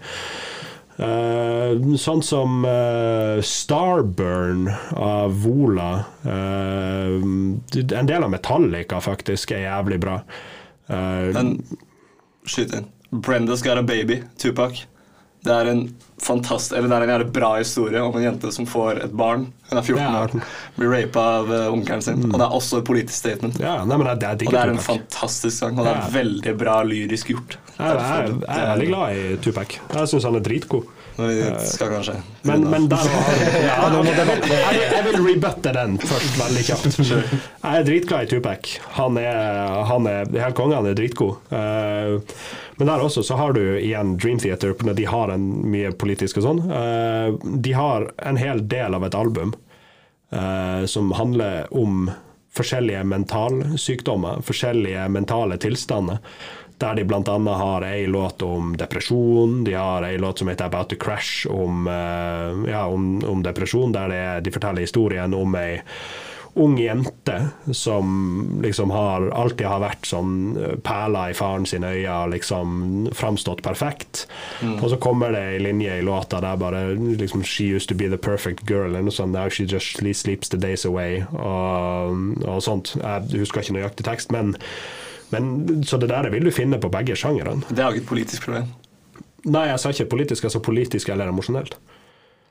Eh, 0.95 1.95
sånn 1.99 2.21
som 2.23 2.61
uh, 2.63 3.41
Starburn 3.43 4.69
av 4.95 5.33
Vola. 5.43 5.89
Uh, 6.23 7.19
en 7.75 8.07
del 8.07 8.23
av 8.23 8.31
Metallica 8.31 9.01
faktisk 9.03 9.51
er 9.57 9.65
jævlig 9.65 9.99
bra. 10.05 10.21
Uh, 10.87 11.33
Men 11.35 11.57
skyt 12.47 12.77
inn. 12.77 12.87
Brenda's 13.11 13.63
Got 13.63 13.81
a 13.81 13.83
Baby, 13.83 14.21
Tupac. 14.39 14.85
Det 15.45 15.53
er 15.53 15.69
en 15.71 15.83
fantast 16.25 16.73
eller 16.73 16.89
det 16.89 16.95
er 16.97 17.03
en 17.05 17.11
jævlig 17.13 17.31
bra 17.35 17.49
historie 17.59 18.01
om 18.01 18.15
en 18.17 18.23
jente 18.23 18.49
som 18.55 18.65
får 18.69 19.03
et 19.05 19.11
barn. 19.13 19.43
Hun 19.69 19.77
er 19.77 19.83
14 19.85 20.01
Ja. 20.01 20.23
år, 20.23 20.31
blir 20.77 20.89
rapa 20.93 21.25
av 21.41 21.51
eh, 21.53 21.67
onkelen 21.73 22.01
sin. 22.01 22.23
Og 22.31 22.37
det 22.39 22.45
er 22.47 22.55
også 22.57 22.79
et 22.81 22.87
politisk 22.87 23.17
statement. 23.19 23.59
Ja, 23.61 23.77
nei, 23.85 23.97
men 23.97 24.07
det 24.07 24.25
jeg 24.25 24.47
Og 24.47 24.53
det 24.55 24.61
er 24.61 24.71
en 24.73 24.77
Tupac. 24.79 24.85
fantastisk 24.89 25.57
sang, 25.57 25.77
og 25.79 25.85
det 25.85 25.93
er 25.95 26.11
veldig 26.15 26.57
bra 26.57 26.79
lyrisk 26.87 27.29
gjort. 27.35 27.57
Jeg, 27.77 27.85
jeg, 27.85 27.95
er- 27.95 28.39
jeg 28.47 28.63
er 28.63 28.71
veldig 28.73 28.87
glad 28.87 29.15
i 29.15 29.37
Tupac. 29.43 29.79
Jeg 29.93 30.07
syns 30.13 30.23
han 30.29 30.35
er 30.35 30.45
dritgod. 30.49 30.85
Men 31.17 31.29
vi 31.31 31.67
skal 31.69 31.91
kanskje 31.93 32.15
Men, 32.43 32.65
men 32.71 32.87
der 32.91 33.05
ja, 33.67 33.75
ok, 33.87 34.07
jeg, 34.09 34.15
jeg, 34.17 34.25
vil- 34.27 34.83
jeg 34.91 35.03
vil 35.05 35.19
rebutte 35.29 35.71
den 35.77 35.95
først, 36.01 36.35
veldig 36.41 36.63
kjapt. 36.67 36.99
Jeg 36.99 37.79
er 37.79 37.85
dritglad 37.87 38.25
i 38.27 38.31
Tupac. 38.33 38.71
Han 38.97 39.17
er, 39.21 39.39
han 39.89 40.09
er 40.11 40.29
helt 40.43 40.57
konge, 40.59 40.75
han 40.75 40.89
er 40.91 40.97
dritgod. 40.97 41.37
Eh, 41.55 42.17
men 42.75 42.89
der 42.91 43.05
også 43.05 43.23
så 43.23 43.37
har 43.39 43.55
du 43.55 43.61
igjen 43.79 44.17
Dream 44.19 44.41
Theater, 44.43 44.75
når 44.83 44.97
de 44.99 45.05
har 45.07 45.31
en 45.31 45.45
mye 45.71 45.93
politisk 45.95 46.41
og 46.41 46.47
sånn. 46.49 46.61
Eh, 46.67 47.29
de 47.63 47.73
har 47.77 48.09
en 48.27 48.41
hel 48.41 48.65
del 48.67 48.97
av 48.99 49.07
et 49.07 49.15
album 49.15 49.55
eh, 50.35 50.83
som 50.91 51.13
handler 51.15 51.71
om 51.75 52.09
forskjellige 52.55 53.01
mentalsykdommer, 53.07 54.43
forskjellige 54.47 55.07
mentale 55.11 55.57
tilstander. 55.59 56.19
Der 56.77 56.95
de 56.95 57.05
bl.a. 57.07 57.37
har 57.55 57.85
ei 57.87 58.07
låt 58.07 58.41
om 58.41 58.73
depresjon, 58.77 59.63
de 59.63 59.73
har 59.73 60.03
ei 60.03 60.17
låt 60.19 60.39
som 60.39 60.51
heter 60.51 60.65
About 60.65 60.89
to 60.89 60.95
Crash 60.99 61.47
om, 61.47 61.87
eh, 61.87 62.71
ja, 62.71 62.85
om, 62.85 63.23
om 63.23 63.43
depresjon, 63.43 63.95
der 63.95 64.11
det, 64.11 64.23
de 64.43 64.51
forteller 64.51 64.83
historien 64.83 65.33
om 65.33 65.55
ei 65.55 65.81
ung 66.55 66.77
jente 66.79 67.47
som 67.71 68.59
liksom 68.63 68.91
har, 68.91 69.27
alltid 69.29 69.67
har 69.67 69.81
vært 69.83 70.07
sånn 70.07 70.35
eh, 70.55 70.75
perla 70.83 71.29
i 71.31 71.35
faren 71.35 71.67
sine 71.67 71.91
øyne 71.97 72.31
liksom 72.31 73.09
framstått 73.15 73.63
perfekt. 73.63 74.25
Og 74.63 74.87
så 74.91 74.99
kommer 75.01 75.35
det 75.35 75.43
ei 75.49 75.59
linje 75.59 75.97
i 75.99 76.05
låta 76.05 76.39
der 76.43 76.59
bare 76.59 76.85
liksom 76.95 77.43
She 77.43 77.67
used 77.75 77.89
to 77.91 77.95
be 77.95 78.07
the 78.09 78.17
perfect 78.17 78.63
girl, 78.69 78.87
eller 78.87 79.03
noe 79.03 79.15
sånt. 79.15 79.35
Now 79.35 79.49
she 79.49 79.67
just 79.67 79.99
sleeps 79.99 80.49
the 80.49 80.57
days 80.57 80.85
away, 80.85 81.23
og, 81.33 82.39
og 82.47 82.63
sånt. 82.63 82.95
Jeg 83.01 83.43
husker 83.43 83.61
ikke 83.61 83.75
nøyaktig 83.75 84.07
tekst, 84.07 84.31
men, 84.31 84.55
men 85.33 85.83
så 85.87 85.97
det 86.01 86.09
der 86.11 86.29
vil 86.33 86.45
du 86.45 86.51
finne 86.53 86.79
på 86.81 86.89
begge 86.93 87.15
sjangerne. 87.17 87.61
Det 87.69 87.79
er 87.79 87.89
jo 87.89 87.97
ikke 87.97 88.03
et 88.05 88.11
politisk 88.11 88.47
problem. 88.47 88.67
Nei, 89.45 89.67
jeg 89.69 89.81
sa 89.81 89.93
ikke 89.93 90.09
politisk, 90.09 90.47
altså 90.47 90.61
politisk 90.65 91.09
eller 91.13 91.29
emosjonelt. 91.29 91.77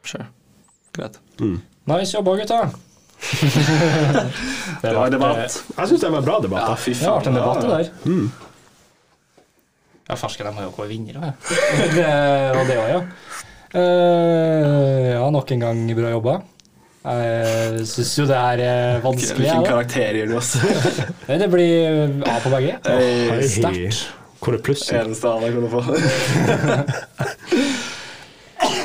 Sure. 0.06 0.26
Greit. 0.94 1.18
Nice 1.90 2.14
jobba, 2.14 2.36
gutta. 2.38 2.60
Det 4.82 4.92
var 4.94 5.06
en 5.06 5.12
debatt. 5.14 5.62
Jeg 5.78 5.88
syns 5.88 6.02
det 6.02 6.10
var 6.10 6.18
en 6.20 6.26
bra 6.26 6.38
debatt. 6.44 6.68
Ja, 6.68 6.74
fy 6.78 6.92
faen. 6.94 7.04
Det 7.04 7.08
har 7.08 7.16
vært 7.18 7.30
en 7.30 7.38
debatt, 7.38 7.62
det 7.62 7.70
der. 7.72 7.86
Mm. 8.04 8.26
Ja, 10.04 10.16
farsken, 10.20 10.46
de 10.46 10.52
må 10.52 10.66
jo 10.66 10.72
vært 10.76 10.90
vinnere, 10.90 11.32
det 11.94 12.08
var 12.52 12.66
det 12.68 12.76
òg, 12.76 12.88
ja. 12.92 12.98
Uh, 13.74 15.14
ja, 15.16 15.24
nok 15.34 15.50
en 15.54 15.64
gang 15.64 15.80
bra 15.96 16.10
jobba. 16.12 16.34
Jeg 17.04 17.84
syns 17.90 18.12
jo 18.16 18.24
det 18.24 18.36
er 18.38 18.60
eh, 18.64 19.02
vanskelig, 19.04 19.42
Hvilken 19.42 19.66
karakter 19.68 20.16
gir 20.16 20.30
du 20.30 20.38
oss? 20.38 20.54
Det 21.42 21.50
blir 21.52 22.14
A 22.24 22.38
på 22.40 22.52
begge. 22.54 22.78
Sterkt. 23.52 24.06
Hvor 24.40 24.56
er 24.56 24.62
plusset? 24.64 24.96
Eneste 25.02 25.28
A 25.28 25.36
jeg 25.44 25.52
kunne 25.52 25.70
få. 25.72 25.82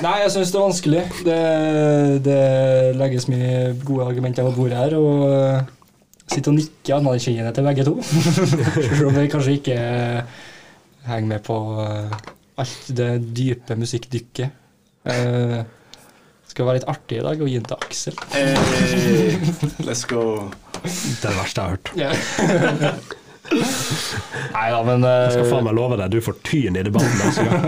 Nei, 0.03 0.13
jeg 0.24 0.32
syns 0.36 0.51
det 0.51 0.59
er 0.59 0.65
vanskelig. 0.65 1.01
Det, 1.28 1.39
det 2.28 2.43
legges 2.99 3.28
mye 3.32 3.74
gode 3.88 4.07
argumenter 4.11 4.47
på 4.47 4.55
bordet 4.55 4.80
her, 4.80 4.95
og 4.99 5.63
sitter 6.30 6.51
og 6.53 6.59
nikker 6.59 6.99
anerkjennende 6.99 7.55
til 7.55 7.67
begge 7.67 7.88
to. 7.88 7.95
Selv 8.89 9.09
om 9.09 9.15
vi 9.15 9.28
kanskje 9.32 9.57
ikke 9.59 9.76
eh, 9.80 10.39
henger 11.07 11.32
med 11.34 11.43
på 11.47 11.57
eh, 11.84 12.15
alt 12.59 12.91
det 12.99 13.11
dype 13.36 13.80
musikkdykket. 13.80 14.55
Uh, 16.50 16.56
skal 16.56 16.66
være 16.68 16.80
litt 16.80 16.89
artig 16.89 17.20
i 17.20 17.24
dag 17.26 17.41
og 17.41 17.47
gi 17.50 17.56
den 17.60 17.68
til 17.70 17.78
Aksel. 17.86 18.16
Hey, 18.34 19.38
let's 19.86 20.02
go. 20.10 20.24
Det 20.82 20.89
er 20.89 21.30
det 21.30 21.38
verste 21.38 21.62
jeg 21.62 21.66
har 21.66 21.74
hørt. 21.76 21.88
Nei 23.50 24.66
da, 24.70 24.80
men 24.86 25.02
uh, 25.06 25.10
Jeg 25.26 25.32
skal 25.38 25.47
faen 25.50 25.66
meg 25.66 25.74
love 25.78 25.95
deg, 25.97 26.12
du 26.14 26.20
får 26.22 26.36
tyn 26.45 26.76
i 26.78 26.84
debatten 26.86 27.16
neste 27.18 27.45
gang. 27.47 27.64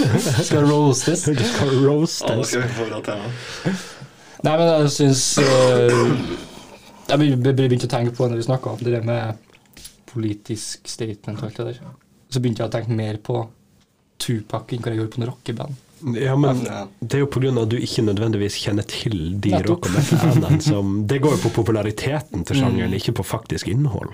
skal 0.48 0.64
roastes. 0.70 1.24
Du 1.28 1.42
skal 1.44 1.74
roastes. 1.84 2.54
Nei, 4.46 4.54
men 4.54 4.66
jeg 4.68 4.90
syns 4.94 5.22
Jeg 7.10 7.18
be- 7.20 7.36
be- 7.40 7.54
begynte 7.56 7.88
å 7.88 7.92
tenke 7.92 8.14
på 8.16 8.28
når 8.28 8.40
vi 8.40 8.46
snakka 8.48 8.74
om 8.76 8.80
det 8.84 8.92
der 8.96 9.04
med 9.06 9.24
politisk 10.12 10.88
statement 10.88 11.40
og 11.42 11.48
alt 11.50 11.60
det 11.60 11.66
der. 11.72 11.78
Så 12.32 12.40
begynte 12.40 12.62
jeg 12.64 12.70
å 12.70 12.74
tenke 12.76 12.96
mer 12.96 13.16
på 13.24 13.36
Tupac 14.22 14.72
enn 14.72 14.80
hva 14.84 14.92
jeg 14.94 15.00
gjorde 15.02 15.14
på 15.16 15.20
noe 15.22 15.30
rockeband. 15.34 15.82
Ja, 16.16 16.34
men 16.36 16.58
det 17.00 17.16
er 17.16 17.22
jo 17.22 17.28
av 17.30 17.62
at 17.62 17.70
du 17.72 17.78
ikke 17.80 18.02
nødvendigvis 18.04 18.58
kjenner 18.60 18.84
til 18.84 19.38
de 19.40 19.54
rock- 19.64 19.88
og 19.88 19.94
metal-bandene 19.94 20.60
som 20.62 21.06
Det 21.08 21.22
går 21.24 21.38
jo 21.38 21.40
på 21.46 21.52
populariteten 21.56 22.44
til 22.44 22.60
sjangeren, 22.60 22.92
ikke 22.98 23.14
på 23.16 23.24
faktisk 23.24 23.70
innhold. 23.72 24.12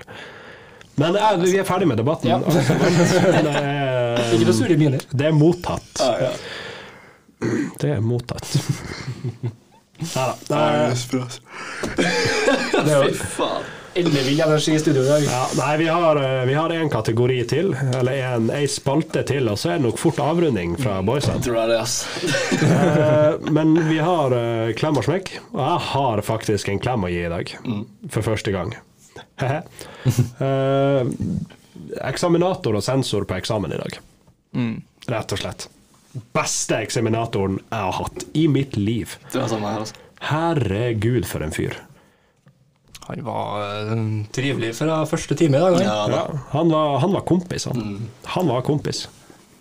Men 1.00 1.16
ja, 1.18 1.32
vi 1.40 1.56
er 1.58 1.66
ferdig 1.66 1.88
med 1.88 1.98
debatten. 1.98 2.28
Ja. 2.30 2.38
Det, 2.38 3.54
er, 3.56 4.22
Ikke 4.36 4.46
for 4.50 4.58
sure 4.60 4.76
miner. 4.78 5.02
det 5.10 5.26
er 5.26 5.34
mottatt. 5.34 5.90
Ja, 5.98 6.28
ja. 6.28 6.32
Det 7.82 7.90
er 7.96 8.00
mottatt. 8.04 8.46
Nei, 10.02 10.22
Nei, 10.22 10.32
det 10.48 10.56
er 10.58 11.04
bra. 11.12 11.26
Det 11.96 12.06
er 12.06 13.06
Fy 13.06 13.14
jo 13.14 13.30
faen. 13.36 13.70
Ellevill 13.94 14.40
energi 14.40 14.74
i 14.74 14.78
studio 14.78 15.02
i 15.02 15.08
dag. 15.08 15.24
Ja, 15.24 15.42
nei, 15.56 15.76
vi 15.76 15.88
har, 15.88 16.16
eh, 16.16 16.44
vi 16.48 16.54
har 16.54 16.70
en 16.70 16.90
kategori 16.90 17.38
til, 17.48 17.72
eller 17.98 18.12
en, 18.12 18.50
en 18.50 18.68
spalte 18.68 19.22
til, 19.28 19.48
og 19.52 19.58
så 19.60 19.72
er 19.72 19.80
det 19.80 19.86
nok 19.86 20.00
fort 20.00 20.20
avrunding 20.22 20.76
fra 20.80 21.00
ass. 21.80 22.06
Eh, 22.62 23.50
men 23.52 23.74
vi 23.88 23.98
har 23.98 24.32
eh, 24.36 24.72
klem 24.78 24.98
og 25.00 25.04
smekk, 25.06 25.34
og 25.52 25.60
jeg 25.60 25.82
har 25.92 26.22
faktisk 26.26 26.68
en 26.72 26.80
klem 26.82 27.04
å 27.04 27.12
gi 27.12 27.20
i 27.26 27.32
dag. 27.32 27.52
For 28.12 28.26
første 28.26 28.54
gang. 28.54 28.74
Eh, 29.42 31.06
eksaminator 32.08 32.76
og 32.78 32.84
sensor 32.84 33.26
på 33.28 33.36
eksamen 33.36 33.74
i 33.74 33.80
dag. 33.80 34.00
Rett 35.12 35.34
og 35.34 35.40
slett. 35.40 35.68
Beste 36.36 36.76
eksaminatoren 36.84 37.58
jeg 37.60 37.86
har 37.86 37.96
hatt 37.96 38.26
i 38.36 38.46
mitt 38.48 38.76
liv. 38.76 39.16
Er 39.32 39.46
altså. 39.46 39.96
Herregud, 40.28 41.26
for 41.26 41.42
en 41.44 41.54
fyr. 41.54 41.78
Han 43.06 43.24
var 43.24 43.64
eh, 43.92 44.04
trivelig 44.32 44.74
fra 44.78 45.02
første 45.06 45.34
time 45.38 45.58
i 45.58 45.60
dag. 45.60 45.74
Han, 45.74 45.82
Ja, 45.82 46.06
da. 46.06 46.22
Ja, 46.28 46.44
han, 46.52 46.70
var, 46.70 46.98
han 47.02 47.12
var 47.12 47.26
kompis, 47.26 47.66
han. 47.66 48.08
Han 48.36 48.48
var 48.48 48.62
kompis. 48.62 49.08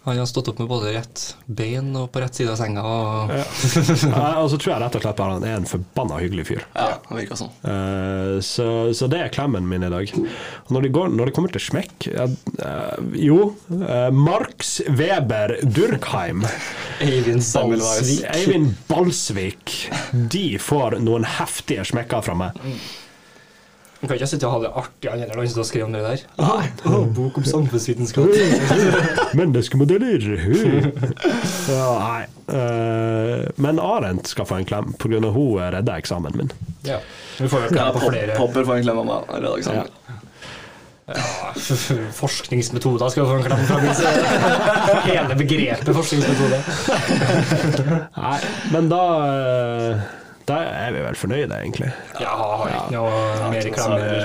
han 0.04 0.18
har 0.18 0.26
stått 0.26 0.48
opp 0.48 0.60
med 0.60 0.68
både 0.68 0.94
rett 0.96 1.24
bein 1.46 1.92
og 1.98 2.08
på 2.14 2.22
rett 2.24 2.36
side 2.36 2.50
av 2.54 2.58
senga. 2.58 2.82
Og... 2.82 3.34
Ja, 4.12 4.30
og 4.42 4.48
så 4.50 4.58
tror 4.58 4.72
jeg 4.74 4.82
rett 4.82 4.96
og 4.98 5.04
slett 5.04 5.20
bare 5.20 5.36
han 5.38 5.46
er 5.46 5.60
en 5.60 5.68
forbanna 5.70 6.18
hyggelig 6.22 6.48
fyr. 6.50 6.64
ja, 6.74 6.88
det 7.10 7.18
virka 7.20 7.38
sånn. 7.38 7.52
Uh, 7.66 8.38
så, 8.46 8.68
så 8.98 9.10
det 9.12 9.20
er 9.26 9.34
klemmen 9.34 9.68
min 9.70 9.86
i 9.86 9.92
dag. 9.94 10.14
Og 10.18 10.74
når 10.74 10.88
det, 10.88 10.94
går, 10.98 11.14
når 11.18 11.30
det 11.30 11.36
kommer 11.38 11.54
til 11.54 11.66
smekk 11.66 12.08
uh, 12.18 12.98
Jo, 13.18 13.52
uh, 13.74 14.10
Marx 14.14 14.80
Weber 14.89 15.58
Durkheim, 15.66 16.46
Eivind 17.02 17.46
Balsvik. 17.54 18.26
Eivind 18.34 18.74
Balsvik, 18.89 19.78
de 20.34 20.48
får 20.62 20.98
noen 21.02 21.30
heftige 21.38 21.86
smekker 21.94 22.26
fra 22.26 22.38
meg. 22.46 22.58
Han 24.02 24.10
kan 24.10 24.18
ikke 24.18 24.28
sitte 24.32 24.47
og 24.49 24.54
ha 24.56 24.60
det 24.64 24.70
artig, 24.82 25.10
heller, 25.12 25.30
når 25.30 25.43
han 25.43 25.49
sitter 25.52 25.62
og 25.62 25.68
skriver 25.70 25.86
om 25.86 25.93
det 25.93 25.99
der. 26.02 26.22
En 26.89 27.12
bok 27.14 27.36
om 27.38 27.43
samfunnsvitenskap. 27.45 28.32
Menneskemodeller! 29.38 30.24
ja, 31.76 31.89
nei. 32.02 32.24
Uh, 32.49 33.45
men 33.62 33.78
Arendt 33.80 34.32
skal 34.34 34.47
få 34.49 34.58
en 34.58 34.66
klem, 34.66 34.95
pga. 34.97 35.20
hun 35.30 35.62
redda 35.76 35.99
eksamen 36.02 36.34
min. 36.34 36.49
Ja. 36.88 36.97
Vi 37.38 37.49
får 37.52 37.68
jo 37.68 37.70
Ja, 37.70 37.91
klem 37.91 37.99
på 37.99 38.10
flere 38.10 38.38
popper 38.39 38.66
får 38.66 38.80
en 38.80 38.88
klem 38.88 39.02
av 39.04 39.06
meg. 39.12 39.30
Redda 39.36 39.52
eksamen. 39.62 39.91
ja, 41.12 41.52
forskningsmetoder. 42.24 43.14
Skal 43.14 43.30
få 43.30 43.38
en 43.38 43.45
klem 43.52 43.62
fra 43.70 43.78
min 43.84 43.93
side. 44.02 44.24
Hele 45.12 45.38
begrepet 45.43 45.93
forskningsmetode. 45.99 46.64
Nei, 48.18 48.41
men 48.74 48.89
da 48.89 49.04
eh, 49.30 50.10
Da 50.52 50.58
er 50.86 50.95
vi 50.95 51.04
vel 51.06 51.18
fornøyde, 51.18 51.60
egentlig. 51.64 51.91
Ja, 52.20 52.32
har 52.36 52.66
ikke 52.68 52.89
noe 52.95 53.52
mer 53.52 53.62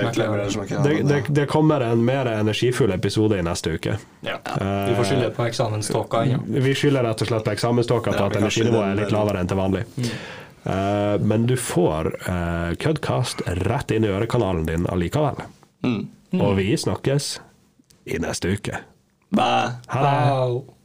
Så 0.00 0.14
klemmer. 0.16 0.40
er 0.42 0.48
det. 0.48 0.78
Det, 0.86 0.94
det, 1.08 1.20
det 1.38 1.44
kommer 1.50 1.84
en 1.86 2.02
mer 2.06 2.30
energifull 2.32 2.94
episode 2.94 3.38
i 3.38 3.44
neste 3.46 3.76
uke. 3.76 3.98
Ja. 4.26 4.40
Vi 4.42 4.96
får 4.98 5.10
skylde 5.12 5.30
på 5.36 5.46
eksamenståka 5.46 6.24
Ja. 6.26 6.40
Vi 6.46 6.74
skylder 6.74 7.06
rett 7.06 7.22
og 7.22 7.30
slett 7.30 7.46
på 7.46 7.54
eksamenståka 7.54 8.16
på 8.16 8.26
at 8.26 8.40
energinivået 8.40 8.90
er 8.90 9.00
litt 9.04 9.14
lavere 9.14 9.44
enn 9.44 9.50
til 9.50 9.60
vanlig. 9.60 9.86
Eh, 10.66 11.20
men 11.20 11.46
du 11.46 11.56
får 11.56 12.10
uh, 12.26 12.74
Cudcast 12.82 13.42
rett 13.46 13.90
inn 13.94 14.04
i 14.04 14.10
ørekanalen 14.10 14.66
din 14.66 14.86
allikevel. 14.90 15.44
Mm. 15.86 16.08
Og 16.42 16.56
vi 16.58 16.72
snakkes 16.76 17.36
i 18.04 18.18
neste 18.22 18.56
uke. 18.58 18.82
Bæ. 19.30 19.52
Ha 19.94 20.02
det! 20.02 20.75